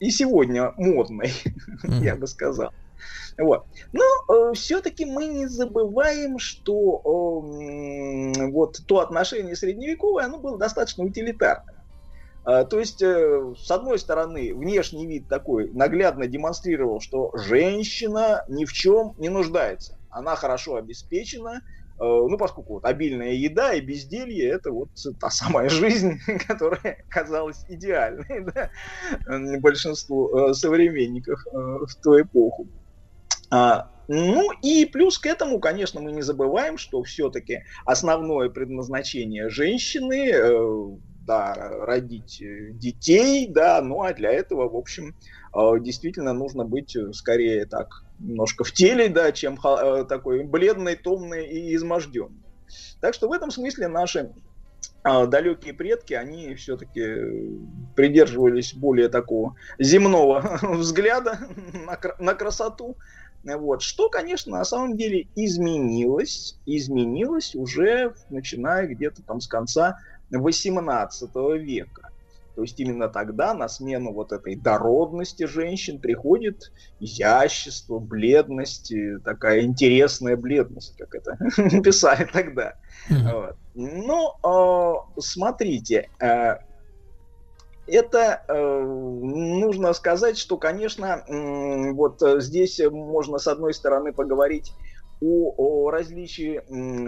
[0.00, 1.32] и сегодня модной,
[1.82, 2.00] mm.
[2.04, 2.72] я бы сказал.
[3.38, 3.66] Вот.
[3.92, 11.04] Но э, все-таки мы не забываем, что э, вот то отношение средневековое, оно было достаточно
[11.04, 11.77] утилитарным.
[12.48, 18.64] Э, то есть, э, с одной стороны, внешний вид такой наглядно демонстрировал, что женщина ни
[18.64, 19.98] в чем не нуждается.
[20.10, 21.60] Она хорошо обеспечена,
[22.00, 27.64] Э, ну, поскольку вот обильная еда и безделье– это вот та самая жизнь, которая казалась
[27.68, 28.70] идеальной да,
[29.58, 32.68] большинству э, современников в ту эпоху.
[33.50, 40.98] А, ну и плюс к этому, конечно, мы не забываем, что все-таки основное предназначение женщины
[41.28, 45.14] да, родить детей, да, ну а для этого, в общем,
[45.54, 51.74] действительно нужно быть скорее так немножко в теле, да, чем э, такой бледный, томный и
[51.76, 52.42] изможденный.
[53.00, 54.32] Так что в этом смысле наши
[55.04, 57.60] э, далекие предки, они все-таки
[57.94, 61.38] придерживались более такого земного взгляда
[61.86, 62.96] на, на красоту.
[63.44, 63.82] Вот.
[63.82, 69.98] Что, конечно, на самом деле изменилось, изменилось уже начиная где-то там с конца
[70.30, 72.10] 18 века.
[72.58, 78.92] То есть именно тогда на смену вот этой дородности женщин приходит изящество, бледность,
[79.24, 81.36] такая интересная бледность, как это
[81.82, 82.74] писали тогда.
[83.08, 83.54] Вот.
[83.74, 86.56] Ну, э, смотрите, э,
[87.86, 94.72] это э, нужно сказать, что, конечно, э, вот здесь можно с одной стороны поговорить
[95.20, 96.62] о, о различии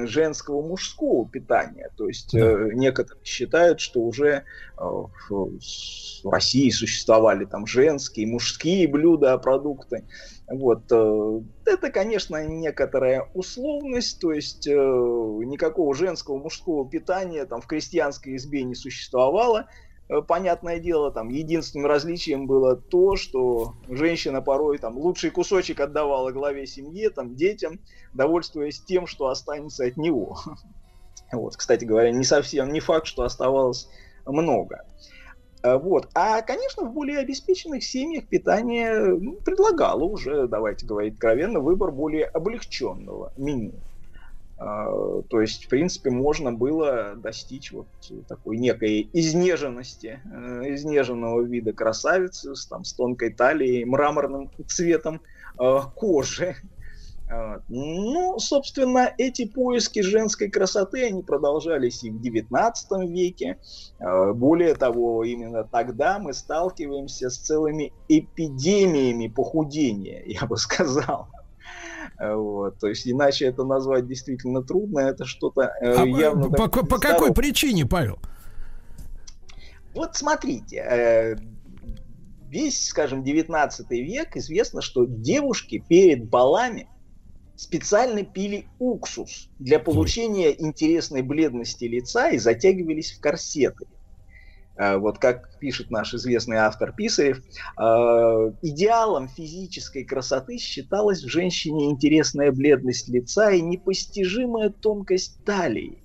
[0.06, 1.90] женского мужского питания.
[1.96, 2.40] То есть да.
[2.40, 4.44] э, некоторые считают, что уже
[4.78, 5.50] э, в
[6.24, 10.04] России существовали там женские, мужские блюда, продукты.
[10.48, 10.90] Вот.
[10.90, 18.36] Э, это, конечно, некоторая условность, то есть э, никакого женского, мужского питания там в крестьянской
[18.36, 19.66] избе не существовало.
[20.10, 26.32] Э, понятное дело, там единственным различием было то, что женщина порой там лучший кусочек отдавала
[26.32, 27.78] главе семьи, там детям,
[28.12, 30.38] довольствуясь тем, что останется от него.
[31.32, 33.88] Вот, кстати говоря, не совсем, не факт, что оставалось
[34.26, 34.84] много.
[35.62, 36.08] Э, вот.
[36.12, 42.24] А, конечно, в более обеспеченных семьях питание ну, предлагало уже, давайте говорить откровенно, выбор более
[42.24, 43.74] облегченного меню.
[44.60, 47.86] А, то есть, в принципе, можно было достичь вот
[48.28, 55.22] такой некой изнеженности, э, изнеженного вида красавицы с, там, с тонкой талией, мраморным цветом
[55.58, 56.56] э, кожи.
[57.32, 62.74] А, ну, собственно, эти поиски женской красоты, они продолжались и в XIX
[63.06, 63.58] веке.
[63.98, 71.28] А, более того, именно тогда мы сталкиваемся с целыми эпидемиями похудения, я бы сказал.
[72.18, 76.50] Вот, то есть иначе это назвать действительно трудно, это что-то э, а явно...
[76.50, 78.18] По, по, по какой причине, Павел?
[79.94, 81.36] Вот смотрите, э,
[82.48, 86.88] весь, скажем, 19 век известно, что девушки перед балами
[87.56, 93.86] специально пили уксус для получения интересной бледности лица и затягивались в корсеты.
[94.80, 97.82] Э, вот как пишет наш известный автор Писарев, э,
[98.62, 106.02] идеалом физической красоты считалась в женщине интересная бледность лица и непостижимая тонкость талии.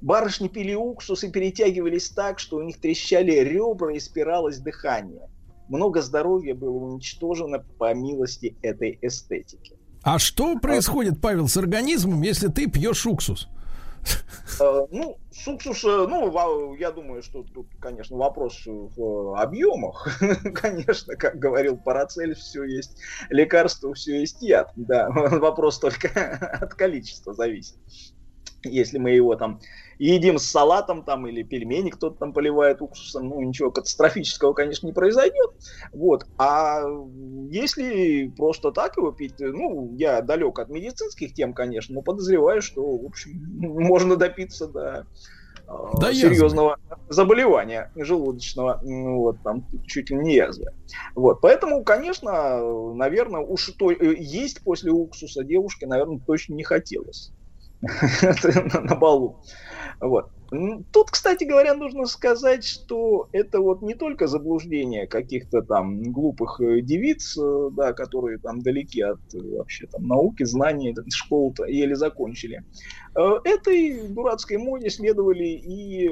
[0.00, 5.28] Барышни пили уксус и перетягивались так, что у них трещали ребра и спиралось дыхание.
[5.68, 9.72] Много здоровья было уничтожено по милости этой эстетики.
[10.04, 13.48] А что происходит, Павел, с организмом, если ты пьешь уксус?
[14.60, 20.08] Э, ну, уксус, э, ну, я думаю, что тут, конечно, вопрос в объемах.
[20.54, 22.98] Конечно, как говорил Парацель, все есть
[23.30, 24.72] лекарство, все есть яд.
[24.76, 26.08] Да, вопрос только
[26.60, 27.76] от количества зависит.
[28.64, 29.60] Если мы его там
[29.98, 34.92] едим с салатом там или пельмени кто-то там поливает уксусом, ну ничего катастрофического, конечно, не
[34.92, 35.50] произойдет.
[35.92, 36.26] Вот.
[36.38, 36.82] А
[37.50, 42.96] если просто так его пить, ну, я далек от медицинских тем, конечно, но подозреваю, что,
[42.96, 45.06] в общем, можно допиться до
[45.66, 47.04] а, да серьезного язвы.
[47.08, 50.66] заболевания желудочного, вот, там чуть ли не язвы.
[51.14, 57.32] Вот, поэтому, конечно, наверное, уж то, э, есть после уксуса девушке, наверное, точно не хотелось
[58.82, 59.40] на балу.
[60.00, 60.30] Вот.
[60.92, 66.80] Тут, кстати говоря, нужно сказать, что это вот не только заблуждение каких-то там глупых э,
[66.80, 72.62] девиц, э, да, которые там далеки от э, вообще там науки, знаний, школу-то еле закончили.
[73.14, 76.10] Этой дурацкой моде следовали и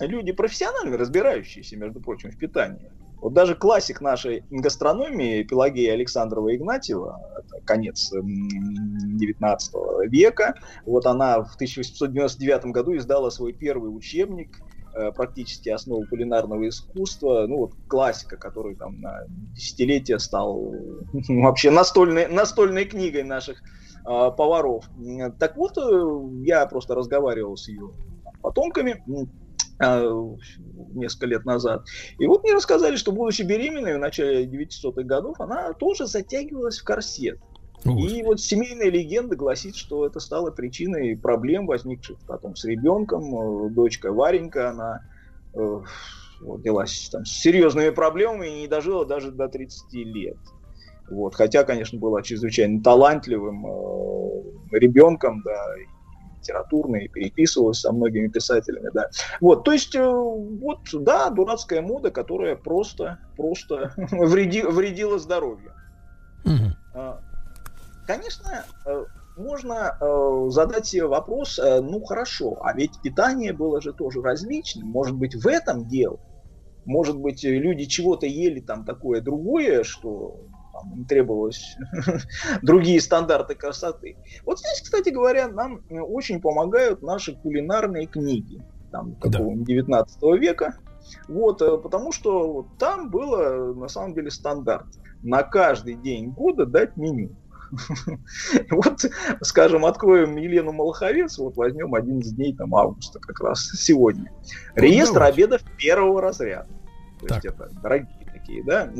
[0.00, 2.90] люди профессионально разбирающиеся, между прочим, в питании.
[3.20, 7.20] Вот даже классик нашей гастрономии Пелагея Александрова Игнатьева,
[7.64, 9.72] конец 19
[10.08, 10.54] века,
[10.86, 14.58] вот она в 1899 году издала свой первый учебник
[14.94, 19.24] э, практически основы кулинарного искусства, ну вот классика, который там на
[19.54, 20.72] десятилетия стал
[21.12, 23.62] ну, вообще настольной, настольной книгой наших э,
[24.04, 24.88] поваров.
[25.38, 27.90] Так вот, э, я просто разговаривал с ее
[28.40, 29.02] потомками,
[29.80, 31.84] несколько лет назад.
[32.18, 36.84] И вот мне рассказали, что будучи беременной в начале 900-х годов, она тоже затягивалась в
[36.84, 37.38] корсет.
[37.84, 43.66] И вот семейная легенда гласит, что это стало причиной проблем, возникших потом с ребенком.
[43.66, 45.00] Э, дочка Варенька, она
[45.54, 45.80] э,
[46.42, 50.36] родилась там, с серьезными проблемами и не дожила даже до 30 лет.
[51.10, 51.34] Вот.
[51.34, 55.74] Хотя, конечно, была чрезвычайно талантливым э, ребенком, да,
[56.40, 59.08] литературной, переписывалась со многими писателями, да.
[59.40, 65.72] Вот, то есть, э, вот, да, дурацкая мода, которая просто, просто вреди, вредила здоровью.
[66.44, 67.14] Угу.
[68.10, 69.04] Конечно, э,
[69.36, 74.88] можно э, задать себе вопрос, э, ну хорошо, а ведь питание было же тоже различным,
[74.88, 76.18] может быть в этом дело,
[76.84, 80.40] может быть люди чего-то ели там такое другое, что
[80.82, 81.76] там, требовалось
[82.62, 84.16] другие стандарты красоты.
[84.44, 90.74] Вот здесь, кстати говоря, нам очень помогают наши кулинарные книги там, какого-нибудь 19 века,
[91.28, 94.86] вот, потому что вот, там было на самом деле стандарт
[95.22, 97.30] на каждый день года дать меню.
[98.70, 99.04] Вот,
[99.42, 104.32] скажем, откроем Елену Малаховец, вот возьмем один из дней там августа как раз сегодня.
[104.74, 106.68] Реестр обедов первого разряда.
[107.20, 108.19] То есть это дорогие
[108.50, 108.92] такие, да?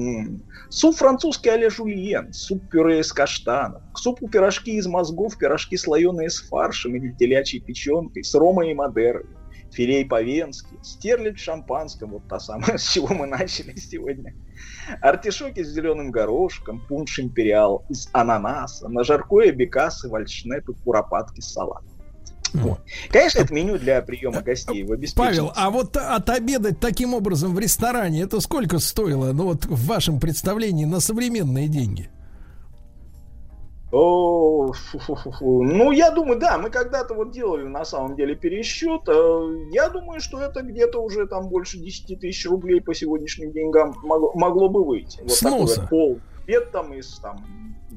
[0.68, 6.40] Суп французский а жульен, суп-пюре из каштанов, к супу пирожки из мозгов, пирожки слоеные с
[6.40, 9.26] фаршем или телячьей печенкой, с ромой и мадерой,
[9.72, 14.34] филей по-венски, стерлядь в шампанском, вот та самая, с чего мы начали сегодня,
[15.00, 21.84] артишоки с зеленым горошком, пунш империал из ананаса, на жаркое бекасы, вальшнепы, куропатки, салат.
[22.52, 22.80] Вот.
[23.10, 28.22] Конечно, это меню для приема гостей в Павел, а вот отобедать таким образом в ресторане,
[28.22, 32.10] это сколько стоило, ну вот в вашем представлении на современные деньги?
[33.92, 34.72] О,
[35.40, 39.02] ну, я думаю, да, мы когда-то вот делали на самом деле пересчет.
[39.08, 43.96] Э, я думаю, что это где-то уже там больше 10 тысяч рублей по сегодняшним деньгам
[44.04, 45.18] могло, могло бы выйти.
[45.22, 45.74] Вот Сноса.
[45.74, 47.44] такой пол бед там из там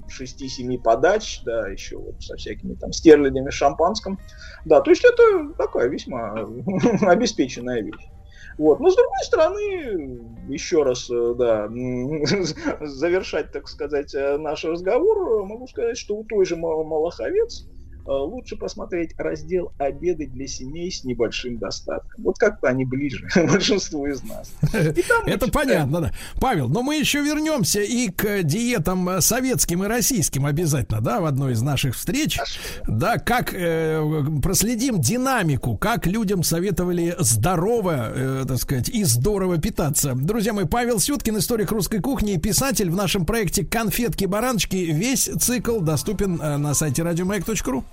[0.09, 4.19] 6-7 подач, да, еще вот со всякими там стерлядями, шампанском.
[4.65, 6.33] Да, то есть это такая весьма
[7.01, 8.09] обеспеченная вещь.
[8.57, 8.79] Вот.
[8.79, 11.67] Но с другой стороны, еще раз, э, да,
[12.81, 17.67] завершать, так сказать, э, наш разговор, могу сказать, что у той же Малаховец
[18.05, 22.23] лучше посмотреть раздел «Обеды для семей с небольшим достатком».
[22.23, 24.51] Вот как-то они ближе большинству из нас.
[25.25, 26.11] Это понятно, да.
[26.39, 31.25] Павел, но мы еще вернемся и к диетам э, советским и российским обязательно, да, в
[31.25, 32.39] одной из наших встреч.
[32.87, 34.01] Да, как э,
[34.41, 40.13] проследим динамику, как людям советовали здорово, э, так сказать, и здорово питаться.
[40.15, 44.75] Друзья мои, Павел Сюткин, историк русской кухни и писатель в нашем проекте «Конфетки-бараночки».
[44.75, 47.83] Весь цикл доступен э, на сайте радиомаяк.ру.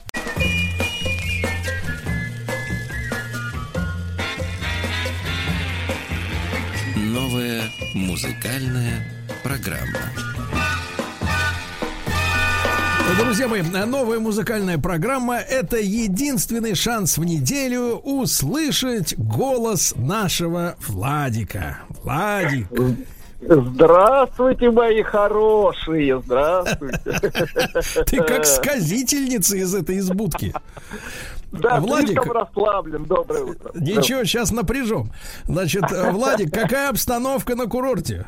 [7.94, 9.04] музыкальная
[9.42, 10.10] программа.
[13.18, 21.78] Друзья мои, новая музыкальная программа– это единственный шанс в неделю услышать голос нашего Владика.
[22.02, 22.68] Владик.
[23.40, 27.00] Здравствуйте, мои хорошие, здравствуйте.
[28.06, 30.52] Ты как сказительница из этой избудки.
[31.52, 33.04] Да, Владик, расслаблен.
[33.04, 33.72] Доброе утро.
[33.74, 35.10] Ничего, сейчас напряжем.
[35.44, 38.26] Значит, Владик, какая обстановка на курорте?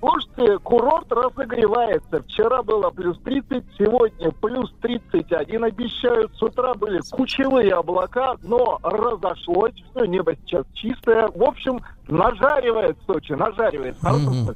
[0.00, 2.22] Слушайте, курорт разогревается.
[2.22, 6.34] Вчера было плюс 30, сегодня плюс 31 обещают.
[6.36, 9.74] С утра были кучевые облака, но разошлось.
[9.90, 11.28] Все, небо сейчас чистое.
[11.28, 13.96] В общем, нажаривает Сочи, нажаривает.
[14.00, 14.46] Хорошем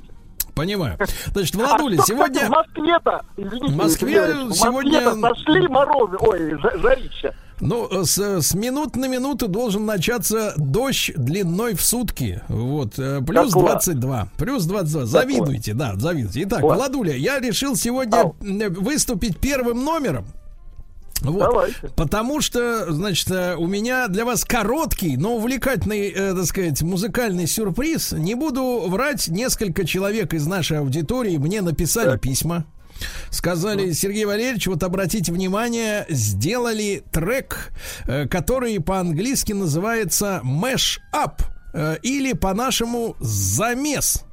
[0.54, 0.98] Понимаю.
[1.32, 2.46] Значит, Владуля, а сегодня...
[2.46, 5.10] В Москве-то, извините, в Москве сегодня...
[5.10, 7.34] В Москве сошли морозы, ой, жарища.
[7.60, 12.42] Ну, с, с минут на минуту должен начаться дождь длиной в сутки.
[12.48, 14.20] Вот, э, плюс так 22.
[14.20, 14.28] Вот.
[14.36, 15.06] Плюс 22.
[15.06, 16.42] Завидуйте, так да, завидуйте.
[16.42, 16.62] Итак.
[16.62, 18.36] Владуля, я решил сегодня Ау.
[18.40, 20.26] выступить первым номером.
[21.24, 21.40] Вот.
[21.40, 21.88] Давайте.
[21.96, 27.46] Потому что, значит, э, у меня для вас короткий, но увлекательный, э, так сказать, музыкальный
[27.46, 28.12] сюрприз.
[28.12, 32.20] Не буду врать, несколько человек из нашей аудитории мне написали так.
[32.20, 32.66] письма.
[33.30, 37.72] Сказали, Сергей Валерьевич, вот обратите внимание, сделали трек,
[38.06, 41.42] э, который по-английски называется Mash Up
[41.72, 44.24] э, или по-нашему замес.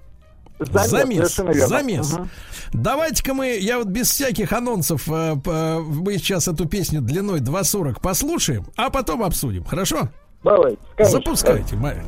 [0.59, 1.35] Замес.
[1.35, 1.67] Замес.
[1.67, 2.13] замес.
[2.13, 2.27] Угу.
[2.73, 8.65] Давайте-ка мы, я вот без всяких анонсов, э, мы сейчас эту песню длиной 2.40 послушаем,
[8.75, 9.65] а потом обсудим.
[9.65, 10.09] Хорошо?
[10.43, 10.79] Давайте.
[10.95, 11.19] конечно.
[11.19, 12.05] Запускайте, Марин.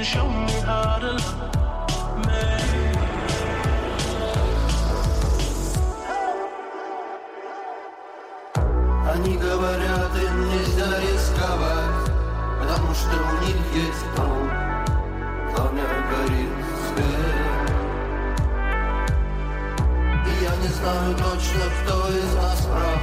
[0.00, 2.42] Can show me how to love me.
[9.12, 12.06] Они говорят, им нельзя рисковать,
[12.60, 14.48] потому что у них есть дом,
[15.54, 16.56] доме горит
[16.86, 17.68] свет.
[20.28, 23.02] И я не знаю точно, кто из нас прав.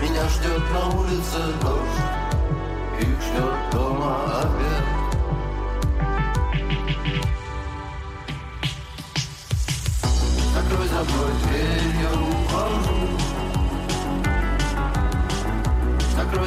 [0.00, 1.91] Меня ждет на улице дождь,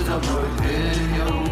[0.06, 1.45] Закрой за мной дверь,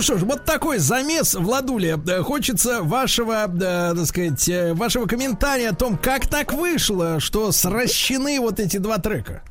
[0.00, 1.98] Ну что ж, вот такой замес, Владуля.
[2.08, 7.52] Э, Хочется вашего, э, так сказать, э, вашего комментария о том, как так вышло, что
[7.52, 9.42] сращены вот эти два трека.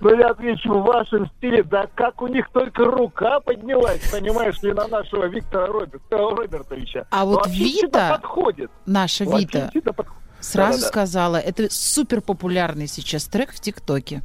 [0.00, 4.72] Ну, я отвечу в вашем стиле, да как у них только рука поднялась, понимаешь ли,
[4.72, 7.06] на нашего Виктора Роберт, э, Робертовича.
[7.12, 8.72] А вот вообще Вита- подходит.
[8.84, 10.22] Наша Вообще Вита подходит.
[10.40, 10.88] сразу Да-да-да.
[10.88, 14.22] сказала, это супер популярный сейчас трек в ТикТоке.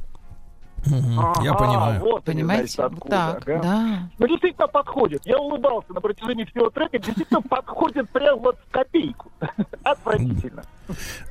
[0.86, 2.00] Я Ага, понимаю.
[2.00, 2.72] Вот они, Понимаете?
[2.74, 3.60] значит, откуда, Так, ага.
[3.62, 3.98] да.
[4.18, 5.22] Ну, действительно подходит.
[5.24, 6.98] Я улыбался на протяжении всего трека.
[6.98, 9.30] Действительно подходит прям вот в копейку.
[9.82, 10.62] Отвратительно.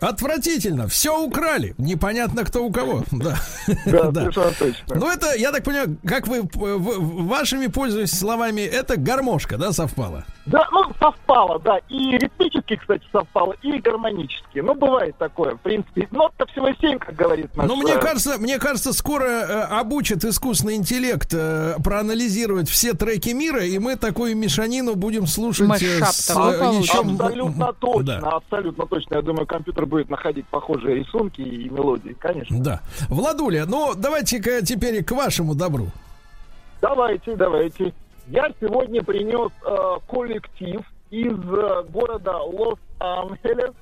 [0.01, 0.87] Отвратительно.
[0.87, 1.75] Все украли.
[1.77, 3.03] Непонятно, кто у кого.
[3.11, 3.35] Да.
[3.85, 4.21] Да, Да.
[4.21, 4.95] совершенно точно.
[4.95, 10.25] Ну, это, я так понимаю, как вы вашими пользуясь словами, это гармошка, да, совпала?
[10.45, 11.77] Да, ну, совпало, да.
[11.87, 14.59] И ритмически, кстати, совпало, и гармонически.
[14.59, 16.07] Ну, бывает такое, в принципе.
[16.11, 17.67] Нот-то всего семь, как говорит наш...
[17.67, 23.29] Ну, мне э, кажется, мне кажется, скоро э, обучат искусственный интеллект э, проанализировать все треки
[23.29, 26.33] мира, и мы такую мешанину будем слушать э, с э,
[26.81, 28.29] еще Абсолютно точно, Да.
[28.31, 29.15] абсолютно точно.
[29.15, 32.61] Я думаю, компьютер будет находить похожие рисунки и мелодии, конечно.
[32.61, 32.81] Да.
[33.07, 35.87] Владуля, ну давайте-ка теперь к вашему добру.
[36.81, 37.93] Давайте, давайте.
[38.33, 40.81] Я сегодня принес э, коллектив
[41.11, 43.75] из э, города Лос-Анджелес.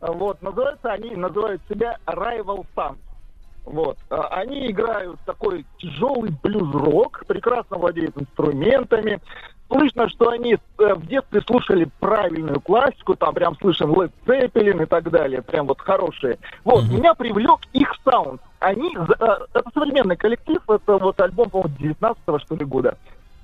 [0.00, 2.98] Вот, называются они, называют себя Rival Sons.
[3.64, 3.98] Вот.
[4.08, 9.20] А, Они играют такой тяжелый блюз-рок, прекрасно владеют инструментами.
[9.66, 14.86] Слышно, что они э, в детстве слушали правильную классику, там прям слышен Led Zeppelin и
[14.86, 16.38] так далее, прям вот хорошие.
[16.62, 18.40] Вот, меня привлек их саунд.
[18.60, 22.96] Они, э, это современный коллектив, это вот альбом, по-моему, 19 что ли года.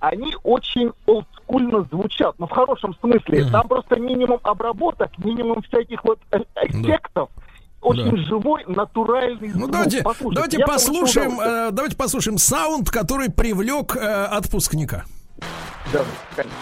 [0.06, 3.42] Они очень олдскульно звучат, но в хорошем смысле.
[3.42, 3.50] Мгм.
[3.52, 7.28] Там просто минимум обработок, минимум всяких вот э, эффектов.
[7.80, 9.70] Очень живой, натуральный Ну звук.
[9.72, 15.04] давайте, Послушайте, давайте получил послушаем, э, давайте послушаем саунд, который привлек э, отпускника.
[15.92, 16.04] Да,
[16.36, 16.56] конечно.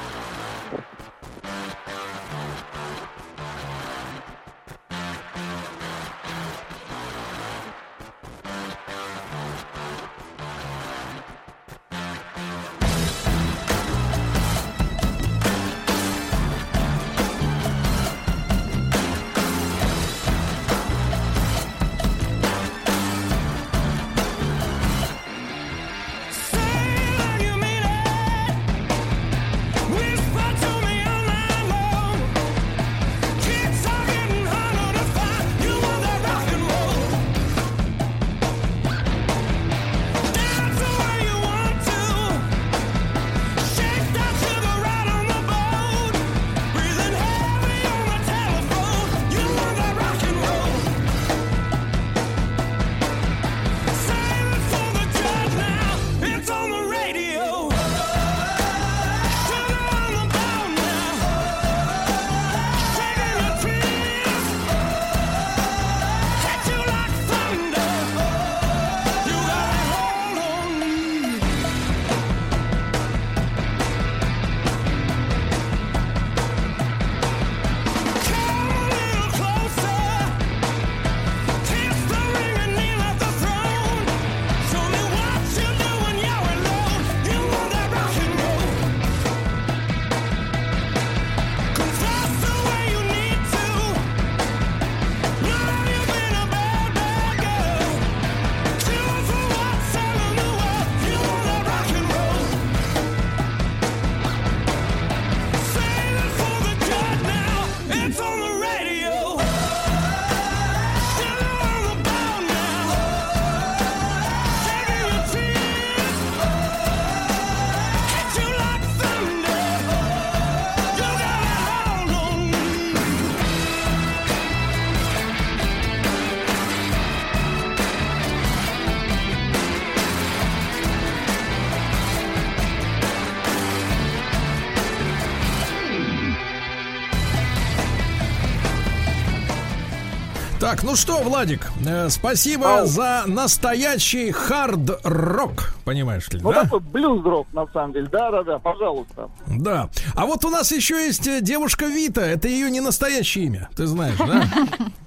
[140.74, 142.86] Так, ну что, Владик, э, спасибо Ау.
[142.86, 146.64] за настоящий хард-рок, понимаешь ли, Ну, да?
[146.64, 148.08] такой блюз-рок, на самом деле.
[148.10, 149.30] Да-да-да, пожалуйста.
[149.46, 149.88] Да.
[150.16, 153.86] А вот у нас еще есть э, девушка Вита, это ее не настоящее имя, ты
[153.86, 154.48] знаешь, да?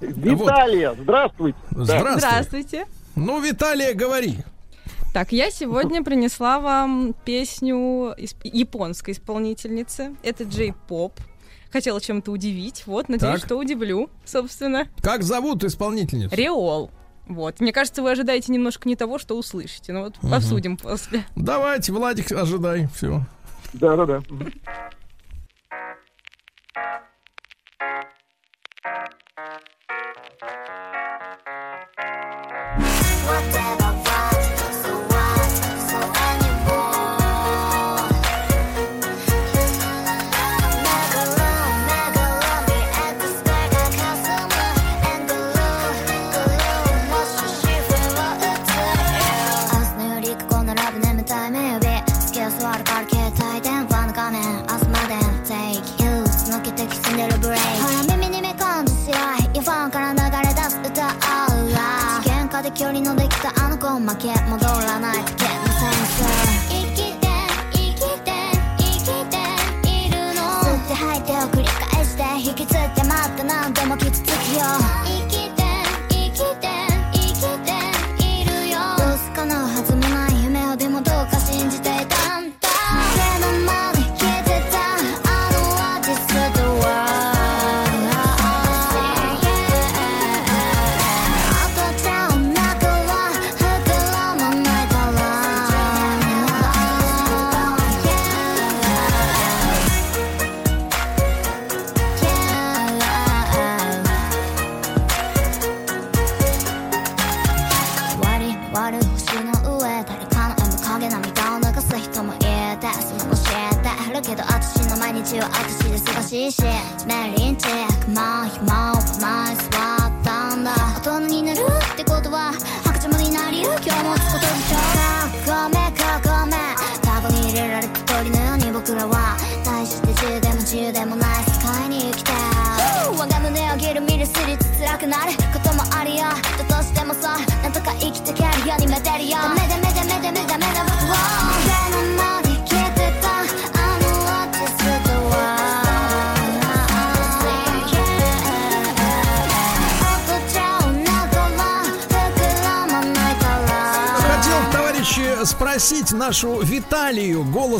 [0.00, 1.58] Виталия, здравствуйте.
[1.72, 2.86] Здравствуйте.
[3.14, 4.38] Ну, Виталия, говори.
[5.12, 10.16] Так, я сегодня принесла вам песню японской исполнительницы.
[10.22, 11.12] Это Джей-поп.
[11.70, 12.84] Хотела чем-то удивить.
[12.86, 13.46] Вот, надеюсь, Так.
[13.46, 14.88] что удивлю, собственно.
[15.02, 16.34] Как зовут исполнительницу?
[16.34, 16.90] Реол.
[17.26, 17.60] Вот.
[17.60, 19.92] Мне кажется, вы ожидаете немножко не того, что услышите.
[19.92, 20.34] Но вот Мгм.
[20.34, 21.24] обсудим после.
[21.36, 22.88] Давайте, Владик, ожидай.
[22.94, 23.22] Все.
[23.74, 24.22] Да-да-да.
[33.52, 33.87] 距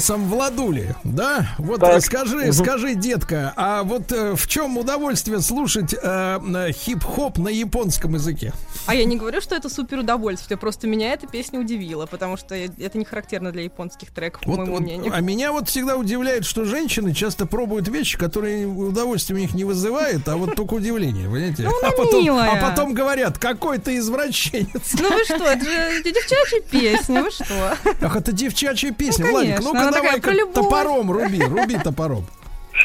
[0.08, 0.94] голосом Владули.
[1.04, 1.48] Да?
[1.58, 2.02] Вот Так.
[2.02, 2.52] скажи, Мгм.
[2.52, 8.52] скажи, детка, а вот э, в чем удовольствие слушать э, э, хип-хоп на японском языке?
[8.88, 12.54] А я не говорю, что это супер удовольствие, просто меня эта песня удивила, потому что
[12.54, 15.12] это не характерно для японских треков, по Вот, моему вот, мнению.
[15.14, 19.64] а меня вот всегда удивляет, что женщины часто пробуют вещи, которые удовольствия у них не
[19.64, 21.64] вызывают, а вот только удивление, понимаете?
[21.64, 22.50] Ну, а, потом, милая.
[22.50, 24.94] а потом говорят, какой ты извращенец.
[24.98, 27.76] Ну вы что, это же девчачья песня, вы что?
[28.00, 29.26] Ах, это девчачья песня.
[29.26, 32.26] Ну, Владик, ну-ка давай топором руби, руби топором.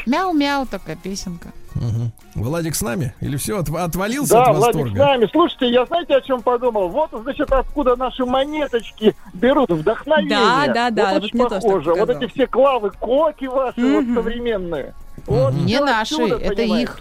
[0.04, 1.52] Мяу-мяу такая песенка.
[1.84, 2.12] Мгм.
[2.34, 3.14] Владик с нами?
[3.20, 4.98] Или все, отвалился Да, от Владик с восторга?
[5.04, 5.28] нами.
[5.30, 6.88] Слушайте, я знаете, о чем подумал?
[6.88, 10.38] Вот, значит, откуда наши монеточки берут вдохновение.
[10.38, 11.94] Да, да, да, Вот вот очень похоже.
[11.94, 14.14] Вот эти все клавы, коки ваши вот Мгм.
[14.14, 14.94] современные.
[15.26, 16.82] Вот Не наши, отсюда, это понимаете?
[16.82, 17.00] их.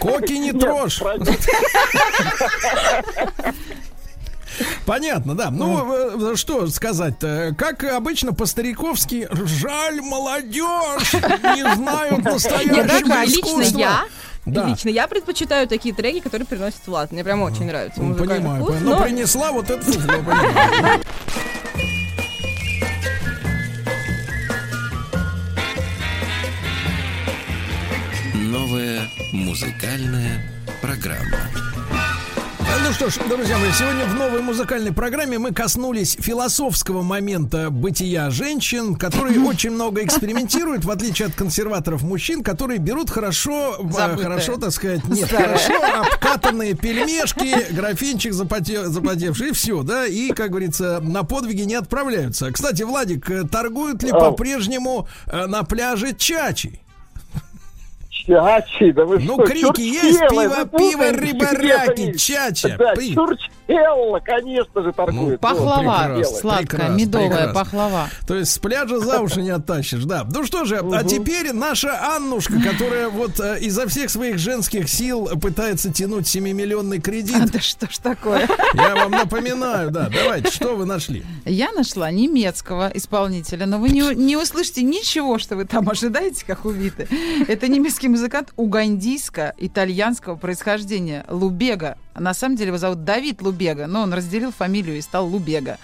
[0.00, 1.02] Коки не трожь.
[4.86, 5.50] Понятно, да.
[5.50, 7.54] Ну, э, что сказать-то?
[7.58, 13.78] Как обычно по-стариковски, жаль, молодежь не знают настоящего дорогая, лично искусства.
[13.78, 14.04] я,
[14.46, 14.68] Да.
[14.68, 17.12] лично я предпочитаю такие треки, которые приносят влад.
[17.12, 21.00] Мне прям очень нравится Ну, Понимаю, вкус, но но- принесла вот понимаю.
[28.34, 30.42] Новая музыкальная
[30.80, 31.38] программа.
[32.80, 38.30] Ну что ж, друзья мои, сегодня в новой музыкальной программе мы коснулись философского момента бытия
[38.30, 44.56] женщин, которые очень много экспериментируют, в отличие от консерваторов мужчин, которые берут хорошо, э, хорошо,
[44.56, 51.00] так сказать, нет, хорошо обкатанные пельмешки, графинчик запоте- запотевший, и все, да, и, как говорится,
[51.02, 52.50] на подвиги не отправляются.
[52.52, 56.81] Кстати, Владик, э, торгуют ли по-прежнему э, на пляже чачи?
[58.26, 63.14] Чачи, да вы Ну, что, крики есть, пиво, пиво, путаете, рыбараки, чача, Да, пи.
[63.14, 65.40] Чурчхелла, конечно же, торгует.
[65.40, 67.54] Пахлава, прекрасно, сладкая, прекрасно, медовая прекрасно.
[67.54, 68.08] пахлава.
[68.26, 70.24] То есть с пляжа за уши не оттащишь, да.
[70.32, 75.28] Ну что же, а теперь наша Аннушка, которая вот э, изо всех своих женских сил
[75.40, 77.50] пытается тянуть 7-миллионный кредит.
[77.52, 78.48] Да что ж такое?
[78.74, 80.08] Я вам напоминаю, да.
[80.12, 81.24] Давайте, что вы нашли?
[81.44, 86.64] Я нашла немецкого исполнителя, но вы не, не услышите ничего, что вы там ожидаете, как
[86.64, 87.08] увиты.
[87.48, 91.96] Это немецкий музыкант угандийско-итальянского происхождения Лубега.
[92.14, 95.78] На самом деле его зовут Давид Лубега, но он разделил фамилию и стал Лубега.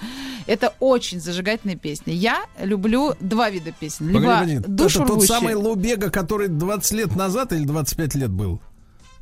[0.46, 2.12] Это очень зажигательные песни.
[2.12, 4.09] Я люблю два вида песен.
[4.09, 4.84] Либо Погоди, погоди.
[4.84, 8.60] Это тот самый Лубега, который 20 лет назад или 25 лет был?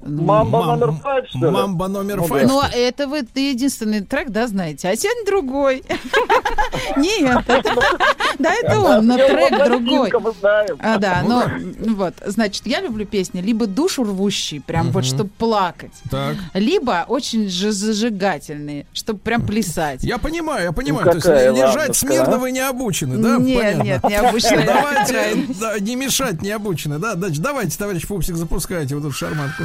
[0.01, 1.51] Мамба Мам- номер пять, что ли?
[1.51, 2.47] Мамба номер Ну, пять.
[2.47, 5.83] Но это вы единственный трек, да, знаете, а сегодня другой.
[6.97, 7.75] Нет, это-
[8.39, 10.13] да, это он, но трек другой.
[10.81, 15.31] А, да, но ну вот, значит, я люблю песни либо душу рвущие, прям вот, чтобы
[15.39, 16.37] плакать, Так.
[16.55, 20.03] либо очень же зажигательные, чтобы прям плясать.
[20.03, 21.07] Я понимаю, я понимаю.
[21.07, 22.39] Ну, То есть лежать ладушка, смирно а?
[22.39, 23.39] вы не обучены, да?
[23.39, 23.83] Нет, Понятно.
[23.83, 25.61] нет, необычная Давайте крайность.
[25.61, 27.15] да, не мешать не обучены, да?
[27.15, 29.63] Значит, давайте, товарищ Пупсик, запускайте вот эту шарманку.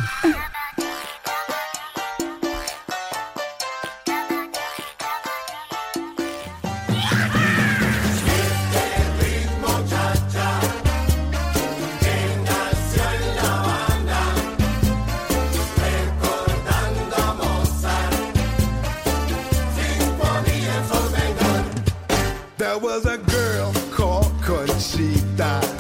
[22.62, 25.71] There was a girl called Conchita.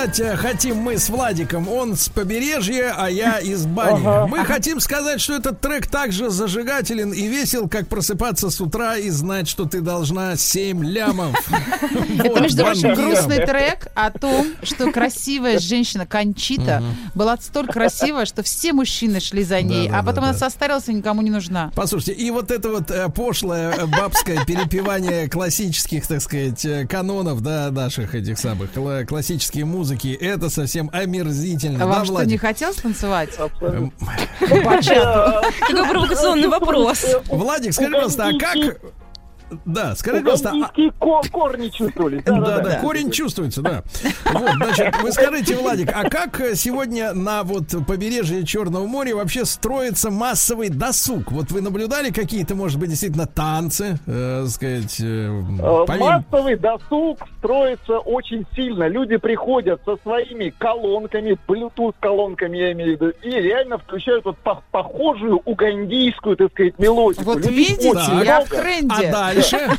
[0.00, 1.68] Сказать э, хотим мы с Владиком.
[1.68, 4.06] Он с побережья, а я из бани.
[4.06, 4.26] Ага.
[4.26, 9.10] Мы хотим сказать, что этот трек также зажигателен и весел, как просыпаться с утра и
[9.10, 11.36] знать, что ты должна 7 лямов.
[12.18, 16.82] Это, между прочим, грустный трек о том, что красивая женщина Кончита
[17.14, 20.38] была столь красивая, что все мужчины шли за ней, Да, да, а потом да, она
[20.38, 21.70] состарилась и никому не нужна.
[21.74, 27.40] Послушайте, и вот это вот э, пошлое э, бабское перепевание классических, так сказать, э, канонов,
[27.42, 31.76] да, наших этих самых кла- классические музыки, это совсем омерзительно.
[31.76, 32.30] А да, вам что, Владик?
[32.32, 33.30] не хотелось танцевать?
[33.60, 33.92] Эм,
[34.40, 37.04] Какой провокационный вопрос.
[37.28, 38.80] Владик, скажи, пожалуйста, а как...
[39.64, 40.52] Да, скажи, пожалуйста,
[41.00, 42.22] а- корни чувствовались.
[42.26, 43.82] Да, да, корень чувствуется, да.
[44.32, 49.44] Вот, значит, вы скажите, Владик, а как э, сегодня на вот побережье Черного моря вообще
[49.44, 51.30] строится массовый досуг?
[51.32, 57.18] Вот вы наблюдали какие-то, может быть, действительно танцы, э, сказать, э, Э, помимо- Массовый досуг
[57.38, 58.88] строится очень сильно.
[58.88, 64.38] Люди приходят со своими колонками, Bluetooth колонками, я имею в виду, и реально включают вот
[64.38, 67.24] по- похожую угандийскую, так сказать, мелодию.
[67.24, 67.90] Вот видите,
[68.24, 69.12] я в тренде.
[69.14, 69.78] А дальше?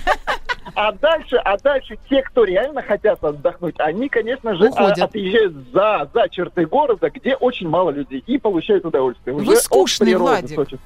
[0.73, 4.99] А дальше, а дальше те, кто реально хотят отдохнуть, они, конечно же, Уходят.
[4.99, 9.35] а, отъезжают за, за черты города, где очень мало людей, и получают удовольствие.
[9.35, 10.55] Вы Уже скучный, Владик.
[10.55, 10.79] Сочи.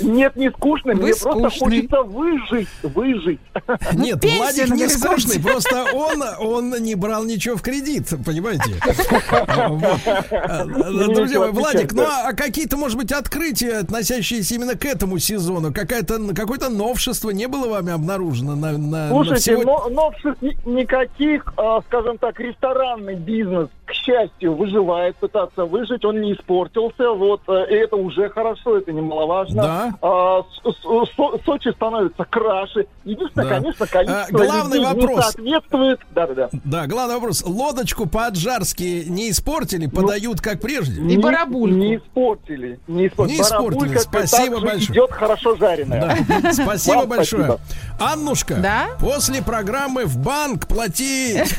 [0.00, 1.88] Нет, не скучно, Вы мне просто скучный.
[1.88, 3.40] хочется выжить, выжить.
[3.94, 8.74] Нет, пенсия Владик не скучный, просто он, он не брал ничего в кредит, понимаете?
[11.14, 15.72] Друзья мои, Владик, ну а какие-то, может быть, открытия, относящиеся именно к этому сезону?
[15.72, 19.94] Какое-то новшество не было вами обнаружено на, на- на Слушайте, сегодня?
[19.94, 26.34] новшеств ни- никаких, а, скажем так, ресторанный бизнес, к счастью, выживает, пытаться выжить, он не
[26.34, 29.62] испортился, вот, э, и это уже хорошо, это немаловажно.
[29.62, 29.77] Да.
[30.02, 32.86] А, Со- Сочи становится краше.
[33.04, 33.54] Единственное, Да.
[33.56, 35.36] конечно, количество А, главный людей вопрос.
[35.38, 36.00] не соответствует.
[36.14, 36.48] Да-да-да.
[36.64, 37.42] Да, главный вопрос.
[37.44, 41.00] Лодочку по-аджарски не испортили, подают как прежде?
[41.00, 41.76] И Не- барабульку.
[41.76, 42.80] Не испортили.
[42.86, 43.36] Не испортили.
[43.36, 44.92] Не испортили, Барабулька спасибо также большое.
[44.92, 46.18] идет хорошо жареная.
[46.28, 46.52] Да.
[46.52, 47.44] Спасибо Вам большое.
[47.44, 47.60] спасибо.
[48.00, 48.88] Аннушка, Да?
[49.00, 51.54] после программы в банк платить.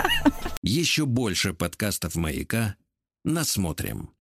[0.62, 2.74] Еще больше подкастов «Маяка»
[3.24, 4.10] насмотрим.